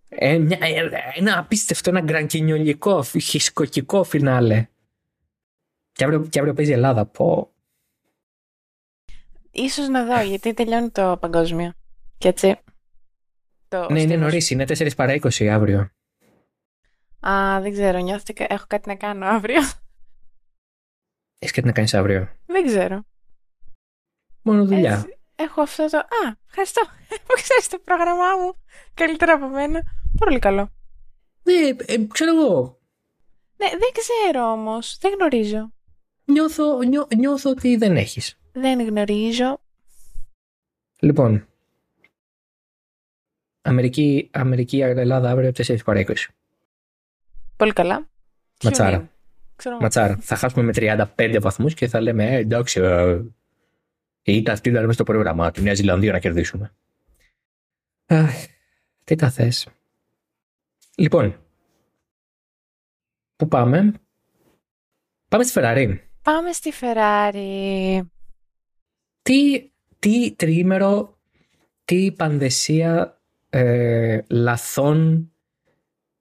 Ε, 0.09 0.39
μια, 0.39 0.59
ε, 0.61 0.91
ένα 1.15 1.39
απίστευτο, 1.39 1.91
ένα 1.91 2.01
γκρανκινιολικό, 2.01 3.05
χισκοκικό 3.05 4.05
φινάλε. 4.05 4.69
Και 5.95 6.05
αύριο, 6.05 6.27
και 6.27 6.39
αύριο 6.39 6.55
παίζει 6.55 6.71
η 6.71 6.75
Ελλάδα. 6.75 7.07
Πω. 7.07 7.53
Ίσως 9.51 9.89
να 9.89 10.05
δω, 10.05 10.21
γιατί 10.21 10.55
τελειώνει 10.55 10.91
το 10.91 11.17
παγκόσμιο. 11.21 11.73
Και 12.19 12.29
έτσι. 12.29 12.57
Το 13.69 13.91
ναι, 13.91 14.01
είναι 14.01 14.17
νωρίς. 14.17 14.51
Είναι 14.51 14.65
4 14.69 14.91
παρά 14.97 15.15
20 15.15 15.47
αύριο. 15.47 15.91
Α, 17.29 17.61
δεν 17.61 17.73
ξέρω. 17.73 17.99
Νιώθω 17.99 18.23
ότι 18.31 18.47
έχω 18.49 18.65
κάτι 18.69 18.89
να 18.89 18.97
κάνω 18.97 19.27
αύριο. 19.27 19.61
Έχεις 21.39 21.55
κάτι 21.55 21.67
να 21.67 21.73
κάνεις 21.73 21.95
αύριο. 21.95 22.29
Δεν 22.47 22.67
ξέρω. 22.67 23.05
Μόνο 24.43 24.65
δουλειά. 24.65 25.09
έχω 25.35 25.61
αυτό 25.61 25.87
το. 25.91 25.99
Α, 25.99 26.37
ευχαριστώ. 26.49 26.83
Που 27.27 27.35
ξέρεις 27.35 27.69
το 27.69 27.79
πρόγραμμά 27.79 28.37
μου 28.37 28.55
καλύτερα 28.95 29.33
από 29.33 29.49
μένα. 29.49 29.83
Πολύ 30.19 30.39
καλό. 30.39 30.73
Ναι, 31.43 31.69
ε, 31.85 32.07
ξέρω 32.13 32.37
εγώ. 32.37 32.79
Ναι, 33.57 33.69
δεν 33.69 33.91
ξέρω 33.93 34.53
όμως. 34.53 34.99
Δεν 35.01 35.13
γνωρίζω. 35.13 35.73
Νιώθω, 36.25 36.83
νιώ, 36.83 37.07
νιώθω 37.17 37.51
ότι 37.51 37.77
δεν 37.77 37.97
έχεις. 37.97 38.39
Δεν 38.53 38.81
γνωρίζω. 38.87 39.61
Λοιπόν, 40.99 41.47
Αμερική, 43.63 44.31
Αμερική 44.33 44.81
Ελλάδα 44.81 45.31
αύριο 45.31 45.53
4 45.57 45.85
παρά 45.85 46.01
20. 46.01 46.15
Πολύ 47.57 47.73
καλά. 47.73 48.09
Ματσάρα. 48.63 49.11
Ματσάρα. 49.81 50.17
Θα 50.21 50.37
χάσουμε 50.37 50.63
με 50.63 50.73
35 51.17 51.39
βαθμούς 51.41 51.75
και 51.75 51.89
θα 51.89 52.01
λέμε 52.01 52.25
ε, 52.25 52.37
εντάξει, 52.37 52.81
ε, 52.81 53.21
ήταν 54.23 54.55
αυτή 54.55 54.69
ήταν 54.69 54.81
μέσα 54.81 54.93
στο 54.93 55.05
πρόγραμμά 55.05 55.51
του. 55.51 55.63
Νέα 55.63 55.75
Ζηλανδία 55.75 56.13
να 56.13 56.19
κερδίσουμε. 56.19 56.75
Αχ, 58.07 58.47
τι 59.05 59.15
τα 59.15 59.31
θες. 59.31 59.69
Λοιπόν, 60.97 61.41
πού 63.37 63.49
πάμε; 63.49 63.93
Πάμε 65.29 65.43
στη 65.43 65.53
Φεράρι. 65.53 66.09
Πάμε 66.25 66.53
στη 66.53 66.73
Φεράρι. 66.73 68.03
Τι, 69.23 69.71
τι 69.99 70.33
τριήμερο, 70.33 71.19
τι 71.85 72.13
πανδεσία 72.13 73.21
ε, 73.51 74.19
λαθών, 74.29 75.31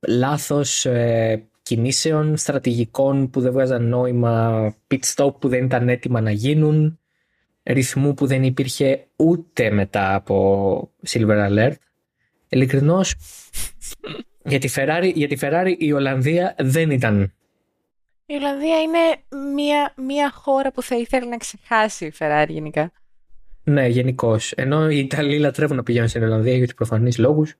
λάθος 0.07 0.85
ε, 0.85 1.47
κινήσεων, 1.61 2.37
στρατηγικών 2.37 3.29
που 3.29 3.41
δεν 3.41 3.51
βγάζαν 3.51 3.87
νόημα, 3.87 4.75
pit 4.87 4.99
stop 5.15 5.39
που 5.39 5.47
δεν 5.47 5.63
ήταν 5.65 5.89
έτοιμα 5.89 6.21
να 6.21 6.31
γίνουν, 6.31 6.99
ρυθμού 7.63 8.13
που 8.13 8.25
δεν 8.25 8.43
υπήρχε 8.43 9.07
ούτε 9.15 9.71
μετά 9.71 10.15
από 10.15 10.91
Silver 11.07 11.49
Alert. 11.49 11.75
Ειλικρινώς, 12.49 13.15
για 14.51 14.59
τη 14.59 14.73
Ferrari, 14.75 15.11
για 15.15 15.27
τη 15.27 15.37
Ferrari 15.41 15.75
η 15.77 15.93
Ολλανδία 15.93 16.55
δεν 16.59 16.91
ήταν. 16.91 17.33
Η 18.25 18.33
Ολλανδία 18.33 18.81
είναι 18.81 18.99
μια, 19.53 19.93
μια 19.95 20.31
χώρα 20.31 20.71
που 20.71 20.81
θα 20.81 20.95
ήθελε 20.95 21.25
να 21.25 21.37
ξεχάσει 21.37 22.05
η 22.05 22.13
Ferrari 22.19 22.47
γενικά. 22.49 22.91
Ναι, 23.63 23.87
γενικώς. 23.87 24.51
Ενώ 24.51 24.89
οι 24.89 24.97
Ιταλοί 24.97 25.39
λατρεύουν 25.39 25.75
να 25.75 25.83
πηγαίνουν 25.83 26.07
στην 26.07 26.23
Ολλανδία 26.23 26.55
για 26.55 26.65
τους 26.65 26.75
προφανείς 26.75 27.17
λόγους, 27.17 27.55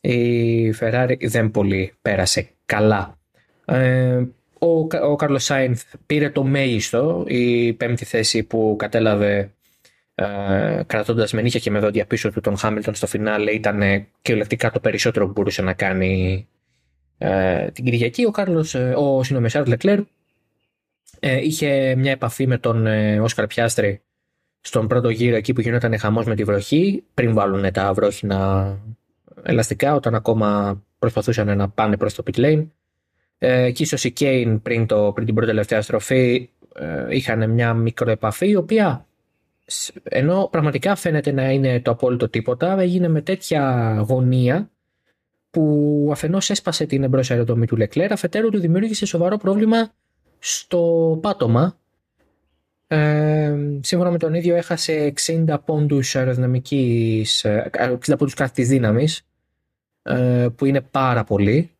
η 0.00 0.74
Ferrari 0.80 1.16
δεν 1.20 1.50
πολύ 1.50 1.94
πέρασε 2.02 2.48
καλά. 2.66 3.18
Ε, 3.64 4.24
ο, 4.58 4.86
ο 5.02 5.16
Κάρλος 5.16 5.44
Σάινθ 5.44 5.82
πήρε 6.06 6.30
το 6.30 6.44
μέγιστο, 6.44 7.24
η 7.28 7.72
πέμπτη 7.72 8.04
θέση 8.04 8.42
που 8.42 8.76
κατέλαβε 8.78 9.52
ε, 10.14 10.82
κρατώντας 10.86 11.32
με 11.32 11.42
νύχια 11.42 11.60
και 11.60 11.70
με 11.70 11.78
δόντια 11.78 12.06
πίσω 12.06 12.30
του 12.30 12.40
τον 12.40 12.56
Χάμιλτον 12.56 12.94
στο 12.94 13.06
φινάλε 13.06 13.50
ήταν 13.50 14.06
κυριολεκτικά 14.22 14.70
το 14.70 14.80
περισσότερο 14.80 15.26
που 15.26 15.32
μπορούσε 15.32 15.62
να 15.62 15.72
κάνει 15.72 16.46
ε, 17.22 17.70
την 17.70 17.84
Κυριακή. 17.84 18.24
Ο 18.24 18.30
Κάρλος, 18.30 18.74
ε, 18.74 18.94
ο 18.96 19.22
συνομεσάρ 19.22 19.66
Λεκλέρ 19.66 19.98
ε, 21.20 21.44
είχε 21.44 21.94
μια 21.94 22.10
επαφή 22.10 22.46
με 22.46 22.58
τον 22.58 22.86
ε, 22.86 23.20
Όσκαρ 23.20 23.46
Πιάστρη 23.46 24.02
στον 24.60 24.86
πρώτο 24.88 25.08
γύρο 25.08 25.36
εκεί 25.36 25.52
που 25.52 25.60
γινόταν 25.60 25.98
χαμός 25.98 26.26
με 26.26 26.34
τη 26.34 26.44
βροχή 26.44 27.04
πριν 27.14 27.34
βάλουν 27.34 27.72
τα 27.72 27.92
βρόχινα 27.92 28.78
ελαστικά 29.42 29.94
όταν 29.94 30.14
ακόμα 30.14 30.82
προσπαθούσαν 30.98 31.56
να 31.56 31.68
πάνε 31.68 31.96
προς 31.96 32.14
το 32.14 32.22
pit 32.26 32.40
lane. 32.40 32.66
Ε, 33.38 33.62
εκεί 33.62 33.84
στο 33.84 33.96
Σικέιν 33.96 34.62
πριν, 34.62 34.86
το, 34.86 35.12
πριν 35.14 35.26
την 35.26 35.34
πρώτη 35.34 35.50
τελευταία 35.50 35.82
στροφή 35.82 36.50
ε, 36.74 37.16
είχαν 37.16 37.50
μια 37.50 37.74
μικροεπαφή 37.74 38.48
η 38.48 38.56
οποία 38.56 39.06
ενώ 40.02 40.48
πραγματικά 40.50 40.94
φαίνεται 40.94 41.32
να 41.32 41.50
είναι 41.50 41.80
το 41.80 41.90
απόλυτο 41.90 42.28
τίποτα 42.28 42.80
έγινε 42.80 43.08
με 43.08 43.20
τέτοια 43.20 43.94
γωνία 44.08 44.70
που 45.52 46.08
αφενός 46.12 46.50
έσπασε 46.50 46.86
την 46.86 47.02
εμπρός 47.02 47.30
αεροδομή 47.30 47.66
του 47.66 47.76
Λεκλέρ 47.76 48.12
αφετέρου 48.12 48.48
του 48.50 48.58
δημιούργησε 48.58 49.06
σοβαρό 49.06 49.36
πρόβλημα 49.36 49.92
στο 50.38 51.18
πάτωμα 51.22 51.76
ε, 52.86 53.54
σύμφωνα 53.80 54.10
με 54.10 54.18
τον 54.18 54.34
ίδιο 54.34 54.56
έχασε 54.56 55.12
60 55.46 55.56
πόντους 55.64 56.16
αεροδυναμικής, 56.16 57.46
60 57.46 58.08
ε, 58.08 58.14
πόντους 58.16 58.34
κάθετης 58.34 58.68
δύναμης 58.68 59.26
ε, 60.02 60.46
που 60.56 60.64
είναι 60.64 60.80
πάρα 60.80 61.24
πολύ 61.24 61.70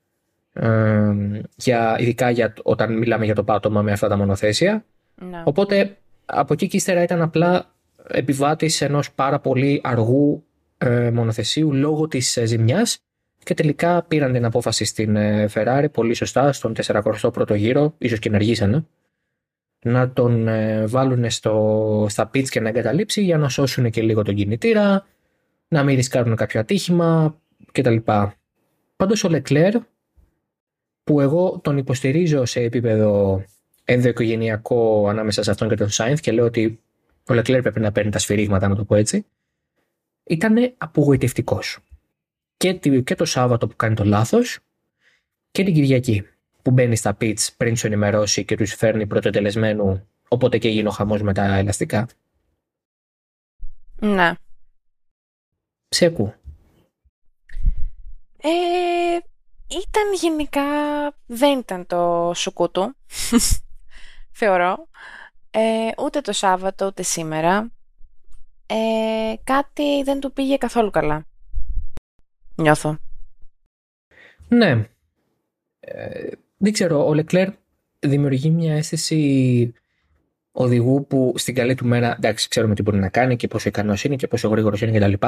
ε, 0.52 1.12
για, 1.56 1.96
ειδικά 1.98 2.30
για, 2.30 2.54
όταν 2.62 2.98
μιλάμε 2.98 3.24
για 3.24 3.34
το 3.34 3.44
πάτωμα 3.44 3.82
με 3.82 3.92
αυτά 3.92 4.08
τα 4.08 4.16
μονοθέσια. 4.16 4.84
Ναι. 5.30 5.42
Οπότε 5.44 5.96
από 6.24 6.52
εκεί 6.52 6.66
και 6.66 6.76
ύστερα 6.76 7.02
ήταν 7.02 7.22
απλά 7.22 7.74
επιβάτης 8.08 8.80
ενός 8.80 9.12
πάρα 9.12 9.40
πολύ 9.40 9.80
αργού 9.84 10.44
ε, 10.78 11.10
μονοθεσίου 11.10 11.72
λόγω 11.72 12.08
της 12.08 12.36
ε, 12.36 12.44
ζημιάς 12.44 12.98
και 13.42 13.54
τελικά 13.54 14.02
πήραν 14.02 14.32
την 14.32 14.44
απόφαση 14.44 14.84
στην 14.84 15.16
ε, 15.16 15.48
Ferrari 15.54 15.86
πολύ 15.92 16.14
σωστά 16.14 16.52
στον 16.52 16.74
41ο 16.82 17.56
γύρο, 17.56 17.94
ίσως 17.98 18.18
και 18.18 18.28
ενεργήσανε, 18.28 18.86
να 19.84 20.10
τον 20.10 20.48
ε, 20.48 20.86
βάλουν 20.86 21.30
στο, 21.30 22.06
στα 22.08 22.30
pits 22.34 22.48
και 22.48 22.60
να 22.60 22.68
εγκαταλείψει 22.68 23.22
για 23.22 23.38
να 23.38 23.48
σώσουν 23.48 23.90
και 23.90 24.02
λίγο 24.02 24.22
τον 24.22 24.34
κινητήρα, 24.34 25.06
να 25.68 25.84
μην 25.84 25.96
ρισκάρουν 25.96 26.36
κάποιο 26.36 26.60
ατύχημα 26.60 27.38
κτλ. 27.72 27.96
Πάντως 28.96 29.24
ο 29.24 29.28
Leclerc 29.32 29.80
που 31.04 31.20
εγώ 31.20 31.60
τον 31.62 31.76
υποστηρίζω 31.76 32.44
σε 32.44 32.60
επίπεδο 32.60 33.44
ενδοοικογενειακό 33.84 35.08
ανάμεσα 35.08 35.42
σε 35.42 35.50
αυτόν 35.50 35.68
και 35.68 35.74
τον 35.74 35.88
Σάινθ 35.88 36.20
και 36.20 36.32
λέω 36.32 36.44
ότι 36.44 36.80
ο 37.28 37.34
Leclerc 37.34 37.58
πρέπει 37.62 37.80
να 37.80 37.92
παίρνει 37.92 38.10
τα 38.10 38.18
σφυρίγματα, 38.18 38.68
να 38.68 38.76
το 38.76 38.84
πω 38.84 38.94
έτσι, 38.94 39.26
ήταν 40.24 40.74
απογοητευτικός. 40.78 41.78
Και, 42.62 43.00
και 43.00 43.14
το 43.14 43.24
Σάββατο 43.24 43.68
που 43.68 43.76
κάνει 43.76 43.94
το 43.94 44.04
λάθος 44.04 44.58
και 45.50 45.64
την 45.64 45.74
Κυριακή 45.74 46.26
που 46.62 46.70
μπαίνει 46.70 46.96
στα 46.96 47.16
pits 47.20 47.46
πριν 47.56 47.76
σου 47.76 47.86
ενημερώσει 47.86 48.44
και 48.44 48.56
τους 48.56 48.74
φέρνει 48.74 49.06
πρωτοτελεσμένου, 49.06 50.08
οπότε 50.28 50.58
και 50.58 50.68
γίνει 50.68 50.88
ο 50.88 50.90
χαμός 50.90 51.22
με 51.22 51.32
τα 51.32 51.56
ελαστικά. 51.56 52.08
Ναι. 54.00 54.32
Σε 55.88 56.04
ακούω. 56.04 56.34
Ε, 58.42 59.18
ήταν 59.66 60.12
γενικά, 60.20 60.62
δεν 61.26 61.58
ήταν 61.58 61.86
το 61.86 62.32
σουκούτου, 62.34 62.96
θεωρώ. 64.40 64.88
Ε, 65.50 65.90
ούτε 65.98 66.20
το 66.20 66.32
Σάββατο, 66.32 66.86
ούτε 66.86 67.02
σήμερα. 67.02 67.72
Ε, 68.66 69.34
κάτι 69.44 70.02
δεν 70.02 70.20
του 70.20 70.32
πήγε 70.32 70.56
καθόλου 70.56 70.90
καλά. 70.90 71.26
Νιώθω. 72.62 72.98
Ναι. 74.48 74.88
Ε, 75.80 76.30
δεν 76.56 76.72
ξέρω, 76.72 77.06
ο 77.06 77.14
Λεκλέρ 77.14 77.48
δημιουργεί 77.98 78.50
μια 78.50 78.74
αίσθηση 78.74 79.72
οδηγού 80.52 81.06
που 81.06 81.32
στην 81.36 81.54
καλή 81.54 81.74
του 81.74 81.86
μέρα, 81.86 82.14
εντάξει, 82.16 82.48
ξέρουμε 82.48 82.74
τι 82.74 82.82
μπορεί 82.82 82.98
να 82.98 83.08
κάνει 83.08 83.36
και 83.36 83.48
πόσο 83.48 83.68
ικανός 83.68 84.04
είναι 84.04 84.16
και 84.16 84.26
πόσο 84.26 84.48
γρήγορος 84.48 84.80
είναι 84.80 84.98
κτλ. 84.98 85.26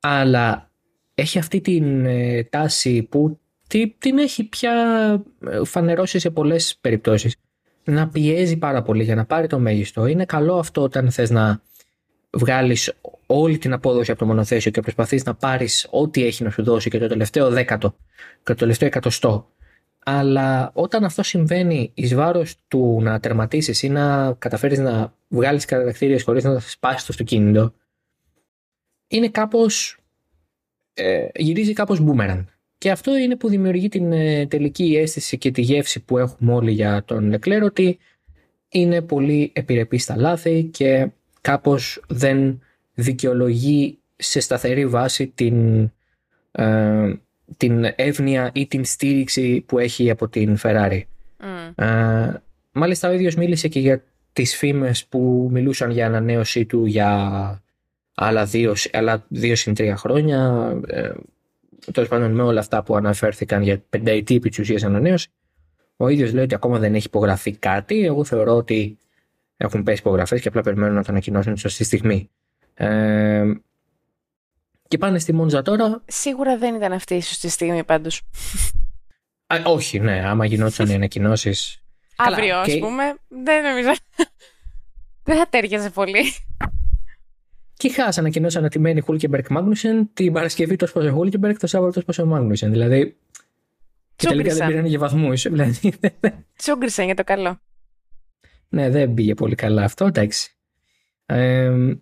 Αλλά 0.00 0.70
έχει 1.14 1.38
αυτή 1.38 1.60
την 1.60 2.04
ε, 2.06 2.44
τάση 2.44 3.02
που 3.02 3.40
τι, 3.68 3.88
την 3.98 4.18
έχει 4.18 4.44
πια 4.44 4.72
ε, 5.48 5.64
φανερώσει 5.64 6.18
σε 6.18 6.30
πολλές 6.30 6.78
περιπτώσεις 6.80 7.36
να 7.84 8.08
πιέζει 8.08 8.56
πάρα 8.56 8.82
πολύ 8.82 9.02
για 9.02 9.14
να 9.14 9.24
πάρει 9.24 9.46
το 9.46 9.58
μέγιστο. 9.58 10.06
Είναι 10.06 10.24
καλό 10.24 10.58
αυτό 10.58 10.82
όταν 10.82 11.10
θες 11.10 11.30
να 11.30 11.60
βγάλεις 12.30 12.92
όλη 13.26 13.58
την 13.58 13.72
απόδοση 13.72 14.10
από 14.10 14.20
το 14.20 14.26
μονοθέσιο 14.26 14.70
και 14.70 14.80
προσπαθείς 14.80 15.24
να 15.24 15.34
πάρεις 15.34 15.86
ό,τι 15.90 16.24
έχει 16.24 16.42
να 16.42 16.50
σου 16.50 16.62
δώσει 16.62 16.90
και 16.90 16.98
το 16.98 17.06
τελευταίο 17.06 17.50
δέκατο 17.50 17.96
και 18.42 18.52
το 18.52 18.54
τελευταίο 18.54 18.88
εκατοστό. 18.88 19.52
Αλλά 20.04 20.70
όταν 20.74 21.04
αυτό 21.04 21.22
συμβαίνει 21.22 21.90
εις 21.94 22.14
βάρος 22.14 22.54
του 22.68 22.98
να 23.02 23.20
τερματίσεις 23.20 23.82
ή 23.82 23.88
να 23.88 24.32
καταφέρεις 24.32 24.78
να 24.78 25.14
βγάλεις 25.28 25.64
κατακτήριες 25.64 26.22
χωρίς 26.22 26.44
να 26.44 26.58
σπάσεις 26.58 27.00
το 27.00 27.08
αυτοκίνητο, 27.10 27.72
είναι 29.08 29.28
κάπως, 29.28 29.98
ε, 30.94 31.26
γυρίζει 31.34 31.72
κάπως 31.72 32.02
boomerang. 32.06 32.44
Και 32.78 32.90
αυτό 32.90 33.16
είναι 33.16 33.36
που 33.36 33.48
δημιουργεί 33.48 33.88
την 33.88 34.12
ε, 34.12 34.46
τελική 34.46 34.96
αίσθηση 34.96 35.38
και 35.38 35.50
τη 35.50 35.60
γεύση 35.60 36.00
που 36.00 36.18
έχουμε 36.18 36.54
όλοι 36.54 36.72
για 36.72 37.04
τον 37.04 37.28
Λεκλέρ 37.28 37.62
ότι 37.62 37.98
είναι 38.68 39.02
πολύ 39.02 39.50
επιρρεπής 39.54 40.02
στα 40.02 40.16
λάθη 40.16 40.64
και 40.64 41.10
κάπως 41.48 42.00
δεν 42.08 42.60
δικαιολογεί 42.94 43.98
σε 44.16 44.40
σταθερή 44.40 44.86
βάση 44.86 45.26
την, 45.26 45.90
ε, 46.50 47.12
την 47.56 47.92
εύνοια 47.96 48.50
ή 48.54 48.66
την 48.66 48.84
στήριξη 48.84 49.64
που 49.66 49.78
έχει 49.78 50.10
από 50.10 50.28
την 50.28 50.56
Ferrari. 50.62 51.00
Mm. 51.40 51.84
Ε, 51.84 52.32
μάλιστα 52.72 53.08
ο 53.08 53.12
ίδιος 53.12 53.34
μίλησε 53.34 53.68
και 53.68 53.80
για 53.80 54.02
τις 54.32 54.56
φήμες 54.56 55.06
που 55.06 55.48
μιλούσαν 55.52 55.90
για 55.90 56.06
ανανέωσή 56.06 56.64
του 56.64 56.86
για 56.86 57.62
άλλα 58.14 58.44
δύο, 58.44 58.74
άλλα 58.92 59.24
δύο 59.28 59.56
συν 59.56 59.74
τρία 59.74 59.96
χρόνια 59.96 60.72
τέλος 61.92 62.08
πάντων 62.08 62.32
με 62.32 62.42
όλα 62.42 62.60
αυτά 62.60 62.82
που 62.82 62.96
αναφέρθηκαν 62.96 63.62
για 63.62 63.82
πενταετή 63.90 64.34
επί 64.34 64.48
της 64.48 64.58
ουσίας 64.58 64.84
ανανέωση, 64.84 65.28
ο 65.96 66.08
ίδιος 66.08 66.32
λέει 66.32 66.44
ότι 66.44 66.54
ακόμα 66.54 66.78
δεν 66.78 66.94
έχει 66.94 67.06
υπογραφεί 67.06 67.56
κάτι. 67.56 68.04
Εγώ 68.04 68.24
θεωρώ 68.24 68.56
ότι 68.56 68.98
έχουν 69.60 69.82
πέσει 69.82 70.00
υπογραφές 70.00 70.40
και 70.40 70.48
απλά 70.48 70.62
περιμένουν 70.62 70.94
να 70.94 71.02
το 71.02 71.08
ανακοινώσουν 71.10 71.54
τη 71.54 71.60
σωστή 71.60 71.84
στιγμή. 71.84 72.30
Ε, 72.74 73.52
και 74.88 74.98
πάνε 74.98 75.18
στη 75.18 75.32
Μόντζα 75.32 75.62
τώρα. 75.62 76.02
Σίγουρα 76.06 76.58
δεν 76.58 76.74
ήταν 76.74 76.92
αυτή 76.92 77.14
η 77.14 77.22
σωστή 77.22 77.48
στιγμή 77.48 77.84
πάντως. 77.84 78.22
όχι, 79.64 80.00
ναι, 80.00 80.28
άμα 80.28 80.44
γινόταν 80.44 80.88
οι 80.88 80.94
ανακοινώσεις. 80.94 81.82
Αύριο, 82.16 82.56
ας 82.56 82.78
πούμε, 82.78 83.14
δεν 83.28 83.62
νομίζω. 83.62 83.90
δεν 85.22 85.36
θα 85.36 85.48
τέριαζε 85.48 85.90
πολύ. 85.90 86.32
Και 87.74 87.90
χάς 87.90 88.18
ανακοινώσαν 88.18 88.64
ότι 88.64 88.78
μένει 88.78 89.00
Χούλκεμπερκ 89.00 89.48
Μάγνουσεν 89.48 90.10
την 90.14 90.32
Παρασκευή 90.32 90.76
το 90.76 90.86
σπόσε 90.86 91.10
Χούλκεμπερκ, 91.10 91.58
το 91.58 91.66
Σάββατο 91.66 91.92
το 91.92 92.00
σπόσε 92.00 92.24
Μάγνουσεν. 92.24 92.70
Δηλαδή. 92.70 93.16
Και 94.16 94.26
τελικά 94.26 94.54
δεν 94.54 94.66
πήραν 94.66 94.84
για 94.84 94.98
βαθμούς. 94.98 95.42
Δηλαδή. 95.50 95.92
Τσούγκρισαν 96.56 97.04
για 97.04 97.14
το 97.14 97.24
καλό. 97.24 97.60
Ναι, 98.68 98.90
δεν 98.90 99.14
πήγε 99.14 99.34
πολύ 99.34 99.54
καλά 99.54 99.84
αυτό, 99.84 100.06
εντάξει. 100.06 100.56
Ε, 101.26 101.94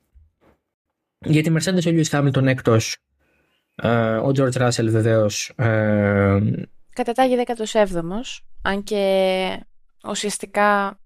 για 1.18 1.42
τη 1.42 1.52
Mercedes 1.52 1.87
ο 1.87 1.90
Lewis 1.90 2.11
Hamilton 2.11 2.44
έκτος. 2.46 2.96
Ε, 3.74 4.16
ο 4.16 4.29
George 4.37 4.52
Russell 4.52 4.88
βεβαίως. 4.88 5.52
Ε, 5.57 6.38
Κατετάγη 6.92 7.44
17ο, 7.46 8.00
αν 8.62 8.83
και 8.83 9.66
ουσιαστικά. 10.09 11.00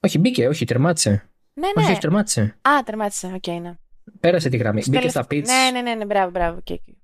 Όχι, 0.00 0.18
μπήκε, 0.18 0.48
όχι, 0.48 0.64
τερμάτισε. 0.64 1.10
Ναι, 1.52 1.66
ναι. 1.66 1.82
Όχι, 1.82 1.90
όχι, 1.90 2.00
τερμάτισε. 2.00 2.40
Α, 2.40 2.82
τερμάτισε, 2.84 3.26
OK, 3.26 3.42
okay, 3.46 3.58
ναι. 3.60 3.74
Πέρασε 4.20 4.48
τη 4.48 4.56
γραμμή. 4.56 4.82
Μπήκε 4.88 5.08
στα 5.08 5.26
pits. 5.30 5.44
Ναι, 5.44 5.70
ναι, 5.72 5.80
ναι, 5.80 5.94
ναι, 5.94 6.04
μπράβο, 6.04 6.30
μπράβο. 6.30 6.62
Okay, 6.64 6.72
okay. 6.72 6.99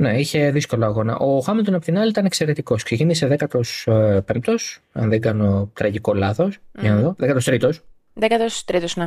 Ναι, 0.00 0.18
είχε 0.18 0.50
δύσκολο 0.50 0.84
αγώνα. 0.84 1.16
Ο 1.16 1.40
Χάμιλτον 1.40 1.74
απ' 1.74 1.84
την 1.84 1.98
άλλη 1.98 2.08
ήταν 2.08 2.24
εξαιρετικός. 2.24 2.82
Ξεκίνησε 2.82 3.36
15ο, 3.38 4.54
αν 4.92 5.08
δεν 5.08 5.20
κάνω 5.20 5.70
τραγικό 5.74 6.14
λάθος. 6.14 6.56
Mm. 6.56 6.80
Για 6.80 6.94
να 6.94 7.00
δω. 7.00 7.16
13ο. 7.18 7.72
13ο, 8.20 8.88
ναι. 8.94 9.06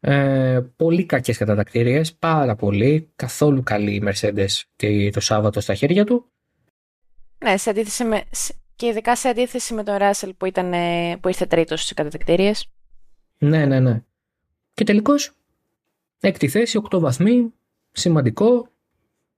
Ε, 0.00 0.60
πολύ 0.76 1.04
κακές 1.04 1.38
κατατακτήριες. 1.38 2.14
Πάρα 2.14 2.54
πολύ. 2.54 3.10
Καθόλου 3.16 3.62
καλή 3.62 3.94
η 3.94 4.02
Mercedes 4.06 4.48
το 5.12 5.20
Σάββατο 5.20 5.60
στα 5.60 5.74
χέρια 5.74 6.04
του. 6.04 6.26
Ναι, 7.38 7.56
σε 7.56 7.70
αντίθεση 7.70 8.04
με, 8.04 8.22
και 8.76 8.86
ειδικά 8.86 9.16
σε 9.16 9.28
αντίθεση 9.28 9.74
με 9.74 9.82
τον 9.82 9.96
Ράσελ 9.96 10.34
που, 10.34 10.46
ήταν, 10.46 10.72
που 11.20 11.28
ήρθε 11.28 11.46
τρίτος 11.46 11.80
στις 11.80 11.94
κατατακτήριες. 11.94 12.70
Ναι, 13.38 13.64
ναι, 13.64 13.80
ναι. 13.80 14.02
Και 14.74 14.84
τελικώς 14.84 15.32
έκτη 16.20 16.48
θέση, 16.48 16.80
8 16.90 16.98
βαθμοί. 17.00 17.52
Σημαντικό 17.92 18.68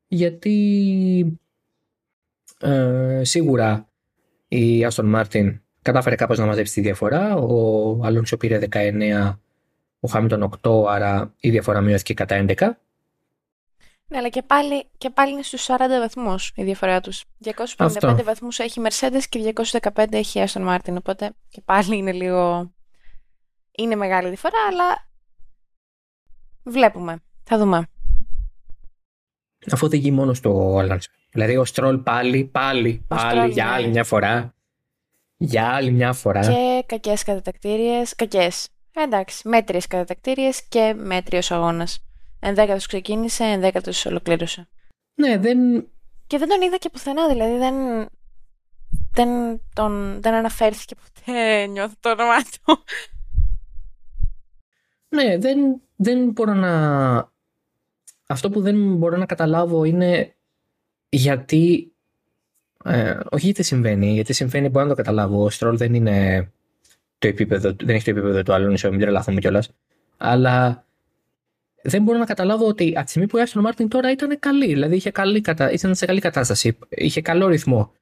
γιατί 0.08 1.40
ε, 2.60 3.20
σίγουρα 3.24 3.88
η 4.48 4.84
Άστον 4.84 5.06
Μάρτιν 5.06 5.60
κατάφερε 5.82 6.14
κάπως 6.14 6.38
να 6.38 6.46
μαζέψει 6.46 6.74
τη 6.74 6.80
διαφορά. 6.80 7.36
Ο 7.36 7.90
Αλόνσο 8.04 8.36
πήρε 8.36 8.60
19, 8.70 9.34
ο 10.00 10.08
Χάμιλτον 10.08 10.50
8, 10.62 10.84
άρα 10.88 11.34
η 11.40 11.50
διαφορά 11.50 11.80
μειώθηκε 11.80 12.14
κατά 12.14 12.44
11. 12.48 12.70
Ναι, 14.10 14.18
αλλά 14.18 14.28
και 14.28 14.42
πάλι, 14.42 14.84
και 14.98 15.10
πάλι 15.10 15.32
είναι 15.32 15.42
στους 15.42 15.66
40 15.66 15.76
βαθμούς 16.00 16.52
η 16.54 16.62
διαφορά 16.62 17.00
τους. 17.00 17.24
255 17.44 17.54
Αυτό. 17.78 18.24
βαθμούς 18.24 18.58
έχει 18.58 18.80
η 18.80 18.82
Mercedes 18.86 19.22
και 19.28 19.52
215 19.94 20.12
έχει 20.12 20.40
η 20.40 20.44
Aston 20.46 20.68
Martin, 20.68 20.94
οπότε 20.98 21.32
και 21.48 21.60
πάλι 21.64 21.96
είναι 21.96 22.12
λίγο... 22.12 22.72
Είναι 23.72 23.94
μεγάλη 23.94 24.28
διαφορά, 24.28 24.58
αλλά 24.70 25.08
βλέπουμε. 26.62 27.22
Θα 27.44 27.58
δούμε 27.58 27.88
αφού 29.70 29.88
δεν 29.88 29.98
γίνει 29.98 30.16
μόνο 30.16 30.34
στο 30.34 30.78
Αλόνσο. 30.78 31.10
Δηλαδή 31.30 31.56
ο 31.56 31.64
Στρόλ 31.64 31.98
πάλι, 31.98 32.44
πάλι, 32.44 33.04
πάλι 33.08 33.50
για 33.52 33.66
άλλη 33.66 33.84
ναι. 33.86 33.92
μια 33.92 34.04
φορά. 34.04 34.54
Για 35.36 35.68
άλλη 35.68 35.90
μια 35.90 36.12
φορά. 36.12 36.40
Και 36.40 36.84
κακές 36.86 37.22
κατατακτήριες. 37.22 38.14
Κακές. 38.14 38.68
Εντάξει, 38.92 39.48
μέτριες 39.48 39.86
κατατακτήριες 39.86 40.62
και 40.68 40.94
μέτριο 40.96 41.40
αγώνα. 41.48 41.86
Ενδέκατο 42.40 42.78
ξεκίνησε, 42.86 43.44
ενδέκατο 43.44 43.90
ολοκλήρωσε. 44.04 44.68
Ναι, 45.14 45.38
δεν. 45.38 45.88
Και 46.26 46.38
δεν 46.38 46.48
τον 46.48 46.62
είδα 46.62 46.76
και 46.76 46.90
πουθενά, 46.90 47.28
δηλαδή 47.28 47.56
δεν. 47.56 47.74
Δεν, 49.12 49.60
τον, 49.74 50.20
δεν 50.20 50.34
αναφέρθηκε 50.34 50.94
ποτέ, 50.94 51.66
νιώθω 51.72 51.94
το 52.00 52.10
όνομά 52.10 52.36
του. 52.36 52.84
Ναι, 55.08 55.38
δεν, 55.38 55.80
δεν 55.96 56.30
μπορώ 56.30 56.54
να 56.54 57.32
αυτό 58.30 58.50
που 58.50 58.60
δεν 58.60 58.96
μπορώ 58.96 59.16
να 59.16 59.26
καταλάβω 59.26 59.84
είναι 59.84 60.34
γιατί. 61.08 61.92
Ε, 62.84 63.18
όχι 63.30 63.44
γιατί 63.44 63.62
συμβαίνει, 63.62 64.12
γιατί 64.12 64.32
συμβαίνει 64.32 64.68
μπορώ 64.68 64.84
να 64.84 64.90
το 64.90 64.96
καταλάβω. 64.96 65.44
Ο 65.44 65.50
Στρόλ 65.50 65.76
δεν 65.76 65.94
είναι 65.94 66.48
το 67.18 67.28
επίπεδο, 67.28 67.74
δεν 67.82 67.94
έχει 67.94 68.04
το 68.04 68.10
επίπεδο 68.10 68.42
του 68.42 68.52
άλλου, 68.52 68.66
μην 68.90 68.98
τρελαθούμε 69.00 69.40
κιόλας. 69.40 69.70
Αλλά 70.16 70.84
δεν 71.82 72.02
μπορώ 72.02 72.18
να 72.18 72.24
καταλάβω 72.24 72.66
ότι 72.66 72.92
από 72.96 73.04
τη 73.04 73.10
στιγμή 73.10 73.28
που 73.28 73.36
η 73.38 73.40
Άστον 73.40 73.62
Μάρτιν 73.62 73.88
τώρα 73.88 74.10
ήταν 74.10 74.38
καλή, 74.38 74.66
δηλαδή 74.66 74.96
είχε 74.96 75.10
καλή, 75.10 75.42
ήταν 75.72 75.94
σε 75.94 76.06
καλή 76.06 76.20
κατάσταση, 76.20 76.78
είχε 76.88 77.20
καλό 77.20 77.48
ρυθμό. 77.48 77.92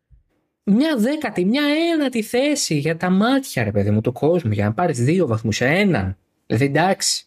Μια 0.65 0.97
δέκατη, 0.97 1.45
μια 1.45 1.62
ένατη 1.95 2.23
θέση 2.23 2.79
για 2.79 2.97
τα 2.97 3.11
μάτια, 3.11 3.65
ρε 3.65 3.71
παιδί 3.71 3.91
μου, 3.91 4.01
του 4.01 4.12
κόσμου, 4.12 4.53
για 4.53 4.65
να 4.65 4.73
πάρεις 4.73 4.99
δύο 4.99 5.27
βαθμούς 5.27 5.57
σε 5.57 5.67
έναν. 5.67 6.17
Δηλαδή 6.47 6.65
εντάξει. 6.65 7.26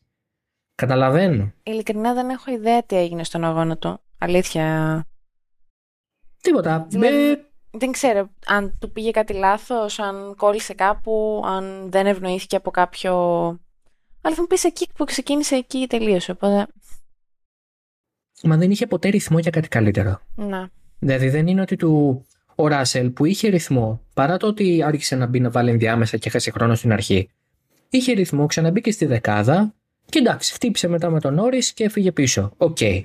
Καταλαβαίνω. 0.80 1.54
Ειλικρινά 1.64 2.14
δεν 2.14 2.30
έχω 2.30 2.52
ιδέα 2.52 2.84
τι 2.84 2.96
έγινε 2.96 3.24
στον 3.24 3.44
αγώνα 3.44 3.78
του. 3.78 4.00
Αλήθεια. 4.18 5.06
Τίποτα. 6.42 6.86
Δηλαδή, 6.90 7.46
Δεν 7.72 7.92
ξέρω 7.92 8.30
αν 8.46 8.78
του 8.80 8.92
πήγε 8.92 9.12
κάτι 9.12 9.34
λάθος, 9.34 10.00
αν 10.00 10.36
κόλλησε 10.36 10.74
κάπου, 10.74 11.44
αν 11.46 11.92
δεν 11.92 12.06
ευνοήθηκε 12.06 12.56
από 12.56 12.72
κάποιο... 12.72 13.14
Αλλά 14.22 14.36
θα 14.36 14.42
μου 14.42 14.48
πεις 14.48 14.64
εκεί 14.64 14.88
που 14.96 15.06
ξεκίνησε 15.06 15.56
εκεί 15.56 15.86
τελείωσε, 15.90 16.32
οπότε... 16.32 16.68
Μα 18.44 18.58
δεν 18.58 18.72
είχε 18.72 18.88
ποτέ 18.88 19.10
ρυθμό 19.10 19.40
για 19.40 19.52
κάτι 19.52 19.68
καλύτερο. 19.68 20.22
Να. 20.36 20.70
Δηλαδή 21.00 21.30
δεν 21.30 21.48
είναι 21.48 21.62
ότι 21.62 21.76
του... 21.76 22.26
Ο 22.56 22.68
Ράσελ 22.68 23.10
που 23.10 23.26
είχε 23.26 23.48
ρυθμό, 23.48 24.02
παρά 24.14 24.38
το 24.38 24.48
ότι 24.48 24.84
άρχισε 24.84 25.16
να 25.16 25.26
μπει 25.26 25.40
να 25.40 25.50
βάλει 25.50 25.70
ενδιάμεσα 25.70 26.18
και 26.18 26.30
χάσει 26.30 26.52
χρόνο 26.52 26.76
στην 26.76 26.92
αρχή, 26.92 27.30
είχε 27.90 28.14
ρυθμό, 28.14 28.46
ξαναμπήκε 28.46 28.92
στη 28.92 29.06
δεκάδα, 29.06 29.74
και 30.10 30.20
εντάξει, 30.20 30.54
χτύπησε 30.54 30.88
μετά 30.88 31.10
με 31.10 31.20
τον 31.20 31.34
Νόρι 31.34 31.60
και 31.74 31.84
έφυγε 31.84 32.12
πίσω. 32.12 32.54
OK. 32.58 32.78
Okay. 32.80 33.02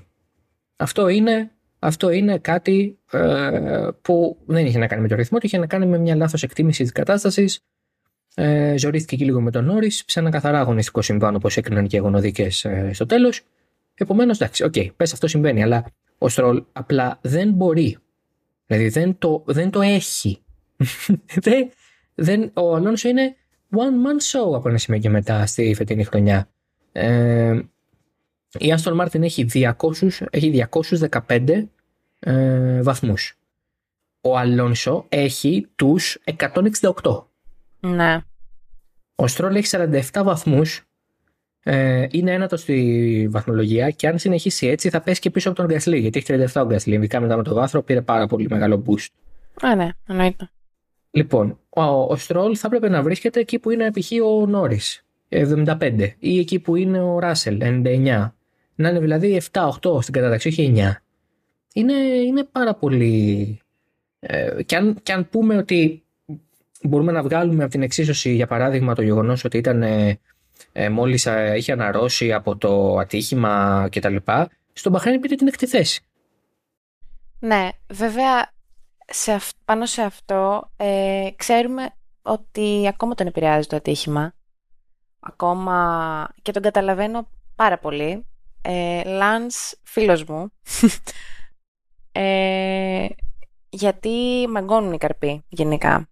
Αυτό 0.77 1.09
είναι, 1.09 1.51
αυτό 1.79 2.11
είναι 2.11 2.39
κάτι 2.39 2.99
ε, 3.11 3.89
που 4.03 4.37
δεν 4.47 4.67
είχε 4.67 4.79
να 4.79 4.87
κάνει 4.87 5.03
με 5.03 5.09
το 5.09 5.15
ρυθμό, 5.15 5.39
είχε 5.41 5.59
να 5.59 5.67
κάνει 5.67 5.87
με 5.87 5.99
μια 5.99 6.17
λάθος 6.17 6.43
εκτίμηση 6.43 6.83
της 6.83 6.93
κατάστασης. 6.93 7.61
Ε, 8.35 8.75
ζορίστηκε 8.79 9.17
και 9.17 9.25
λίγο 9.25 9.41
με 9.41 9.51
τον 9.51 9.65
Νόρι, 9.65 9.91
σε 9.91 10.21
ένα 10.21 10.31
καθαρά 10.31 10.61
αγωνιστικό 10.61 11.03
συμβάν 11.03 11.35
όπως 11.35 11.57
έκριναν 11.57 11.87
και 11.87 11.97
οι 11.97 11.99
αγωνοδίκες 11.99 12.65
ε, 12.65 12.91
στο 12.93 13.07
τέλος. 13.07 13.43
Επομένως, 13.95 14.37
εντάξει, 14.37 14.65
OK, 14.65 14.73
okay, 14.77 14.89
πες 14.97 15.13
αυτό 15.13 15.27
συμβαίνει, 15.27 15.63
αλλά 15.63 15.85
ο 16.19 16.29
Στρολ 16.29 16.65
απλά 16.73 17.19
δεν 17.23 17.51
μπορεί. 17.51 17.99
Δηλαδή 18.67 18.89
δεν 18.89 19.19
το, 19.19 19.43
δεν 19.47 19.71
το 19.71 19.81
έχει. 19.81 20.39
δεν, 21.45 21.71
δεν, 22.15 22.51
ο 22.55 22.75
Αλόνσο 22.75 23.09
είναι 23.09 23.37
one 23.71 23.77
man 24.07 24.41
show 24.41 24.55
από 24.55 24.69
ένα 24.69 24.79
σημείο 24.79 25.01
και 25.01 25.11
μετά 25.11 25.47
στη 25.47 25.75
φετινή 25.75 26.05
χρονιά. 26.05 26.49
Ε, 26.97 27.61
η 28.59 28.75
Aston 28.77 29.01
Martin 29.01 29.23
έχει, 29.23 29.47
200, 29.53 29.73
έχει 30.31 30.67
215 31.29 31.65
ε, 32.19 32.83
βαθμούς. 32.83 33.39
Ο 34.21 34.39
Αλόνσο 34.39 35.07
έχει 35.09 35.69
τους 35.77 36.19
168. 36.39 37.25
Ναι. 37.81 38.21
Ο 39.15 39.27
Στρόλ 39.27 39.55
έχει 39.55 39.69
47 39.71 40.23
βαθμούς. 40.25 40.83
Ε, 41.63 42.07
είναι 42.11 42.33
ένατος 42.33 42.61
στη 42.61 43.29
βαθμολογία 43.31 43.91
και 43.91 44.09
αν 44.09 44.19
συνεχίσει 44.19 44.67
έτσι 44.67 44.91
θα 44.91 45.01
πέσει 45.01 45.21
και 45.21 45.31
πίσω 45.31 45.49
από 45.49 45.59
τον 45.59 45.67
Γκασλί. 45.67 45.99
Γιατί 45.99 46.19
έχει 46.19 46.47
37 46.55 46.63
ο 46.63 46.67
Γκασλί. 46.67 46.95
Ειδικά 46.95 47.21
μετά 47.21 47.37
με 47.37 47.43
το 47.43 47.55
βάθρο 47.55 47.83
πήρε 47.83 48.03
πάρα 48.03 48.27
πολύ 48.27 48.47
μεγάλο 48.51 48.83
boost. 48.87 49.07
Α, 49.67 49.75
ναι, 49.75 49.89
εννοείται. 50.07 50.51
Λοιπόν, 51.11 51.59
ο, 51.69 51.83
ο 51.83 52.17
Στρόλ 52.17 52.55
θα 52.59 52.67
έπρεπε 52.67 52.89
να 52.89 53.03
βρίσκεται 53.03 53.41
εκεί 53.41 53.59
που 53.59 53.71
είναι 53.71 53.91
π.χ. 53.91 54.11
ο 54.25 54.47
Νόρι. 54.47 54.81
75 55.35 56.09
ή 56.19 56.39
εκεί 56.39 56.59
που 56.59 56.77
είναι 56.77 57.01
ο 57.01 57.19
Ράσελ 57.19 57.59
99. 57.63 58.31
Να 58.75 58.89
είναι 58.89 58.99
δηλαδή 58.99 59.43
7-8 59.53 60.03
στην 60.03 60.13
κατάταξη, 60.15 60.49
όχι 60.49 60.75
9. 60.77 60.93
Είναι, 61.73 61.93
είναι 62.27 62.45
πάρα 62.53 62.75
πολύ. 62.75 63.59
Ε, 64.21 64.63
και, 64.63 64.77
αν, 64.77 64.99
και 65.03 65.13
αν 65.13 65.29
πούμε 65.29 65.57
ότι 65.57 66.03
μπορούμε 66.83 67.13
να 67.13 67.23
βγάλουμε 67.23 67.63
από 67.63 67.73
την 67.73 67.83
εξίσωση, 67.83 68.35
για 68.35 68.47
παράδειγμα, 68.47 68.95
το 68.95 69.03
γεγονός 69.03 69.45
ότι 69.45 69.57
ήταν 69.59 69.83
ε, 69.83 70.19
ε, 70.73 70.89
μόλις 70.89 71.29
είχε 71.57 71.73
αναρρώσει 71.73 72.33
από 72.33 72.57
το 72.57 72.97
ατύχημα 72.99 73.87
κτλ. 73.91 74.17
Στον 74.73 74.93
Μπαχρέιν 74.93 75.21
πήρε 75.21 75.35
την 75.35 75.47
έκτη 75.47 75.67
θέση. 75.67 76.05
Ναι, 77.39 77.69
βέβαια 77.89 78.53
σε 79.07 79.41
πάνω 79.65 79.87
σε 79.87 80.03
αυτό 80.03 80.71
ε, 80.77 81.29
ξέρουμε 81.37 81.91
ότι 82.23 82.89
ακόμα 82.89 83.15
τον 83.15 83.27
επηρεάζει 83.27 83.67
το 83.67 83.77
ατύχημα 83.77 84.35
ακόμα 85.25 86.29
και 86.43 86.53
τον 86.53 86.63
καταλαβαίνω 86.63 87.29
πάρα 87.55 87.79
πολύ. 87.79 88.27
Ε, 88.63 89.03
Λάνς, 89.05 89.75
φίλος 89.83 90.25
μου, 90.25 90.53
ε, 92.13 93.07
γιατί 93.69 94.47
μαγκώνουν 94.51 94.93
οι 94.93 94.99
καρποί 94.99 95.45
γενικά. 95.49 96.09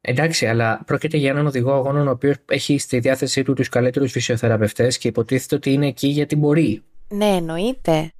Εντάξει, 0.00 0.46
αλλά 0.46 0.82
πρόκειται 0.86 1.16
για 1.16 1.30
έναν 1.30 1.46
οδηγό 1.46 1.72
αγώνων 1.72 2.08
ο 2.08 2.10
οποίος 2.10 2.36
έχει 2.48 2.78
στη 2.78 2.98
διάθεσή 2.98 3.42
του 3.42 3.52
τους 3.52 3.68
καλύτερους 3.68 4.12
φυσιοθεραπευτές 4.12 4.98
και 4.98 5.08
υποτίθεται 5.08 5.54
ότι 5.54 5.72
είναι 5.72 5.86
εκεί 5.86 6.06
γιατί 6.06 6.36
μπορεί. 6.36 6.82
Ναι, 7.08 7.26
εννοείται. 7.26 8.12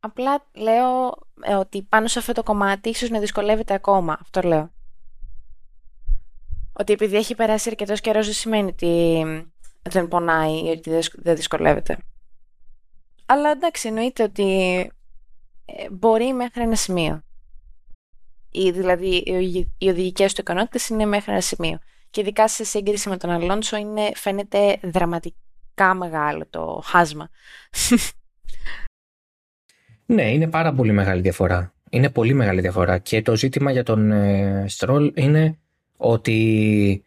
Απλά 0.00 0.46
λέω 0.54 1.08
ε, 1.42 1.54
ότι 1.54 1.82
πάνω 1.82 2.06
σε 2.06 2.18
αυτό 2.18 2.32
το 2.32 2.42
κομμάτι 2.42 2.88
ίσως 2.88 3.10
να 3.10 3.18
δυσκολεύεται 3.18 3.74
ακόμα. 3.74 4.18
Αυτό 4.20 4.40
λέω 4.40 4.70
ότι 6.78 6.92
επειδή 6.92 7.16
έχει 7.16 7.34
περάσει 7.34 7.68
αρκετός 7.68 8.00
καιρός 8.00 8.24
δεν 8.24 8.34
σημαίνει 8.34 8.68
ότι 8.68 9.24
δεν 9.82 10.08
πονάει 10.08 10.64
ή 10.64 10.68
ότι 10.68 10.90
δεν 11.14 11.36
δυσκολεύεται. 11.36 11.98
Αλλά 13.26 13.50
εντάξει, 13.50 13.88
εννοείται 13.88 14.22
ότι 14.22 14.80
ε, 15.64 15.90
μπορεί 15.90 16.32
μέχρι 16.32 16.62
ένα 16.62 16.76
σημείο. 16.76 17.22
Ή, 18.50 18.70
δηλαδή, 18.70 19.16
οι 19.78 19.88
οδηγικές 19.88 20.34
του 20.34 20.40
ικανότητες 20.40 20.88
είναι 20.88 21.04
μέχρι 21.04 21.32
ένα 21.32 21.40
σημείο. 21.40 21.78
Και 22.10 22.20
ειδικά 22.20 22.48
σε 22.48 22.64
σύγκριση 22.64 23.08
με 23.08 23.16
τον 23.16 23.30
Αλόνσο 23.30 23.76
είναι, 23.76 24.10
φαίνεται 24.14 24.78
δραματικά 24.82 25.94
μεγάλο 25.94 26.46
το 26.50 26.82
χάσμα. 26.84 27.28
Ναι, 30.10 30.32
είναι 30.32 30.48
πάρα 30.48 30.72
πολύ 30.72 30.92
μεγάλη 30.92 31.20
διαφορά. 31.20 31.74
Είναι 31.90 32.10
πολύ 32.10 32.34
μεγάλη 32.34 32.60
διαφορά. 32.60 32.98
Και 32.98 33.22
το 33.22 33.36
ζήτημα 33.36 33.70
για 33.70 33.82
τον 33.82 34.10
ε, 34.10 34.64
Στρόλ 34.68 35.12
είναι 35.14 35.58
ότι 35.98 37.02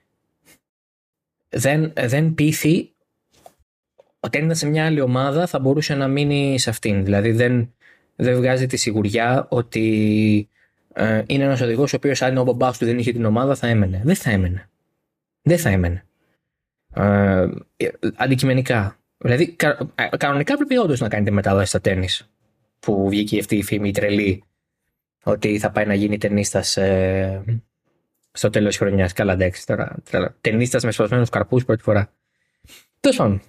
δεν, 1.49 1.93
δεν 1.95 2.33
πείθει 2.33 2.91
ότι 4.19 4.37
αν 4.37 4.43
ήταν 4.43 4.55
σε 4.55 4.67
μια 4.67 4.85
άλλη 4.85 5.01
ομάδα 5.01 5.47
θα 5.47 5.59
μπορούσε 5.59 5.95
να 5.95 6.07
μείνει 6.07 6.59
σε 6.59 6.69
αυτήν. 6.69 7.03
Δηλαδή 7.03 7.31
δεν, 7.31 7.73
δεν 8.15 8.35
βγάζει 8.35 8.65
τη 8.65 8.77
σιγουριά 8.77 9.47
ότι 9.49 10.49
ε, 10.93 11.23
είναι 11.25 11.43
ένας 11.43 11.61
οδηγός 11.61 11.93
ο 11.93 11.95
οποίος 11.95 12.21
αν 12.21 12.37
ο 12.37 12.43
μπαμπά 12.43 12.71
του 12.71 12.85
δεν 12.85 12.99
είχε 12.99 13.11
την 13.11 13.25
ομάδα 13.25 13.55
θα 13.55 13.67
έμενε. 13.67 14.01
Δεν 14.03 14.15
θα 14.15 14.31
έμενε. 14.31 14.69
Δεν 15.41 15.57
θα 15.57 15.69
έμενε. 15.69 16.05
Ε, 16.93 17.47
αντικειμενικά. 18.15 18.99
Δηλαδή, 19.17 19.51
κα, 19.51 19.91
ε, 19.95 20.17
κανονικά 20.17 20.55
πρέπει 20.55 20.77
όντως 20.77 20.99
να 20.99 21.07
κάνετε 21.07 21.31
μετάβαση 21.31 21.67
στα 21.67 21.81
τέννη. 21.81 22.07
Που 22.79 23.09
βγήκε 23.09 23.39
αυτή 23.39 23.55
η 23.55 23.63
φήμη 23.63 23.87
η 23.87 23.91
τρελή 23.91 24.43
ότι 25.23 25.59
θα 25.59 25.71
πάει 25.71 25.85
να 25.85 25.93
γίνει 25.93 26.17
ταινίστα 26.17 26.81
ε, 26.81 27.41
στο 28.31 28.49
τέλος 28.49 28.69
της 28.69 28.77
χρονιάς. 28.77 29.13
Καλά, 29.13 29.33
εντάξει 29.33 29.65
τώρα. 29.65 29.95
Ταινίστας 30.41 30.83
με 30.83 30.91
σπασμένου 30.91 31.25
καρπούς 31.25 31.65
πρώτη 31.65 31.83
φορά. 31.83 32.13
Τέλος 32.99 33.17
πάντων. 33.17 33.41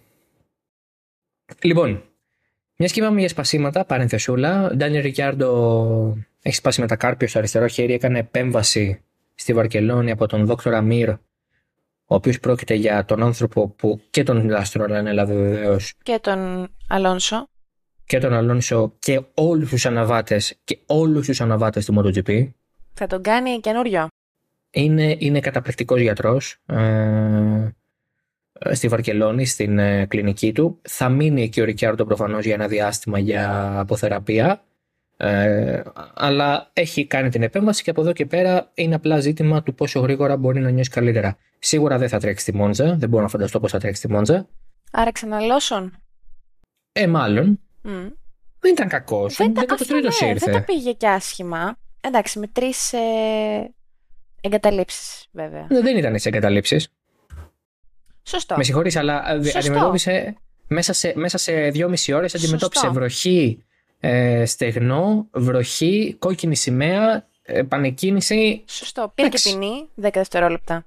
Λοιπόν, 1.63 2.03
μιας 2.77 2.93
και 2.93 3.01
είπαμε 3.01 3.21
για 3.21 3.29
σπασίματα, 3.29 3.85
παρενθεσούλα. 3.85 4.73
Ντάνιελ 4.77 5.03
Ρικιάρντο 5.03 6.17
έχει 6.43 6.57
σπάσει 6.57 6.81
με 6.81 6.87
τα 6.87 6.97
κάρπια 6.97 7.29
στο 7.29 7.39
αριστερό 7.39 7.67
χέρι. 7.67 7.93
Έκανε 7.93 8.19
επέμβαση 8.19 9.03
στη 9.35 9.53
Βαρκελόνη 9.53 10.11
από 10.11 10.27
τον 10.27 10.47
Δόκτωρα 10.47 10.81
Μύρ, 10.81 11.09
ο 11.09 11.19
οποίος 12.15 12.41
πρόκειται 12.41 12.75
για 12.75 13.05
τον 13.05 13.23
άνθρωπο 13.23 13.69
που 13.69 14.01
και 14.11 14.23
τον 14.23 14.49
Λάστρο, 14.49 14.85
αλλά 14.85 14.99
είναι 14.99 15.25
βεβαίως. 15.25 15.95
Και 16.03 16.19
τον 16.23 16.69
Αλόνσο. 16.89 17.47
Και 18.05 18.19
τον 18.19 18.33
Αλόνσο 18.33 18.97
και 18.99 19.23
όλους 19.35 19.71
τους 19.71 19.87
αναβάτες 19.87 20.61
και 20.65 20.79
όλους 20.87 21.27
τους 21.27 21.41
αναβάτες 21.41 21.85
του 21.85 21.95
MotoGP. 21.99 22.51
Θα 22.95 23.07
τον 23.07 23.23
κάνει 23.23 23.61
καινούριο. 23.61 24.07
Είναι, 24.75 25.17
είναι 25.19 25.41
καταπληκτικός 25.41 26.01
γιατρός 26.01 26.57
ε, 26.67 27.71
στη 28.73 28.89
Βαρκελόνη, 28.89 29.47
στην 29.47 29.79
ε, 29.79 30.07
κλινική 30.07 30.53
του. 30.53 30.81
Θα 30.83 31.09
μείνει 31.09 31.43
εκεί 31.43 31.61
ο 31.61 31.65
Ρικιάρντο 31.65 32.05
προφανώς 32.05 32.45
για 32.45 32.55
ένα 32.55 32.69
διάστημα 32.69 33.19
για 33.19 33.79
αποθεραπεία. 33.79 34.65
Ε, 35.17 35.83
αλλά 36.15 36.71
έχει 36.73 37.07
κάνει 37.07 37.29
την 37.29 37.43
επέμβαση 37.43 37.83
και 37.83 37.91
από 37.91 38.01
εδώ 38.01 38.13
και 38.13 38.27
πέρα 38.27 38.71
είναι 38.75 38.95
απλά 38.95 39.21
ζήτημα 39.21 39.63
του 39.63 39.75
πόσο 39.75 40.01
γρήγορα 40.01 40.37
μπορεί 40.37 40.61
να 40.61 40.71
νιώσει 40.71 40.91
καλύτερα. 40.91 41.37
Σίγουρα 41.59 41.99
δεν 41.99 42.09
θα 42.09 42.19
τρέξει 42.19 42.45
τη 42.45 42.55
Μόντζα, 42.55 42.97
δεν 42.99 43.09
μπορώ 43.09 43.23
να 43.23 43.29
φανταστώ 43.29 43.61
πώς 43.61 43.71
θα 43.71 43.79
τρέξει 43.79 44.03
τη 44.03 44.11
Μόντζα. 44.11 44.49
Άρα 44.93 45.13
ξαναλώσον. 45.13 45.97
Ε, 46.93 47.07
μάλλον. 47.07 47.61
Δεν 48.59 48.73
ήταν 48.73 48.89
κακός. 48.89 49.37
Δεν, 49.37 49.55
δεν, 49.55 49.65
ναι, 50.21 50.35
δεν 50.35 50.53
τα 50.53 50.63
πήγε 50.65 50.93
και 50.93 51.09
άσχημα. 51.09 51.77
Εντάξει, 52.01 52.39
με 52.39 52.47
τρεις 52.47 52.93
ε, 52.93 52.99
εγκαταλείψεις, 54.43 55.27
βέβαια. 55.31 55.67
Ναι, 55.71 55.81
δεν 55.81 55.97
ήταν 55.97 56.19
σε 56.19 56.29
εγκαταλείψεις. 56.29 56.89
Σωστό. 58.23 58.57
Με 58.57 58.65
συγχωρείς, 58.65 58.97
αλλά 58.97 59.31
ε, 59.31 59.43
Σωστό. 59.43 59.59
αντιμετώπισε 59.59 60.37
μέσα 60.67 60.93
σε, 60.93 61.13
μέσα 61.17 61.39
σε 61.39 61.69
δυόμιση 61.71 62.13
ώρες 62.13 62.35
αντιμετώπισε 62.35 62.89
βροχή, 62.89 63.65
ε, 64.01 64.45
στεγνό, 64.45 65.29
βροχή, 65.33 66.17
κόκκινη 66.19 66.57
σημαία, 66.57 67.29
επανεκκίνηση. 67.43 68.65
Σωστό. 68.67 69.13
Πήρε 69.15 69.29
και 69.29 69.41
ποινή 69.43 69.89
10 70.03 70.09
δευτερόλεπτα. 70.13 70.87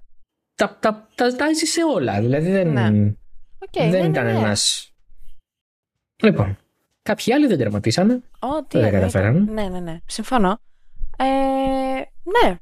Τα, 0.55 0.77
τα, 0.79 1.07
τα, 1.15 1.35
τα 1.35 1.45
έζησε 1.45 1.81
όλα. 1.93 2.19
Δηλαδή 2.19 2.51
δεν, 2.51 2.71
ναι. 2.71 3.13
okay, 3.59 3.89
δεν 3.89 3.89
ναι, 3.89 3.97
ήταν 3.97 4.25
ναι, 4.25 4.31
ναι. 4.31 4.39
ένας. 4.39 4.91
Λοιπόν. 6.23 6.57
Κάποιοι 7.01 7.33
άλλοι 7.33 7.47
δεν 7.47 7.57
τερματίσανε. 7.57 8.21
Ό,τι 8.39 8.79
δεν 8.79 8.91
καταφέρανε. 8.91 9.51
Ναι, 9.51 9.67
ναι, 9.67 9.79
ναι. 9.79 9.99
Συμφωνώ. 10.05 10.59
Ε, 11.17 11.25
ναι, 12.23 12.59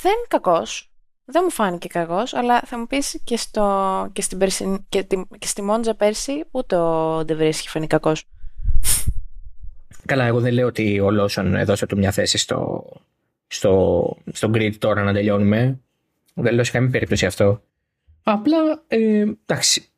δεν 0.00 0.12
είναι 0.12 0.26
κακός. 0.28 0.90
Δεν 1.24 1.42
μου 1.44 1.50
φάνηκε 1.50 1.88
κακός, 1.88 2.34
αλλά 2.34 2.60
θα 2.60 2.78
μου 2.78 2.86
πεις 2.86 3.20
και, 3.24 3.36
στο, 3.36 4.08
και, 4.12 4.22
στην 4.22 4.38
και, 4.88 5.06
και 5.38 5.46
στη 5.46 5.62
Μόντζα 5.62 5.94
πέρσι 5.94 6.44
ούτε 6.50 6.76
ο 6.76 7.24
Ντεβρή 7.24 7.46
έχει 7.46 7.68
φανεί 7.68 7.86
κακός. 7.86 8.24
Καλά, 10.04 10.24
εγώ 10.24 10.40
δεν 10.40 10.52
λέω 10.52 10.66
ότι 10.66 11.00
ο 11.00 11.10
Λόσον 11.10 11.54
έδωσε 11.54 11.86
του 11.86 11.96
μια 11.96 12.10
θέση 12.10 12.38
στο, 12.38 12.84
στο, 13.46 14.16
στο 14.32 14.50
grid 14.54 14.74
τώρα 14.78 15.02
να 15.02 15.12
τελειώνουμε. 15.12 15.80
Δεν 16.34 16.54
λέω 16.54 16.64
σε 16.64 16.70
καμία 16.70 16.90
περίπτωση 16.90 17.26
αυτό. 17.26 17.62
Απλά, 18.22 18.56
ε, 18.86 19.24
εντάξει, 19.46 19.88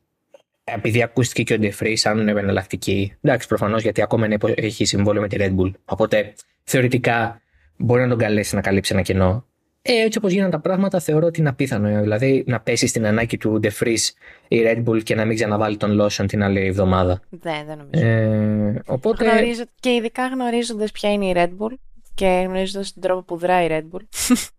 επειδή 0.64 1.02
ακούστηκε 1.02 1.42
και 1.42 1.54
ο 1.54 1.58
Ντεφρή 1.58 1.96
σαν 1.96 2.28
εναλλακτική. 2.28 3.16
Εντάξει, 3.20 3.48
προφανώς 3.48 3.82
γιατί 3.82 4.02
ακόμα 4.02 4.28
έχει 4.54 4.84
συμβόλαιο 4.84 5.22
με 5.22 5.28
τη 5.28 5.36
Red 5.40 5.56
Bull. 5.56 5.72
Οπότε 5.84 6.34
θεωρητικά 6.62 7.40
μπορεί 7.76 8.02
να 8.02 8.08
τον 8.08 8.18
καλέσει 8.18 8.54
να 8.54 8.60
καλύψει 8.60 8.92
ένα 8.92 9.02
κενό. 9.02 9.46
Ε, 9.90 10.04
έτσι 10.04 10.18
όπως 10.18 10.32
γίνανε 10.32 10.50
τα 10.50 10.60
πράγματα, 10.60 11.00
θεωρώ 11.00 11.26
ότι 11.26 11.40
είναι 11.40 11.48
απίθανο. 11.48 12.00
Δηλαδή 12.00 12.44
να 12.46 12.60
πέσει 12.60 12.86
στην 12.86 13.06
ανάγκη 13.06 13.36
του 13.36 13.60
De 13.62 13.94
η 14.48 14.62
Red 14.64 14.84
Bull 14.84 15.02
και 15.02 15.14
να 15.14 15.24
μην 15.24 15.36
ξαναβάλει 15.36 15.76
τον 15.76 16.00
Lawson 16.00 16.24
την 16.28 16.42
άλλη 16.42 16.66
εβδομάδα. 16.66 17.20
Δεν, 17.30 17.66
δεν 17.66 17.78
νομίζω. 17.78 18.06
Ε, 18.06 18.82
οπότε... 18.86 19.24
Γνωρίζω, 19.24 19.62
και 19.80 19.90
ειδικά 19.90 20.26
γνωρίζοντας 20.26 20.92
ποια 20.92 21.12
είναι 21.12 21.26
η 21.26 21.32
Red 21.36 21.48
Bull 21.48 21.74
και 22.14 22.44
γνωρίζοντας 22.46 22.92
τον 22.92 23.02
τρόπο 23.02 23.22
που 23.22 23.36
δράει 23.36 23.66
η 23.66 23.68
Red 23.70 23.96
Bull. 23.96 24.02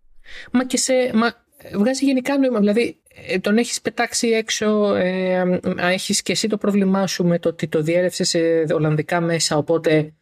μα 0.52 0.64
και 0.64 0.76
σε. 0.76 0.92
Μα, 1.14 1.32
βγάζει 1.74 2.04
γενικά 2.04 2.38
νόημα. 2.38 2.58
Δηλαδή, 2.58 2.96
ε, 3.28 3.38
τον 3.38 3.58
έχεις 3.58 3.80
πετάξει 3.80 4.28
έξω. 4.28 4.94
Ε, 4.94 5.60
έχεις 5.76 6.22
και 6.22 6.32
εσύ 6.32 6.48
το 6.48 6.56
πρόβλημά 6.56 7.06
σου 7.06 7.24
με 7.24 7.38
το 7.38 7.48
ότι 7.48 7.68
το 7.68 7.82
διέρευσες 7.82 8.28
σε 8.28 8.38
Ολλανδικά 8.72 9.20
μέσα. 9.20 9.56
Οπότε 9.56 10.12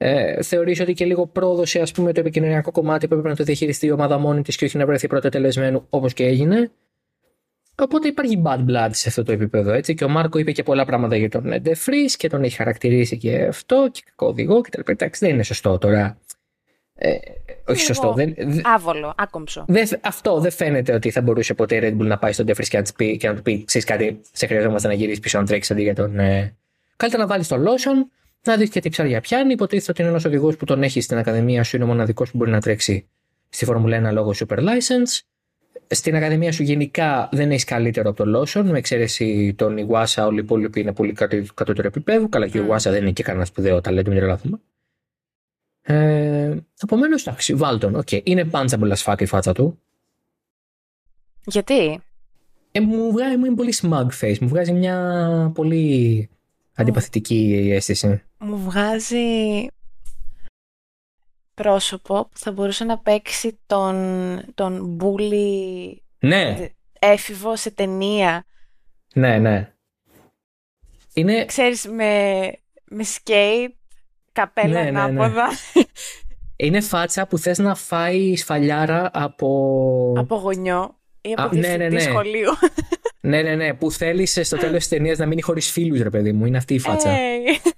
ε, 0.00 0.42
θεωρείς 0.42 0.80
ότι 0.80 0.92
και 0.92 1.04
λίγο 1.04 1.26
πρόδωσε 1.26 1.80
ας 1.80 1.92
πούμε 1.92 2.12
το 2.12 2.20
επικοινωνιακό 2.20 2.70
κομμάτι 2.70 3.06
που 3.06 3.12
έπρεπε 3.12 3.28
να 3.28 3.36
το 3.36 3.44
διαχειριστεί 3.44 3.86
η 3.86 3.90
ομάδα 3.90 4.18
μόνη 4.18 4.42
της 4.42 4.56
και 4.56 4.64
όχι 4.64 4.76
να 4.76 4.86
βρεθεί 4.86 5.06
πρώτα 5.06 5.28
τελεσμένου 5.28 5.86
όπως 5.90 6.12
και 6.12 6.24
έγινε. 6.24 6.70
Οπότε 7.80 8.08
υπάρχει 8.08 8.42
bad 8.44 8.58
blood 8.58 8.88
σε 8.90 9.08
αυτό 9.08 9.22
το 9.22 9.32
επίπεδο 9.32 9.72
έτσι 9.72 9.94
και 9.94 10.04
ο 10.04 10.08
Μάρκο 10.08 10.38
είπε 10.38 10.52
και 10.52 10.62
πολλά 10.62 10.84
πράγματα 10.84 11.16
για 11.16 11.28
τον 11.28 11.60
Ντεφρή 11.62 12.04
και 12.04 12.28
τον 12.28 12.42
έχει 12.42 12.56
χαρακτηρίσει 12.56 13.16
και 13.16 13.42
αυτό 13.42 13.88
και 13.92 14.02
κακό 14.04 14.26
οδηγό 14.26 14.62
και 14.62 14.70
τα 14.70 14.78
λοιπά. 14.78 14.92
Εντάξει, 14.92 15.24
δεν 15.24 15.34
είναι 15.34 15.42
σωστό 15.42 15.78
τώρα. 15.78 16.18
Ε, 16.94 17.16
όχι 17.66 17.80
σωστό. 17.80 18.12
Δεν, 18.12 18.34
άβολο, 18.62 19.14
άκομψο. 19.16 19.64
Δεν, 19.68 19.88
αυτό 20.00 20.40
δεν 20.40 20.50
φαίνεται 20.50 20.92
ότι 20.92 21.10
θα 21.10 21.20
μπορούσε 21.20 21.54
ποτέ 21.54 21.76
η 21.76 21.80
Red 21.82 22.02
Bull 22.02 22.06
να 22.06 22.18
πάει 22.18 22.32
στον 22.32 22.46
Ντεφρή 22.46 22.66
και, 22.66 22.76
να 22.76 23.04
και 23.16 23.28
να 23.28 23.34
του 23.34 23.42
πει: 23.42 23.64
Ξέρεις 23.64 23.86
κάτι, 23.86 24.20
σε 24.32 24.46
χρειαζόμαστε 24.46 24.88
να 24.88 24.94
γυρίσεις 24.94 25.20
πίσω 25.20 25.38
να 25.38 25.46
τρέξεις 25.46 25.70
αντί 25.70 25.82
για 25.82 25.94
τον. 25.94 26.18
Ε... 26.18 26.56
Καλύτερα 26.96 27.22
να 27.22 27.28
βάλεις 27.28 27.48
τον 27.48 27.60
Λόσον 27.60 28.10
να 28.44 28.56
δεις 28.56 28.70
και 28.70 28.80
τι 28.80 28.88
ψάρια 28.88 29.20
πιάνει. 29.20 29.52
Υποτίθεται 29.52 29.90
ότι 29.90 30.00
είναι 30.00 30.10
ένας 30.10 30.24
οδηγός 30.24 30.56
που 30.56 30.64
τον 30.64 30.82
έχει 30.82 31.00
στην 31.00 31.18
Ακαδημία 31.18 31.64
σου, 31.64 31.76
είναι 31.76 31.84
ο 31.84 31.88
μοναδικός 31.88 32.30
που 32.30 32.36
μπορεί 32.36 32.50
να 32.50 32.60
τρέξει 32.60 33.08
στη 33.48 33.64
Φόρμουλα 33.64 34.10
1 34.10 34.12
λόγω 34.12 34.32
Super 34.36 34.58
License. 34.58 35.20
Στην 35.90 36.16
Ακαδημία 36.16 36.52
σου 36.52 36.62
γενικά 36.62 37.28
δεν 37.32 37.50
έχεις 37.50 37.64
καλύτερο 37.64 38.08
από 38.10 38.24
τον 38.24 38.36
Lawson, 38.36 38.62
με 38.64 38.78
εξαίρεση 38.78 39.54
τον 39.56 39.76
Ιουάσα, 39.76 40.26
όλοι 40.26 40.36
οι 40.36 40.42
υπόλοιποι 40.42 40.80
είναι 40.80 40.92
πολύ 40.92 41.12
κατώτερο 41.54 41.88
επίπεδο. 41.88 42.28
Καλά, 42.28 42.48
και 42.48 42.58
ο 42.58 42.64
Ιουάσα 42.64 42.90
δεν 42.90 43.02
είναι 43.02 43.12
και 43.12 43.22
κανένας 43.22 43.48
σπουδαίο 43.48 43.80
ταλέντο, 43.80 44.10
μην 44.10 44.18
τρελαθούμε. 44.18 44.60
Ε, 45.82 46.56
Επομένως, 46.82 47.26
εντάξει, 47.26 47.54
βάλτον. 47.54 47.96
Okay. 47.96 48.20
Είναι 48.24 48.44
πάντζαμπολα 48.44 48.94
σφάκη 48.94 49.22
η 49.22 49.26
φάτσα 49.26 49.52
του. 49.52 49.80
Γιατί; 51.44 52.00
Ε, 52.72 52.80
μου 52.80 53.12
βγάζει 53.12 53.36
μου 53.36 53.44
είναι 53.44 53.54
πολύ 53.54 53.74
smug 53.82 54.06
face. 54.20 54.38
Μου 54.38 54.48
βγάζει 54.48 54.72
μια 54.72 55.50
πολύ 55.54 56.28
αντιπαθητική 56.74 57.70
αίσθηση. 57.72 58.22
Μου 58.38 58.58
βγάζει 58.58 59.66
πρόσωπο 61.54 62.28
που 62.28 62.38
θα 62.38 62.52
μπορούσε 62.52 62.84
να 62.84 62.98
παίξει 62.98 63.58
τον, 63.66 64.40
τον 64.54 64.86
μπούλι 64.86 66.02
ναι. 66.18 66.68
έφηβο 66.98 67.56
σε 67.56 67.70
ταινία. 67.70 68.44
Ναι, 69.14 69.38
ναι. 69.38 69.72
Είναι... 71.14 71.44
Ξέρεις, 71.44 71.86
με, 71.86 72.52
με 72.84 73.02
σκέιτ, 73.02 73.74
καπέλα 74.32 74.82
ναι, 74.82 74.90
ναι, 74.90 75.28
ναι. 75.28 75.32
Είναι 76.56 76.80
φάτσα 76.80 77.26
που 77.26 77.38
θες 77.38 77.58
να 77.58 77.74
φάει 77.74 78.36
σφαλιάρα 78.36 79.10
από... 79.12 80.14
Από 80.16 80.36
γονιό 80.36 80.98
ή 81.20 81.32
από 81.36 81.56
Α, 81.56 81.58
ναι, 81.58 81.76
ναι, 81.76 81.88
ναι. 81.88 82.00
σχολείο. 82.00 82.56
Ναι, 83.20 83.42
ναι, 83.42 83.54
ναι. 83.54 83.74
Που 83.74 83.90
θέλεις 83.90 84.38
στο 84.42 84.56
τέλος 84.56 84.78
της 84.78 84.88
ταινίας 84.88 85.18
να 85.18 85.26
μείνει 85.26 85.42
χωρίς 85.42 85.70
φίλους, 85.70 86.00
ρε 86.00 86.10
παιδί 86.10 86.32
μου. 86.32 86.44
Είναι 86.44 86.56
αυτή 86.56 86.74
η 86.74 86.78
φάτσα. 86.78 87.16
Hey. 87.16 87.70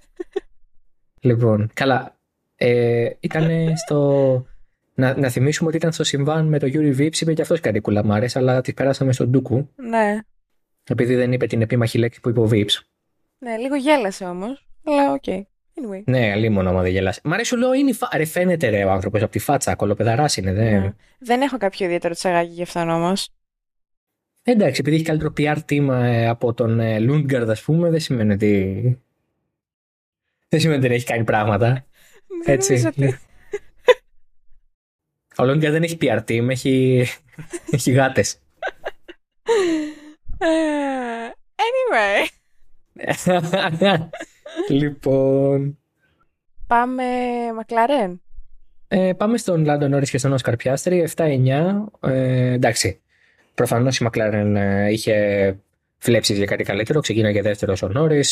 Λοιπόν, 1.20 1.70
καλά. 1.74 2.16
Ε, 2.56 3.10
ήταν 3.20 3.76
στο. 3.76 4.46
Να, 4.94 5.16
να 5.16 5.28
θυμίσουμε 5.28 5.68
ότι 5.68 5.76
ήταν 5.76 5.92
στο 5.92 6.04
συμβάν 6.04 6.46
με 6.46 6.58
το 6.58 6.66
Yuri 6.72 6.98
Vips, 6.98 7.20
είπε 7.20 7.32
και 7.32 7.42
αυτός 7.42 7.60
κάτι 7.60 7.80
κουλαμάρες, 7.80 8.36
αλλά 8.36 8.60
τις 8.60 8.74
περάσαμε 8.74 9.12
στο 9.12 9.28
ντούκου. 9.28 9.68
Ναι. 9.76 10.18
Επειδή 10.84 11.14
δεν 11.14 11.32
είπε 11.32 11.46
την 11.46 11.62
επίμαχη 11.62 11.98
λέξη 11.98 12.20
που 12.20 12.28
είπε 12.28 12.40
ο 12.40 12.46
Vips. 12.46 12.84
Ναι, 13.38 13.56
λίγο 13.56 13.74
γέλασε 13.74 14.24
όμως. 14.24 14.66
Αλλά 14.84 15.12
OK. 15.12 15.22
Okay. 15.26 15.42
Anyway. 15.74 16.02
Ναι, 16.04 16.30
αλίμονο 16.30 16.66
άμα 16.66 16.82
δεν 16.82 16.90
γελάσει. 16.90 17.20
Μ' 17.24 17.32
αρέσει, 17.32 17.56
λέω, 17.56 17.72
είναι 17.72 17.90
η 17.90 17.92
φα... 17.92 18.08
Ρε, 18.16 18.24
φαίνεται 18.24 18.68
ρε 18.68 18.84
ο 18.84 18.90
άνθρωπος 18.90 19.22
από 19.22 19.30
τη 19.30 19.38
φάτσα. 19.38 19.74
Κωλοπαιδαράς 19.74 20.36
είναι, 20.36 20.52
δε. 20.52 20.78
Ναι. 20.78 20.94
Δεν 21.18 21.40
έχω 21.40 21.56
κάποιο 21.56 21.86
ιδιαίτερο 21.86 22.14
τσαγάκι 22.14 22.52
γι' 22.52 22.62
αυτόν 22.62 22.90
όμως. 22.90 23.28
Εντάξει, 24.42 24.80
επειδή 24.80 24.96
έχει 24.96 25.04
καλύτερο 25.04 25.32
PR 25.36 25.56
team 25.68 25.88
ε, 25.88 26.28
από 26.28 26.54
τον 26.54 26.80
ε, 26.80 26.96
Lundgaard, 27.00 27.48
ας 27.48 27.62
πούμε, 27.62 27.90
δεν 27.90 28.00
σημαίνει 28.00 28.32
ότι. 28.32 29.02
Δεν 30.52 30.60
σημαίνει 30.60 30.78
ότι 30.78 30.86
δεν 30.88 30.96
έχει 30.96 31.06
κάνει 31.06 31.24
πράγματα. 31.24 31.86
Δεν 32.44 32.54
Έτσι. 32.54 32.72
νομίζω 32.72 32.88
ότι- 32.88 33.18
Ο 35.36 35.42
Lundgaard 35.44 35.70
δεν 35.70 35.82
έχει 35.82 35.96
PR 36.00 36.18
team, 36.28 36.48
έχει, 36.48 37.06
έχει 37.70 37.90
γάτες. 37.92 38.38
Ε, 40.38 41.28
anyway. 41.56 42.26
λοιπόν. 44.68 45.78
Πάμε 46.66 47.04
Μακλαρέν. 47.54 48.22
Ε, 48.88 49.12
πάμε 49.16 49.38
στον 49.38 49.64
Λάντο 49.64 49.88
Νόρι 49.88 50.06
και 50.06 50.18
στον 50.18 50.32
Όσκαρ 50.32 50.56
Πιάστρη. 50.56 51.08
7-9. 51.16 51.84
Ε, 52.00 52.52
εντάξει. 52.52 53.00
Προφανώς 53.54 53.98
η 54.00 54.08
McLaren 54.10 54.52
ε, 54.56 54.90
είχε 54.90 55.58
βλέψεις 56.02 56.36
για 56.36 56.46
κάτι 56.46 56.64
καλύτερο. 56.64 57.00
Ξεκίνησε 57.00 57.40
δεύτερος 57.40 57.82
ο 57.82 57.88
Νόρι. 57.88 58.24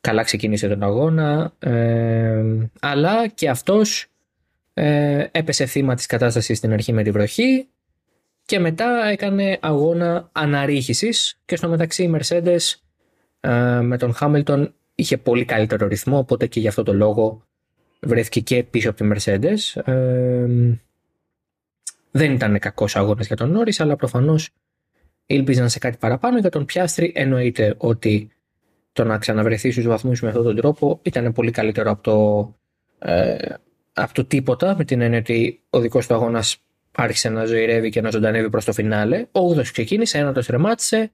Καλά 0.00 0.22
ξεκίνησε 0.22 0.68
τον 0.68 0.82
αγώνα. 0.82 1.52
Ε, 1.58 2.44
αλλά 2.80 3.28
και 3.28 3.48
αυτός 3.48 4.06
ε, 4.74 5.26
έπεσε 5.30 5.66
θύμα 5.66 5.94
της 5.94 6.06
κατάστασης 6.06 6.58
στην 6.58 6.72
αρχή 6.72 6.92
με 6.92 7.02
τη 7.02 7.10
βροχή 7.10 7.68
και 8.44 8.58
μετά 8.58 9.08
έκανε 9.08 9.58
αγώνα 9.60 10.28
αναρρίχησης 10.32 11.38
και 11.44 11.56
στο 11.56 11.68
μεταξύ 11.68 12.02
η 12.02 12.14
Mercedes 12.14 12.74
ε, 13.40 13.80
με 13.80 13.96
τον 13.98 14.14
Χάμιλτον 14.14 14.74
είχε 14.94 15.16
πολύ 15.16 15.44
καλύτερο 15.44 15.86
ρυθμό 15.86 16.18
οπότε 16.18 16.46
και 16.46 16.60
γι' 16.60 16.68
αυτό 16.68 16.82
το 16.82 16.94
λόγο 16.94 17.42
βρέθηκε 18.00 18.40
και 18.40 18.62
πίσω 18.62 18.90
από 18.90 19.04
τη 19.04 19.10
Mercedes. 19.14 19.82
Ε, 19.92 20.46
δεν 22.10 22.32
ήταν 22.32 22.58
κακός 22.58 22.96
αγώνας 22.96 23.26
για 23.26 23.36
τον 23.36 23.50
Νόρις 23.50 23.80
αλλά 23.80 23.96
προφανώς 23.96 24.50
ήλπιζαν 25.26 25.68
σε 25.68 25.78
κάτι 25.78 25.96
παραπάνω 25.96 26.38
για 26.38 26.50
τον 26.50 26.64
Πιάστρη 26.64 27.12
εννοείται 27.14 27.74
ότι 27.76 28.30
το 28.92 29.04
να 29.04 29.18
ξαναβρεθείς 29.18 29.72
στους 29.72 29.86
βαθμούς 29.86 30.22
με 30.22 30.28
αυτόν 30.28 30.44
τον 30.44 30.56
τρόπο 30.56 30.98
ήταν 31.02 31.32
πολύ 31.32 31.50
καλύτερο 31.50 31.90
από 31.90 32.02
το, 32.02 32.54
ε, 32.98 33.54
από 33.92 34.14
το 34.14 34.24
τίποτα 34.24 34.76
με 34.76 34.84
την 34.84 35.00
έννοια 35.00 35.18
ότι 35.18 35.62
ο 35.70 35.80
δικός 35.80 36.06
του 36.06 36.14
αγώνας 36.14 36.56
άρχισε 36.92 37.28
να 37.28 37.44
ζωηρεύει 37.44 37.90
και 37.90 38.00
να 38.00 38.10
ζωντανεύει 38.10 38.50
προς 38.50 38.64
το 38.64 38.72
φινάλε. 38.72 39.26
Ο 39.32 39.50
8 39.50 39.62
ξεκίνησε, 39.72 40.18
ένα 40.18 40.32
το 40.32 40.42
στρεμάτισε. 40.42 41.12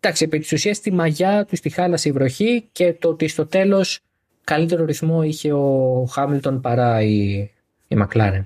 Εντάξει, 0.00 0.24
επί 0.24 0.38
της 0.38 0.52
ουσίας 0.52 0.80
τη 0.80 0.92
μαγιά 0.92 1.44
του 1.44 1.56
στη 1.56 1.68
χάλασε 1.68 2.08
η 2.08 2.12
βροχή 2.12 2.68
και 2.72 2.94
το 2.94 3.08
ότι 3.08 3.28
στο 3.28 3.46
τέλος 3.46 4.00
καλύτερο 4.44 4.84
ρυθμό 4.84 5.22
είχε 5.22 5.52
ο 5.52 6.04
Χάμιλτον 6.10 6.60
παρά 6.60 7.02
η, 7.02 7.30
η 7.88 7.96
McLaren. 7.98 8.44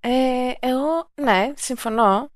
Ε, 0.00 0.52
εγώ, 0.60 1.10
ναι, 1.14 1.52
συμφωνώ. 1.56 2.30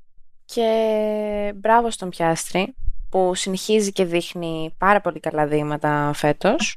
Και 0.45 1.53
μπράβο 1.57 1.91
στον 1.91 2.09
Πιάστρη 2.09 2.75
που 3.15 3.35
συνεχίζει 3.35 3.93
και 3.93 4.05
δείχνει 4.05 4.75
πάρα 4.79 5.01
πολύ 5.01 5.21
καλά 5.21 5.47
δείγματα 5.47 6.13
φέτος. 6.15 6.77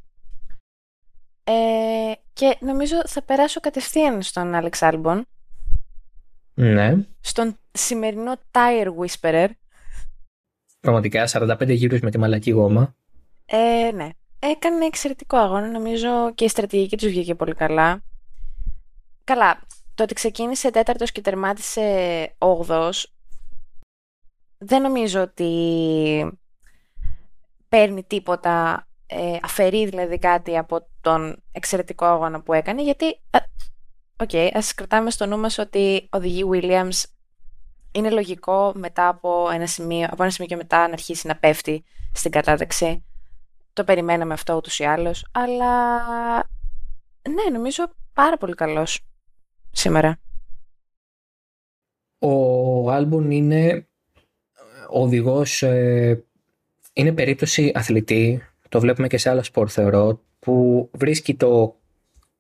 Ε, 1.44 2.12
και 2.34 2.58
νομίζω 2.60 2.96
θα 3.08 3.22
περάσω 3.24 3.60
κατευθείαν 3.60 4.22
στον 4.22 4.52
Alex 4.56 4.70
Albon, 4.80 5.22
Ναι, 6.54 6.96
στον 7.20 7.58
σημερινό 7.72 8.36
Tire 8.52 8.88
Whisperer. 8.98 9.48
πραγματικά 10.80 11.28
45 11.28 11.70
γύρους 11.70 12.00
με 12.00 12.12
τη 12.12 12.18
μαλακή 12.18 12.52
γόμα. 12.52 12.96
Ε, 13.46 13.92
ναι. 13.94 14.10
Έκανε 14.40 14.86
εξαιρετικό 14.86 15.38
αγώνα. 15.38 15.68
Νομίζω 15.72 16.34
και 16.36 16.44
η 16.44 16.48
στρατηγική 16.50 16.98
τους 16.98 17.08
βγήκε 17.08 17.36
πολύ 17.36 17.54
καλά. 17.54 18.04
Καλά. 19.24 19.60
Το 19.96 20.04
ότι 20.04 20.14
ξεκίνησε 20.14 20.72
τέταρτος 20.72 21.12
και 21.12 21.22
τερμάτισε 21.22 22.36
όγδοος 22.38 23.17
δεν 24.58 24.82
νομίζω 24.82 25.22
ότι 25.22 26.40
παίρνει 27.70 28.04
τίποτα, 28.04 28.88
ε, 29.08 29.38
αφαιρεί 29.42 29.86
δηλαδή 29.86 30.20
κάτι 30.20 30.58
από 30.58 30.88
τον 31.02 31.44
εξαιρετικό 31.52 32.06
αγώνα 32.06 32.42
που 32.42 32.54
έκανε, 32.54 32.84
γιατί, 32.84 33.06
α, 33.30 33.40
οκ, 34.18 34.56
ας 34.56 34.74
κρατάμε 34.74 35.10
στο 35.10 35.26
νου 35.26 35.38
μας 35.38 35.58
ότι 35.58 36.08
οδηγεί 36.12 36.44
Williams 36.52 37.04
είναι 37.92 38.10
λογικό 38.10 38.72
μετά 38.76 39.08
από 39.08 39.50
ένα 39.50 39.68
σημείο, 39.68 40.08
από 40.12 40.24
ένα 40.24 40.32
σημείο 40.32 40.50
και 40.50 40.56
μετά 40.56 40.88
να 40.88 40.94
αρχίσει 40.94 41.28
να 41.28 41.36
πέφτει 41.36 41.84
στην 42.14 42.32
κατάταξη. 42.32 43.04
Το 43.74 43.84
περιμέναμε 43.84 44.34
αυτό 44.34 44.56
ούτως 44.56 44.80
ή 44.80 44.84
άλλως, 44.84 45.28
αλλά 45.32 45.96
ναι, 47.30 47.50
νομίζω 47.52 47.84
πάρα 48.14 48.38
πολύ 48.38 48.54
καλός 48.54 49.00
σήμερα. 49.72 50.20
Ο 52.20 52.92
Άλμπον 52.92 53.32
είναι 53.32 53.88
ο 54.90 55.02
οδηγός, 55.02 55.64
ε, 55.64 56.24
είναι 56.94 57.12
περίπτωση 57.12 57.72
αθλητή, 57.76 58.42
το 58.70 58.80
βλέπουμε 58.80 59.08
και 59.08 59.18
σε 59.18 59.30
άλλα 59.30 59.44
σπορ 59.44 59.72
θεωρώ, 59.72 60.22
που 60.40 60.90
βρίσκει 60.94 61.36
το 61.36 61.76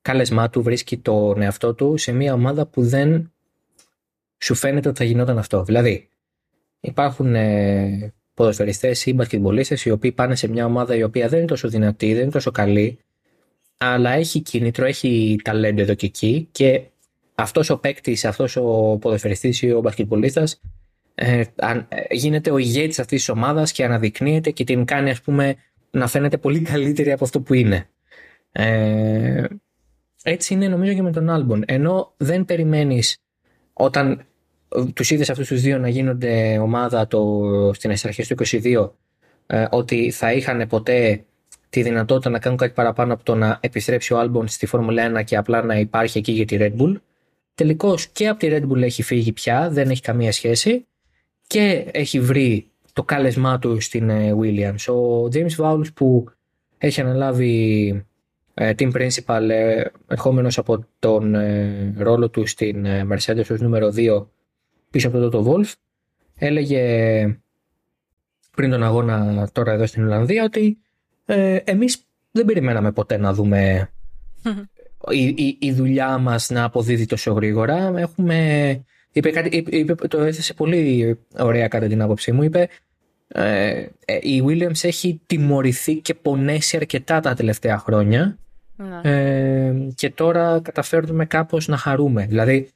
κάλεσμά 0.01 0.49
του, 0.49 0.61
βρίσκει 0.61 0.97
τον 0.97 1.41
εαυτό 1.41 1.73
του 1.73 1.97
σε 1.97 2.11
μια 2.11 2.33
ομάδα 2.33 2.65
που 2.65 2.83
δεν 2.83 3.31
σου 4.37 4.55
φαίνεται 4.55 4.89
ότι 4.89 4.97
θα 4.97 5.03
γινόταν 5.03 5.37
αυτό. 5.37 5.63
Δηλαδή, 5.63 6.09
υπάρχουν 6.79 7.35
ε, 7.35 8.13
ποδοσφαιριστές 8.33 9.05
ή 9.05 9.13
μπασκετμπολίστες 9.13 9.85
οι 9.85 9.89
οποίοι 9.89 10.11
πάνε 10.11 10.35
σε 10.35 10.47
μια 10.47 10.65
ομάδα 10.65 10.95
η 10.95 11.03
οποία 11.03 11.27
δεν 11.27 11.37
είναι 11.37 11.47
τόσο 11.47 11.67
δυνατή, 11.67 12.13
δεν 12.13 12.21
είναι 12.21 12.31
τόσο 12.31 12.51
καλή, 12.51 12.99
αλλά 13.77 14.09
έχει 14.11 14.41
κίνητρο, 14.41 14.85
έχει 14.85 15.35
ταλέντο 15.43 15.81
εδώ 15.81 15.93
και 15.93 16.05
εκεί 16.05 16.47
και 16.51 16.81
αυτός 17.35 17.69
ο 17.69 17.77
παίκτης, 17.77 18.25
αυτός 18.25 18.55
ο 18.55 18.97
ποδοσφαιριστής 19.01 19.61
ή 19.61 19.71
ο 19.71 19.81
μπασκετμπολίστας 19.81 20.61
ε, 21.19 21.43
αν- 21.55 21.85
ε, 21.89 22.15
γίνεται 22.15 22.51
ο 22.51 22.57
ηγέτης 22.57 22.99
αυτής 22.99 23.17
της 23.17 23.29
ομάδας 23.29 23.71
και 23.71 23.83
αναδεικνύεται 23.83 24.51
και 24.51 24.63
την 24.63 24.85
κάνει 24.85 25.09
ας 25.09 25.21
πούμε 25.21 25.55
να 25.91 26.07
φαίνεται 26.07 26.37
πολύ 26.37 26.61
καλύτερη 26.61 27.11
από 27.11 27.23
αυτό 27.23 27.41
που 27.41 27.53
είναι. 27.53 27.89
Ε, 28.51 29.43
έτσι 30.23 30.53
είναι 30.53 30.67
νομίζω 30.67 30.93
και 30.93 31.01
με 31.01 31.11
τον 31.11 31.29
Άλμπον. 31.29 31.63
Ενώ 31.67 32.13
δεν 32.17 32.45
περιμένεις 32.45 33.17
όταν 33.73 34.25
τους 34.93 35.11
είδες 35.11 35.29
αυτούς 35.29 35.47
τους 35.47 35.61
δύο 35.61 35.77
να 35.77 35.89
γίνονται 35.89 36.57
ομάδα 36.57 37.07
το, 37.07 37.43
στην 37.73 37.91
αρχές 37.91 38.27
του 38.27 38.35
22 38.45 38.91
ε, 39.47 39.65
ότι 39.71 40.11
θα 40.11 40.33
είχαν 40.33 40.67
ποτέ 40.67 41.23
τη 41.69 41.81
δυνατότητα 41.81 42.29
να 42.29 42.39
κάνουν 42.39 42.57
κάτι 42.57 42.73
παραπάνω 42.73 43.13
από 43.13 43.23
το 43.23 43.35
να 43.35 43.59
επιστρέψει 43.61 44.13
ο 44.13 44.19
Άλμπον 44.19 44.47
στη 44.47 44.65
Φόρμουλα 44.65 45.19
1 45.19 45.23
και 45.25 45.37
απλά 45.37 45.63
να 45.63 45.79
υπάρχει 45.79 46.17
εκεί 46.17 46.31
για 46.31 46.45
τη 46.45 46.57
Red 46.59 46.81
Bull. 46.81 46.95
Τελικώς 47.55 48.07
και 48.07 48.27
από 48.27 48.39
τη 48.39 48.47
Red 48.51 48.67
Bull 48.69 48.81
έχει 48.81 49.03
φύγει 49.03 49.31
πια, 49.31 49.69
δεν 49.69 49.89
έχει 49.89 50.01
καμία 50.01 50.31
σχέση 50.31 50.85
και 51.47 51.89
έχει 51.91 52.19
βρει 52.19 52.71
το 52.93 53.03
κάλεσμά 53.03 53.59
του 53.59 53.79
στην 53.79 54.09
ε, 54.09 54.33
Williams. 54.41 54.93
Ο 54.93 55.23
James 55.33 55.55
Vowles 55.57 55.93
που 55.93 56.25
έχει 56.77 57.01
αναλάβει 57.01 58.05
ε, 58.53 58.73
team 58.79 58.91
principal 58.91 59.49
ε, 59.49 59.83
ερχόμενος 60.07 60.57
από 60.57 60.85
τον 60.99 61.35
ε, 61.35 61.93
ρόλο 61.97 62.29
του 62.29 62.45
στην 62.45 62.85
ε, 62.85 63.07
Mercedes 63.11 63.49
ως 63.51 63.61
νούμερο 63.61 63.93
2 63.95 64.25
πίσω 64.89 65.07
από 65.07 65.29
το 65.29 65.29
Toto 65.33 65.51
Wolff 65.51 65.71
έλεγε 66.35 67.39
πριν 68.55 68.71
τον 68.71 68.83
αγώνα 68.83 69.49
τώρα 69.51 69.71
εδώ 69.71 69.85
στην 69.85 70.03
Ολλανδία 70.03 70.43
ότι 70.43 70.77
ε, 71.25 71.55
εμείς 71.55 72.05
δεν 72.31 72.45
περιμέναμε 72.45 72.91
ποτέ 72.91 73.17
να 73.17 73.33
δούμε 73.33 73.89
η, 75.09 75.25
η, 75.25 75.57
η 75.59 75.71
δουλειά 75.71 76.17
μας 76.17 76.49
να 76.49 76.63
αποδίδει 76.63 77.05
τόσο 77.05 77.31
γρήγορα. 77.31 77.93
Έχουμε, 77.97 78.85
είπε, 79.17 79.29
κάτι, 79.29 79.57
είπε, 79.57 79.77
είπε- 79.77 80.07
το 80.07 80.21
έθεσε 80.21 80.53
πολύ 80.53 81.17
ωραία 81.37 81.67
κατά 81.67 81.87
την 81.87 82.01
άποψή 82.01 82.31
μου. 82.31 82.43
Είπε 82.43 82.69
ε, 83.27 83.85
ε, 84.05 84.17
η 84.21 84.43
Williams 84.47 84.83
έχει 84.83 85.21
τιμωρηθεί 85.25 85.95
και 85.95 86.13
πονέσει 86.13 86.77
αρκετά 86.77 87.19
τα 87.19 87.33
τελευταία 87.33 87.77
χρόνια 87.77 88.37
Ναι. 88.75 89.01
ε, 89.03 89.73
και 89.95 90.09
τώρα 90.09 90.59
καταφέρνουμε 90.63 91.25
κάπως 91.25 91.67
να 91.67 91.77
χαρούμε. 91.77 92.25
Δηλαδή, 92.25 92.69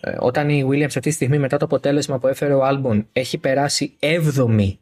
ε, 0.00 0.16
όταν 0.18 0.48
η 0.48 0.64
Williams 0.70 0.84
αυτή 0.84 1.00
τη 1.00 1.10
στιγμή 1.10 1.38
μετά 1.38 1.56
το 1.56 1.64
αποτέλεσμα 1.64 2.18
που 2.18 2.26
έφερε 2.26 2.54
ο 2.54 2.60
Albon 2.68 3.04
έχει 3.12 3.38
περάσει 3.38 3.96
7η, 4.00 4.72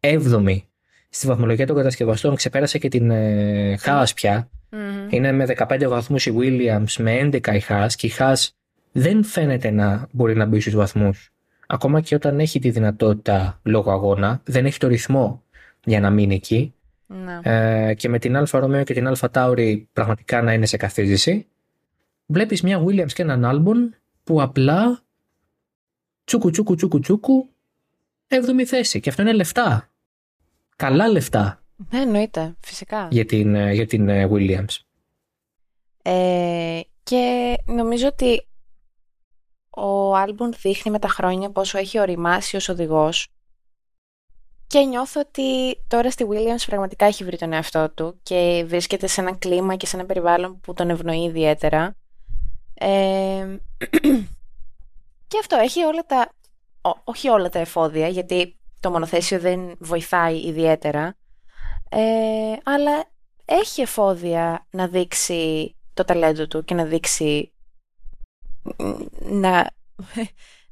7η 0.00 0.62
στη 1.10 1.26
βαθμολογία 1.26 1.66
των 1.66 1.76
κατασκευαστών, 1.76 2.34
ξεπέρασε 2.34 2.78
και 2.78 2.88
την 2.88 3.10
ε, 3.10 3.78
Haas 3.84 4.06
πια. 4.14 4.50
Μμμ. 4.70 5.06
Είναι 5.10 5.32
με 5.32 5.46
15 5.56 5.84
βαθμούς 5.88 6.26
η 6.26 6.34
Williams, 6.38 6.92
με 6.98 7.28
11 7.32 7.54
η 7.54 7.62
Haas 7.68 7.88
και 7.96 8.06
η 8.06 8.12
Haas 8.18 8.48
δεν 8.92 9.24
φαίνεται 9.24 9.70
να 9.70 10.08
μπορεί 10.10 10.36
να 10.36 10.44
μπει 10.44 10.60
στους 10.60 10.74
βαθμούς. 10.74 11.32
Ακόμα 11.66 12.00
και 12.00 12.14
όταν 12.14 12.40
έχει 12.40 12.58
τη 12.58 12.70
δυνατότητα 12.70 13.60
λόγω 13.62 13.90
αγώνα, 13.90 14.40
δεν 14.44 14.66
έχει 14.66 14.78
το 14.78 14.88
ρυθμό 14.88 15.42
για 15.84 16.00
να 16.00 16.10
μείνει 16.10 16.34
εκεί. 16.34 16.74
Ναι. 17.06 17.40
Ε, 17.42 17.94
και 17.94 18.08
με 18.08 18.18
την 18.18 18.36
Alfa 18.36 18.58
Romeo 18.58 18.84
και 18.84 18.94
την 18.94 19.06
AlphaTauri 19.06 19.88
πραγματικά 19.92 20.42
να 20.42 20.52
είναι 20.52 20.66
σε 20.66 20.76
καθίζηση. 20.76 21.46
Βλέπεις 22.26 22.62
μια 22.62 22.84
Williams 22.84 23.12
και 23.12 23.22
έναν 23.22 23.42
Albon 23.44 23.96
που 24.24 24.42
απλά 24.42 25.02
τσούκου 26.24 26.50
τσούκου 26.50 26.74
τσούκου 26.74 27.00
τσούκου 27.00 27.48
7η 28.28 28.64
θέση. 28.66 29.00
Και 29.00 29.08
αυτό 29.08 29.22
είναι 29.22 29.32
λεφτά. 29.32 29.90
Καλά 30.76 31.08
λεφτά. 31.08 31.62
Ναι, 31.90 32.00
εννοείται, 32.00 32.56
φυσικά. 32.60 33.08
Για 33.10 33.24
την, 33.24 33.54
ε, 33.54 33.72
για 33.72 33.86
την 33.86 34.08
ε, 34.08 34.28
Williams. 34.32 34.76
Ε, 36.02 36.80
και 37.02 37.56
νομίζω 37.66 38.06
ότι 38.06 38.47
ο 39.70 40.14
Άλμπον 40.16 40.52
δείχνει 40.60 40.90
με 40.90 40.98
τα 40.98 41.08
χρόνια 41.08 41.50
πόσο 41.50 41.78
έχει 41.78 42.00
οριμάσει 42.00 42.56
ως 42.56 42.68
οδηγός 42.68 43.26
και 44.68 44.78
νιώθω 44.78 45.20
ότι 45.20 45.78
τώρα 45.88 46.10
στη 46.10 46.26
Williams 46.30 46.64
πραγματικά 46.66 47.06
έχει 47.06 47.24
βρει 47.24 47.38
τον 47.38 47.52
εαυτό 47.52 47.90
του 47.90 48.20
και 48.22 48.64
βρίσκεται 48.66 49.06
σε 49.06 49.20
ένα 49.20 49.36
κλίμα 49.36 49.76
και 49.76 49.86
σε 49.86 49.96
ένα 49.96 50.06
περιβάλλον 50.06 50.60
που 50.60 50.74
τον 50.74 50.90
ευνοεί 50.90 51.22
ιδιαίτερα. 51.22 51.96
Ε, 52.74 52.88
και 55.28 55.38
αυτό 55.40 55.56
έχει 55.56 55.82
όλα 55.82 56.04
τα, 56.06 56.32
όχι 57.04 57.28
όλα 57.28 57.48
τα 57.48 57.58
εφόδια, 57.58 58.08
γιατί 58.08 58.56
το 58.80 58.90
μονοθέσιο 58.90 59.38
δεν 59.38 59.76
βοηθάει 59.78 60.46
ιδιαίτερα, 60.46 61.16
ε, 61.90 62.00
αλλά 62.64 63.04
έχει 63.44 63.80
εφόδια 63.80 64.66
να 64.70 64.88
δείξει 64.88 65.74
το 65.94 66.04
ταλέντο 66.04 66.46
του 66.46 66.64
και 66.64 66.74
να 66.74 66.84
δείξει 66.84 67.52
να, 69.30 69.70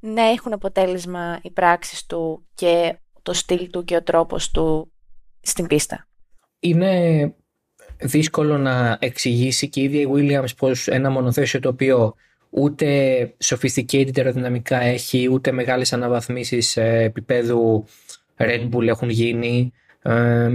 να 0.01 0.23
έχουν 0.23 0.53
αποτέλεσμα 0.53 1.39
οι 1.43 1.51
πράξεις 1.51 2.07
του 2.07 2.47
και 2.55 2.97
το 3.23 3.33
στυλ 3.33 3.71
του 3.71 3.85
και 3.85 3.97
ο 3.97 4.03
τρόπος 4.03 4.51
του 4.51 4.93
στην 5.41 5.67
πίστα. 5.67 6.09
Είναι 6.59 7.35
δύσκολο 7.99 8.59
να 8.59 8.97
εξηγήσει 9.01 9.69
και 9.69 9.81
η 9.81 9.85
ίδια 9.85 10.01
η 10.01 10.07
Williams 10.13 10.57
πως 10.57 10.89
ένα 10.89 11.11
μονοθέσιο 11.11 11.61
το 11.61 11.69
οποίο 11.69 12.15
ούτε 12.51 13.35
sophisticated 13.45 14.17
αεροδυναμικά 14.17 14.81
έχει, 14.81 15.29
ούτε 15.33 15.53
μεγάλες 15.53 15.93
αναβαθμίσεις 15.93 16.77
επίπεδου 16.77 17.85
Red 18.37 18.69
Bull 18.71 18.87
έχουν 18.87 19.09
γίνει. 19.09 19.73
Ε, 20.03 20.51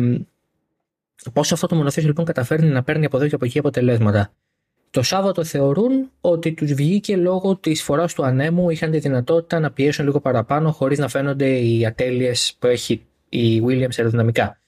πώς 1.33 1.51
αυτό 1.51 1.67
το 1.67 1.75
μονοθέσιο 1.75 2.09
λοιπόν 2.09 2.25
καταφέρνει 2.25 2.67
να 2.67 2.83
παίρνει 2.83 3.05
από 3.05 3.17
εδώ 3.17 3.27
και 3.27 3.35
από 3.35 3.45
εκεί 3.45 3.59
αποτελέσματα; 3.59 4.33
Το 4.91 5.01
Σάββατο 5.01 5.43
θεωρούν 5.43 6.11
ότι 6.21 6.53
τους 6.53 6.73
βγήκε 6.73 7.15
λόγω 7.15 7.55
της 7.55 7.83
φοράς 7.83 8.13
του 8.13 8.25
ανέμου, 8.25 8.69
είχαν 8.69 8.91
τη 8.91 8.99
δυνατότητα 8.99 9.59
να 9.59 9.71
πιέσουν 9.71 10.05
λίγο 10.05 10.19
παραπάνω 10.19 10.71
χωρίς 10.71 10.97
να 10.97 11.07
φαίνονται 11.07 11.59
οι 11.59 11.85
ατέλειες 11.85 12.55
που 12.59 12.67
έχει 12.67 13.05
η 13.29 13.61
Williams 13.65 13.95
αεροδυναμικά. 13.97 14.59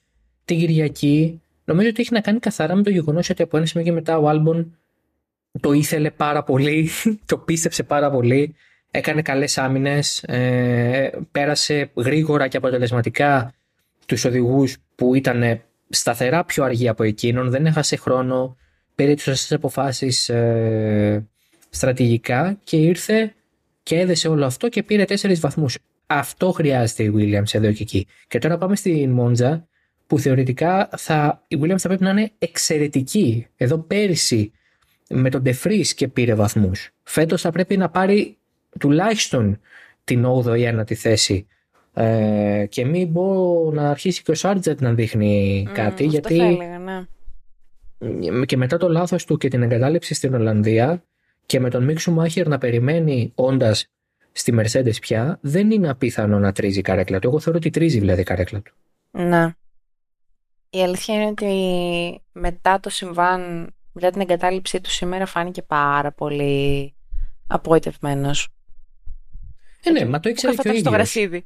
Την 0.46 0.60
Κυριακή 0.60 1.42
νομίζω 1.66 1.90
ότι 1.90 2.02
έχει 2.02 2.14
να 2.14 2.22
κάνει 2.22 2.40
καθαρά 2.40 2.76
με 2.76 2.84
το 2.84 2.90
γεγονός 2.90 3.30
ότι 3.30 3.42
από 3.42 3.58
ένα 3.58 3.66
σημείο 3.66 3.86
και 3.86 3.92
μετά 3.92 4.18
ο 4.18 4.28
Άλμπον 4.28 4.78
το 5.60 5.72
ήθελε 5.72 6.12
πάρα 6.12 6.44
πολύ, 6.44 6.90
το 7.26 7.38
πίστεψε 7.38 7.84
πάρα 7.84 8.12
πολύ, 8.12 8.56
έκανε 8.92 9.22
καλές 9.22 9.58
άμυνες, 9.58 10.24
ε, 10.24 11.12
πέρασε 11.32 11.92
γρήγορα 11.96 12.48
και 12.48 12.58
αποτελεσματικά 12.58 13.54
τους 14.06 14.26
οδηγούς 14.26 14.78
που 14.96 15.16
ήταν 15.16 15.62
σταθερά 15.90 16.44
πιο 16.44 16.64
αργοί 16.64 16.88
από 16.88 17.04
εκείνον, 17.04 17.50
δεν 17.50 17.66
έχασε 17.66 17.96
χρόνο, 17.96 18.58
πήρε 18.96 19.14
τις 19.14 19.24
σωστές 19.24 19.52
αποφάσεις 19.52 20.30
ε, 20.30 21.28
στρατηγικά 21.70 22.60
και 22.64 22.78
ήρθε 22.78 23.34
και 23.84 24.00
έδεσε 24.00 24.28
όλο 24.28 24.46
αυτό 24.46 24.70
και 24.70 24.84
πήρε 24.84 25.06
τέσσερις 25.06 25.40
βαθμούς. 25.40 25.78
Αυτό 26.08 26.52
χρειάζεται 26.52 27.04
η 27.04 27.14
Williams 27.16 27.54
εδώ 27.54 27.72
και 27.72 27.84
εκεί. 27.84 28.08
Και 28.28 28.40
τώρα 28.40 28.58
πάμε 28.58 28.76
στην 28.76 29.12
Μόντζα 29.12 29.68
που 30.08 30.20
θεωρητικά 30.20 30.90
θα, 30.98 31.44
η 31.48 31.60
Williams 31.62 31.78
θα 31.78 31.88
πρέπει 31.88 32.04
να 32.04 32.10
είναι 32.10 32.32
εξαιρετική. 32.40 33.48
Εδώ 33.58 33.78
πέρυσι 33.78 34.52
με 35.10 35.30
τον 35.30 35.42
Ντεφρί 35.42 35.94
και 35.96 36.08
πήρε 36.08 36.34
βαθμούς. 36.34 36.90
Φέτος 37.04 37.42
θα 37.42 37.52
πρέπει 37.52 37.78
να 37.78 37.90
πάρει 37.90 38.38
τουλάχιστον 38.80 39.60
την 40.04 40.26
8η 40.26 40.60
ή 40.60 40.70
9η 40.80 40.94
θέση 40.94 41.48
ε, 41.94 42.66
και 42.70 42.86
μην 42.86 43.08
μπορώ 43.08 43.72
να 43.72 43.90
αρχίσει 43.90 44.24
και 44.24 44.32
ο 44.32 44.36
Σάρτζετ 44.36 44.82
να 44.82 44.94
δείχνει 44.94 45.68
κάτι 45.74 46.06
γιατί 46.06 46.36
θα 46.36 46.44
έλεγα, 46.44 46.80
ναι 46.80 47.06
και 48.46 48.58
μετά 48.58 48.78
το 48.78 48.90
λάθος 48.90 49.26
του 49.26 49.38
και 49.38 49.48
την 49.48 49.62
εγκατάλειψη 49.64 50.14
στην 50.14 50.34
Ολλανδία 50.34 51.04
και 51.46 51.60
με 51.60 51.70
τον 51.70 51.84
Μίξου 51.84 52.12
Μάχερ 52.12 52.48
να 52.48 52.58
περιμένει 52.58 53.32
όντας 53.36 53.88
στη 54.32 54.56
Mercedes 54.58 55.02
πια, 55.02 55.40
δεν 55.42 55.72
είναι 55.72 55.90
απίθανο 55.90 56.40
να 56.40 56.52
τρίζει 56.52 56.80
η 56.80 56.82
καρέκλα 56.82 57.20
του. 57.20 57.28
Εγώ 57.28 57.40
θεωρώ 57.40 57.58
ότι 57.58 57.70
τρίζει 57.70 58.00
δηλαδή 58.00 58.22
η 58.22 58.24
καρέκλα 58.24 58.62
του. 58.62 58.74
Να. 59.12 59.56
Η 60.70 60.84
αλήθεια 60.84 61.16
είναι 61.16 61.26
ότι 61.26 62.22
μετά 62.32 62.80
το 62.80 62.90
συμβάν, 62.90 63.74
μετά 63.92 64.10
την 64.10 64.22
εγκατάλειψή 64.22 64.82
του 64.82 64.90
σήμερα 64.90 65.26
φάνηκε 65.26 65.62
πάρα 65.62 66.12
πολύ 66.12 66.94
απογοητευμένος. 67.48 68.48
Ε, 69.84 69.92
ναι, 69.92 70.06
μα 70.06 70.20
το 70.20 70.30
ήξερε 70.30 70.54
και 70.54 70.70
ο 70.70 70.74
ίδιος. 70.74 70.94
γρασίδι. 70.94 71.46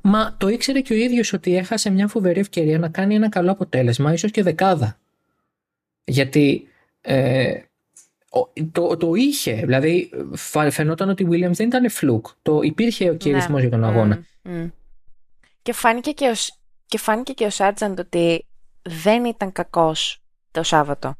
Μα 0.00 0.36
το 0.38 0.48
ήξερε 0.48 0.80
και 0.80 0.92
ο 0.92 0.96
ίδιος 0.96 1.32
ότι 1.32 1.56
έχασε 1.56 1.90
μια 1.90 2.08
φοβερή 2.08 2.40
ευκαιρία 2.40 2.78
να 2.78 2.88
κάνει 2.88 3.14
ένα 3.14 3.28
καλό 3.28 3.50
αποτέλεσμα, 3.50 4.12
ίσως 4.12 4.30
και 4.30 4.42
δεκάδα. 4.42 4.98
Γιατί 6.04 6.68
ε, 7.00 7.60
το, 8.72 8.96
το 8.96 9.14
είχε, 9.14 9.54
δηλαδή 9.54 10.10
φαινόταν 10.70 11.08
ότι 11.08 11.22
η 11.22 11.26
Williams 11.30 11.52
δεν 11.52 11.66
ήταν 11.66 11.90
φλουκ. 11.90 12.26
Το 12.42 12.60
υπήρχε 12.62 13.10
ο 13.10 13.14
κυρισμό 13.14 13.54
ναι. 13.54 13.60
για 13.60 13.70
τον 13.70 13.84
αγώνα. 13.84 14.24
Και 15.62 15.72
φάνηκε 15.72 16.10
και 16.10 16.28
ο, 16.28 16.32
και 16.86 16.98
φάνηκε 16.98 17.32
και 17.32 17.44
ο 17.44 17.50
Σάρτζαντ 17.50 17.98
ότι 17.98 18.46
δεν 18.82 19.24
ήταν 19.24 19.52
κακός 19.52 20.22
το 20.50 20.62
Σάββατο. 20.62 21.14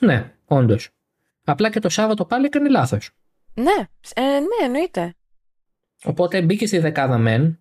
Ναι, 0.00 0.34
όντως. 0.44 0.88
Απλά 1.44 1.70
και 1.70 1.80
το 1.80 1.88
Σάββατο 1.88 2.24
πάλι 2.24 2.46
έκανε 2.46 2.68
λάθος. 2.68 3.10
Ναι, 3.54 3.88
ε, 4.14 4.22
ναι, 4.22 4.64
εννοείται. 4.64 5.14
Οπότε 6.04 6.42
μπήκε 6.42 6.66
στη 6.66 6.78
δεκάδα 6.78 7.18
μεν. 7.18 7.58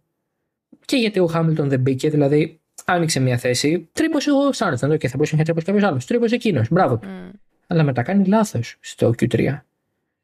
Και 0.86 0.96
γιατί 0.96 1.20
ο 1.20 1.28
Χάμιλτον 1.28 1.70
δεν 1.70 1.80
μπήκε, 1.80 2.10
δηλαδή 2.10 2.62
άνοιξε 2.86 3.20
μια 3.20 3.38
θέση, 3.38 3.90
τρύπωσε 3.92 4.32
ο 4.32 4.52
Σάρτσαν. 4.52 4.98
Και 4.98 5.08
θα 5.08 5.14
μπορούσε 5.16 5.36
να 5.36 5.44
τρύπωσε 5.44 5.66
κάποιος 5.66 5.84
άλλος. 5.84 6.06
Τρύπωσε 6.06 6.36
εκείνος. 6.36 6.68
Μπράβο 6.70 6.98
του. 6.98 7.08
Mm. 7.08 7.32
Αλλά 7.68 7.84
μετά 7.84 8.02
κάνει 8.02 8.26
λάθος 8.26 8.78
στο 8.80 9.14
Q3. 9.20 9.60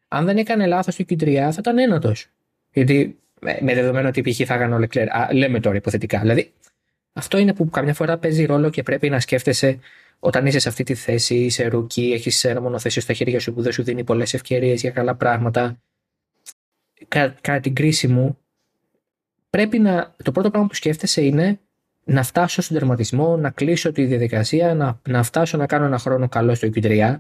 Αν 0.08 0.26
δεν 0.26 0.38
έκανε 0.38 0.66
λάθος 0.66 0.94
στο 0.94 1.04
Q3, 1.10 1.34
θα 1.34 1.56
ήταν 1.60 1.78
ένατος. 1.78 2.28
Γιατί 2.74 3.20
με 3.40 3.74
δεδομένο 3.74 4.08
ότι 4.08 4.22
π.χ. 4.22 4.42
θα 4.46 4.54
έκανε 4.54 4.76
ο 4.76 4.78
Λεκλέρ. 4.78 5.08
Λέμε 5.34 5.60
τώρα 5.60 5.76
υποθετικά. 5.76 6.20
Δηλαδή, 6.20 6.54
αυτό 7.14 7.38
είναι 7.38 7.54
που 7.54 7.70
καμιά 7.70 7.94
φορά 7.94 8.18
παίζει 8.18 8.46
ρόλο 8.46 8.70
και 8.70 8.84
πρέπει 8.84 9.10
να 9.10 9.20
σκέφτεσαι 9.20 9.80
όταν 10.20 10.46
είσαι 10.46 10.60
σε 10.60 10.70
αυτή 10.70 10.84
τη 10.84 10.94
θέση, 10.94 11.36
είσαι 11.36 11.68
ρουκί, 11.68 12.12
έχεις 12.14 12.44
ένα 12.44 12.62
μονοθέσιο 12.62 13.02
στα 13.02 13.14
χέρια 13.14 13.40
σου 13.40 13.54
που 13.54 13.62
δεν 13.62 13.72
σου 13.72 13.84
δίνει 13.84 14.04
πολλές 14.04 14.34
ευκαιρίες 14.34 14.82
για 14.82 14.92
καλά 14.92 15.16
πράγματα. 15.16 15.78
Κατά 17.08 17.60
την 17.60 17.76
κρίση 17.76 18.08
μου, 18.08 18.38
πρέπει 19.50 19.80
να. 19.80 20.16
Το 20.24 20.32
πρώτο 20.32 20.50
πράγμα 20.50 20.68
που 20.68 20.76
σκέφτεσαι 20.76 21.22
είναι 21.22 21.60
να 22.10 22.24
φτάσω 22.24 22.62
στον 22.62 22.78
τερματισμό, 22.78 23.38
να 23.38 23.50
κλείσω 23.50 23.92
τη 23.92 24.06
διαδικασία, 24.06 24.76
να, 24.76 25.02
να 25.08 25.24
φτάσω 25.24 25.58
να 25.58 25.66
κάνω 25.66 25.86
ένα 25.86 25.98
χρόνο 25.98 26.30
καλό 26.30 26.56
στο 26.56 26.68
Q3 26.76 27.16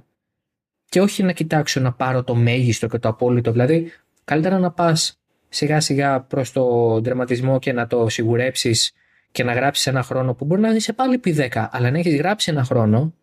και 0.86 1.02
όχι 1.02 1.24
να 1.24 1.32
κοιτάξω 1.32 1.80
να 1.80 1.94
πάρω 1.94 2.24
το 2.24 2.36
μέγιστο 2.36 2.88
και 2.88 2.98
το 2.98 3.10
απόλυτο. 3.10 3.52
Δηλαδή, 3.52 3.92
καλύτερα 4.24 4.60
να 4.60 4.72
πας 4.72 5.20
σιγά 5.50 5.80
σιγά 5.80 6.22
προς 6.22 6.52
τον 6.52 7.04
τερματισμό 7.04 7.60
και 7.60 7.74
να 7.74 7.88
το 7.88 8.10
σιγουρέψεις 8.10 8.94
και 9.32 9.44
να 9.44 9.54
γράψεις 9.54 9.88
ένα 9.88 10.04
χρόνο 10.04 10.34
που 10.34 10.46
μπορεί 10.46 10.62
να 10.62 10.70
είσαι 10.70 10.94
πάλι 10.94 11.18
πι 11.18 11.36
10, 11.38 11.68
αλλά 11.72 11.92
να 11.92 11.98
έχεις 11.98 12.16
γράψει 12.16 12.52
ένα 12.52 12.64
χρόνο, 12.64 13.14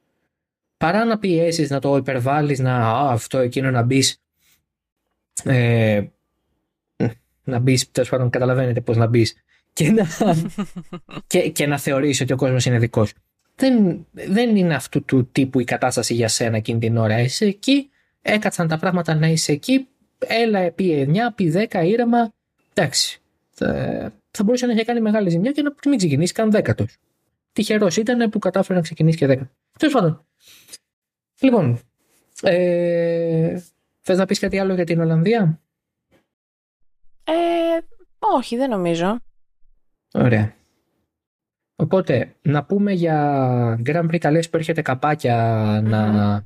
παρά 0.77 1.05
να 1.05 1.19
πιέσεις 1.19 1.71
να 1.71 1.79
το 1.79 1.97
υπερβάλλεις, 1.97 2.59
να 2.59 2.77
α, 2.77 3.11
αυτό 3.13 3.39
εκείνο 3.39 3.71
να 3.71 3.83
μπεις. 3.83 4.21
Ε, 5.45 6.03
να 7.45 7.59
μπεις, 7.59 7.91
τέλος 7.91 8.09
πάντων, 8.09 8.31
καταλαβαίνετε 8.31 8.81
πώς 8.81 8.97
να 8.97 9.07
μπεις 9.07 9.35
και 9.77 9.91
να, 9.91 10.07
και, 11.27 11.51
και 11.51 11.67
να 11.67 11.79
θεωρήσει 11.79 12.23
ότι 12.23 12.33
ο 12.33 12.37
κόσμος 12.37 12.65
είναι 12.65 12.79
δικός. 12.79 13.13
Δεν, 13.55 14.07
δεν 14.13 14.57
είναι 14.57 14.75
αυτού 14.75 15.05
του 15.05 15.29
τύπου 15.33 15.61
η 15.61 15.65
κατάσταση 15.65 16.15
για 16.15 16.29
σένα 16.29 16.57
εκείνη 16.57 16.79
την 16.79 16.97
ώρα. 16.97 17.21
Είσαι 17.21 17.45
εκεί, 17.45 17.91
έκατσαν 18.23 18.69
τα 18.69 18.79
πράγματα 18.79 19.15
να 19.15 19.27
είσαι 19.27 19.53
εκεί, 19.53 19.89
έλα 20.19 20.59
επί 20.59 21.07
9, 21.09 21.17
επί 21.29 21.69
10 21.71 21.85
ήρεμα. 21.85 22.33
Εντάξει, 22.75 23.21
θα, 23.51 23.67
θα 24.31 24.45
μπορούσε 24.45 24.67
να 24.67 24.73
έχει 24.73 24.85
κάνει 24.85 25.01
μεγάλη 25.01 25.31
ζημιά 25.31 25.53
και 25.53 25.63
να 25.63 25.75
μην 25.89 25.99
ξεκινήσει 25.99 26.33
καν 26.33 26.51
δέκατος. 26.51 26.97
Τυχερός 27.53 27.97
ήταν 27.97 28.31
που 28.31 28.39
κατάφερε 28.39 28.79
να 28.79 28.85
ξεκινήσει 28.85 29.17
και 29.17 29.27
δέκατος. 29.27 29.55
Τέλος 29.79 29.95
πάντων. 29.95 30.27
Λοιπόν, 31.41 31.81
ε, 32.43 33.61
θες 34.01 34.19
να 34.19 34.27
πεις 34.27 34.39
κάτι 34.39 34.59
άλλο 34.59 34.75
για 34.75 34.85
την 34.85 35.01
Ολλανδία; 35.01 35.61
Ε, 37.25 37.33
όχι, 38.19 38.57
δεν 38.57 38.71
νομίζω. 38.71 39.21
Ωραία. 40.13 40.55
Οπότε, 41.77 42.35
να 42.43 42.65
πούμε 42.65 42.93
για 42.93 43.81
Grand 43.87 44.05
Prix 44.05 44.19
καλές 44.19 44.51
που 44.51 44.57
έρχεται 44.57 44.83
να, 45.83 46.45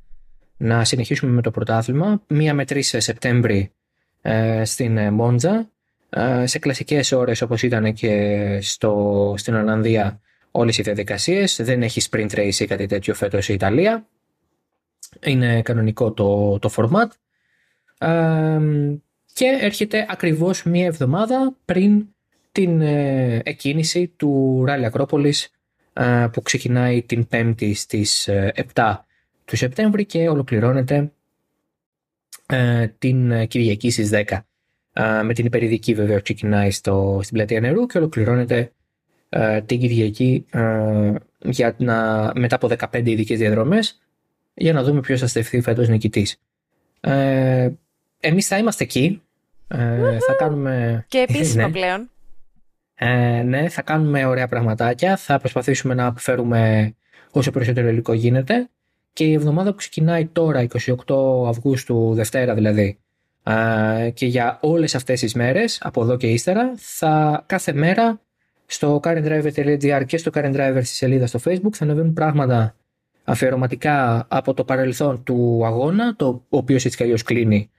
να 0.57 0.85
συνεχίσουμε 0.85 1.33
με 1.33 1.43
το 1.43 1.51
πρωτάθλημα. 1.51 2.23
Μία 2.29 2.55
με 2.55 2.65
3 2.69 2.79
Σεπτέμβρη 2.83 3.73
ε, 4.23 4.65
στην 4.65 4.97
ε, 4.97 5.11
Μόντζα. 5.11 5.71
Ε, 6.11 6.47
σε 6.47 6.59
κλασικές 6.59 7.13
ώρες 7.13 7.43
όπως 7.43 7.63
ήταν 7.63 7.93
και 7.93 8.59
στο, 8.63 9.35
στην 9.37 9.55
Ολλανδία 9.55 10.21
όλες 10.51 10.79
οι 10.79 10.83
διαδικασίες. 10.83 11.61
Δεν 11.63 11.83
έχει 11.83 12.01
sprint 12.11 12.31
race 12.31 12.55
ή 12.59 12.65
κάτι 12.65 12.87
τέτοιο 12.87 13.15
φέτος 13.15 13.49
η 13.49 13.55
Ιταλία. 13.55 14.07
Είναι 15.25 15.63
κανονικό 15.63 16.13
το, 16.13 16.59
το 16.59 16.71
format. 16.77 17.09
και 19.33 19.59
έρχεται 19.61 20.07
ακριβώς 20.09 20.63
μία 20.63 20.87
εβδομάδα 20.87 21.57
πριν 21.65 22.07
την 22.53 22.81
ε, 22.81 23.41
εκκίνηση 23.45 24.13
του 24.17 24.63
Ράλι 24.67 24.85
Ακρόπολης 24.85 25.51
ε, 25.93 26.27
που 26.33 26.43
ξεκινάει 26.43 27.03
την 27.03 27.29
5η 27.33 27.75
στις 27.75 28.29
7 28.75 28.97
του 29.45 29.57
Σεπτέμβρη 29.57 30.05
και 30.05 30.29
ολοκληρώνεται 30.29 31.13
την 32.99 33.49
Κυριακή 33.49 33.91
στις 33.91 34.11
10. 34.13 34.39
Με 35.25 35.35
την 35.35 35.47
υπερηδική 35.47 35.95
βέβαια 35.95 36.21
ξεκινάει 36.21 36.71
στο, 36.71 37.21
στην 37.23 37.37
πλατεία 37.37 37.61
νερού 37.61 37.87
και 37.87 37.99
ολοκληρώνεται 37.99 38.73
την 39.67 39.81
Κυριακή 39.81 40.47
για 41.39 41.75
να, 41.79 42.31
μετά 42.35 42.57
από 42.57 42.69
15 42.93 43.07
ειδικές 43.07 43.39
διαδρομές 43.39 44.01
για 44.55 44.73
να 44.73 44.83
δούμε 44.83 45.01
ποιος 45.01 45.21
θα 45.21 45.27
στεφθεί 45.27 45.61
φέτος 45.61 45.89
νικητής. 45.89 46.41
Ε, 47.01 47.71
εμείς 48.21 48.47
θα 48.47 48.59
είμαστε 48.59 48.85
εκεί. 48.85 49.23
Ε, 49.69 50.19
θα 50.19 50.35
κάνουμε... 50.39 51.05
Και 51.09 51.27
επίσημα 51.29 51.63
ναι. 51.67 51.73
πλέον. 51.73 52.11
Ε, 53.03 53.43
ναι, 53.43 53.69
θα 53.69 53.83
κάνουμε 53.83 54.25
ωραία 54.25 54.49
πραγματάκια. 54.49 55.17
Θα 55.17 55.39
προσπαθήσουμε 55.39 55.95
να 55.95 56.15
φέρουμε 56.17 56.93
όσο 57.31 57.51
περισσότερο 57.51 57.89
υλικό 57.89 58.13
γίνεται. 58.13 58.69
Και 59.13 59.25
η 59.25 59.33
εβδομάδα 59.33 59.71
που 59.71 59.77
ξεκινάει 59.77 60.27
τώρα, 60.27 60.67
28 61.07 61.49
Αυγούστου, 61.49 62.15
Δευτέρα 62.15 62.55
δηλαδή, 62.55 62.99
ε, 63.43 64.11
και 64.11 64.27
για 64.27 64.59
όλες 64.63 64.95
αυτές 64.95 65.21
τις 65.21 65.35
μέρες, 65.35 65.79
από 65.83 66.03
εδώ 66.03 66.17
και 66.17 66.27
ύστερα, 66.27 66.73
θα 66.77 67.45
κάθε 67.47 67.73
μέρα 67.73 68.21
στο 68.67 69.01
currentdriver.gr 69.03 70.03
και 70.07 70.19
στο 70.19 70.31
currentdriver 70.35 70.81
στη 70.83 70.95
σελίδα 70.95 71.27
στο 71.27 71.39
facebook 71.45 71.73
θα 71.73 71.85
ανεβαίνουν 71.85 72.13
πράγματα 72.13 72.77
αφιερωματικά 73.25 74.27
από 74.29 74.55
το 74.55 74.65
παρελθόν 74.65 75.23
του 75.23 75.63
αγώνα, 75.65 76.17
το 76.17 76.45
οποίος 76.49 76.85
έτσι 76.85 76.97
κι 76.97 77.03
αλλιώς 77.03 77.23
κλείνει 77.23 77.71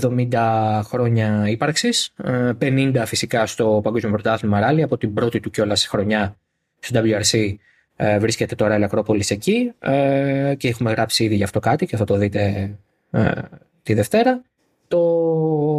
70 0.00 0.80
χρόνια 0.84 1.48
ύπαρξης, 1.48 2.12
50 2.24 2.94
ε, 2.94 3.04
φυσικά 3.04 3.46
στο 3.46 3.80
Παγκόσμιο 3.82 4.12
Πρωτάθλημα 4.12 4.60
Ράλι, 4.60 4.82
από 4.82 4.96
την 4.96 5.14
πρώτη 5.14 5.40
του 5.40 5.50
κιόλας 5.50 5.86
χρονιά 5.86 6.36
στο 6.78 7.00
WRC 7.04 7.54
ε, 7.96 8.18
βρίσκεται 8.18 8.54
τώρα 8.54 8.78
η 8.78 8.84
Ακρόπολης 8.84 9.30
εκεί 9.30 9.72
ε, 9.78 10.54
και 10.56 10.68
έχουμε 10.68 10.90
γράψει 10.90 11.24
ήδη 11.24 11.34
γι' 11.34 11.42
αυτό 11.42 11.60
κάτι 11.60 11.86
και 11.86 11.96
θα 11.96 12.04
το 12.04 12.16
δείτε 12.16 12.70
τη 13.82 13.94
Δευτέρα. 13.94 14.42
Το, 14.88 14.98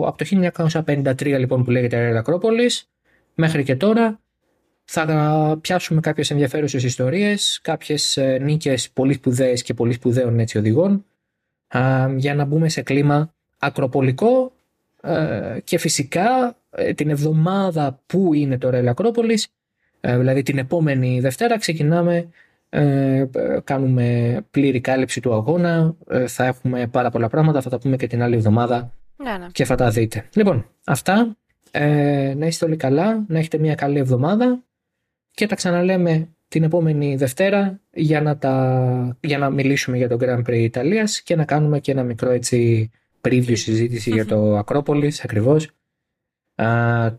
από 0.07 0.17
το 0.17 0.51
1953 0.85 1.25
λοιπόν 1.25 1.63
που 1.63 1.71
λέγεται 1.71 2.09
η 2.13 2.17
Ακρόπολης 2.17 2.89
μέχρι 3.35 3.63
και 3.63 3.75
τώρα 3.75 4.19
θα 4.83 5.57
πιάσουμε 5.61 5.99
κάποιες 6.01 6.31
ενδιαφέρουσες 6.31 6.83
ιστορίες, 6.83 7.59
κάποιες 7.61 8.19
νίκες 8.41 8.89
πολύ 8.89 9.13
σπουδαίες 9.13 9.61
και 9.61 9.73
πολύ 9.73 9.93
σπουδαίων 9.93 10.39
έτσι 10.39 10.57
οδηγών 10.57 11.05
για 12.15 12.35
να 12.35 12.45
μπούμε 12.45 12.69
σε 12.69 12.81
κλίμα 12.81 13.33
ακροπολικό 13.61 14.51
ε, 15.01 15.59
και 15.63 15.77
φυσικά 15.77 16.55
ε, 16.69 16.93
την 16.93 17.09
εβδομάδα 17.09 17.99
που 18.05 18.33
είναι 18.33 18.57
τώρα 18.57 18.81
η 18.81 18.87
Ακρόπολης, 18.87 19.47
ε, 19.99 20.17
δηλαδή 20.17 20.43
την 20.43 20.57
επόμενη 20.57 21.19
Δευτέρα 21.19 21.57
ξεκινάμε, 21.57 22.29
κάνουμε 23.63 24.37
πλήρη 24.51 24.81
κάλυψη 24.81 25.21
του 25.21 25.33
αγώνα, 25.33 25.95
θα 26.27 26.45
έχουμε 26.45 26.87
πάρα 26.87 27.09
πολλά 27.09 27.29
πράγματα, 27.29 27.61
θα 27.61 27.69
τα 27.69 27.79
πούμε 27.79 27.95
και 27.95 28.07
την 28.07 28.21
άλλη 28.21 28.35
εβδομάδα 28.35 28.93
ναι, 29.15 29.37
ναι. 29.37 29.47
και 29.51 29.65
θα 29.65 29.75
τα 29.75 29.89
δείτε. 29.89 30.25
Λοιπόν, 30.35 30.65
αυτά, 30.85 31.37
να 32.35 32.45
είστε 32.45 32.65
όλοι 32.65 32.75
καλά, 32.75 33.25
να 33.27 33.39
έχετε 33.39 33.57
μια 33.57 33.75
καλή 33.75 33.99
εβδομάδα 33.99 34.63
και 35.31 35.47
τα 35.47 35.55
ξαναλέμε 35.55 36.27
την 36.47 36.63
επόμενη 36.63 37.15
Δευτέρα 37.15 37.79
για 37.93 38.21
να, 38.21 38.37
τα, 38.37 39.17
για 39.21 39.37
να 39.37 39.49
μιλήσουμε 39.49 39.97
για 39.97 40.07
τον 40.07 40.17
Grand 40.21 40.49
Prix 40.49 40.53
Ιταλίας 40.53 41.21
και 41.21 41.35
να 41.35 41.45
κάνουμε 41.45 41.79
και 41.79 41.91
ένα 41.91 42.03
μικρό 42.03 42.29
έτσι 42.29 42.91
preview 43.23 43.57
συζήτηση 43.57 44.09
για 44.09 44.25
το 44.25 44.57
Ακρόπολης 44.57 45.23
ακριβώς 45.23 45.69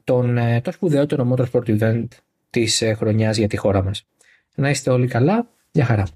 τον, 0.04 0.38
ε, 0.38 0.60
το 0.60 0.72
σπουδαιότερο 0.72 1.34
motorsport 1.34 1.80
event 1.80 2.06
της 2.50 2.82
ε, 2.82 2.94
χρονιάς 2.94 3.36
για 3.36 3.48
τη 3.48 3.56
χώρα 3.56 3.82
μας. 3.82 4.06
Να 4.54 4.70
είστε 4.70 4.90
όλοι 4.90 5.06
καλά. 5.06 5.48
Γεια 5.70 5.84
χαρά. 5.84 6.06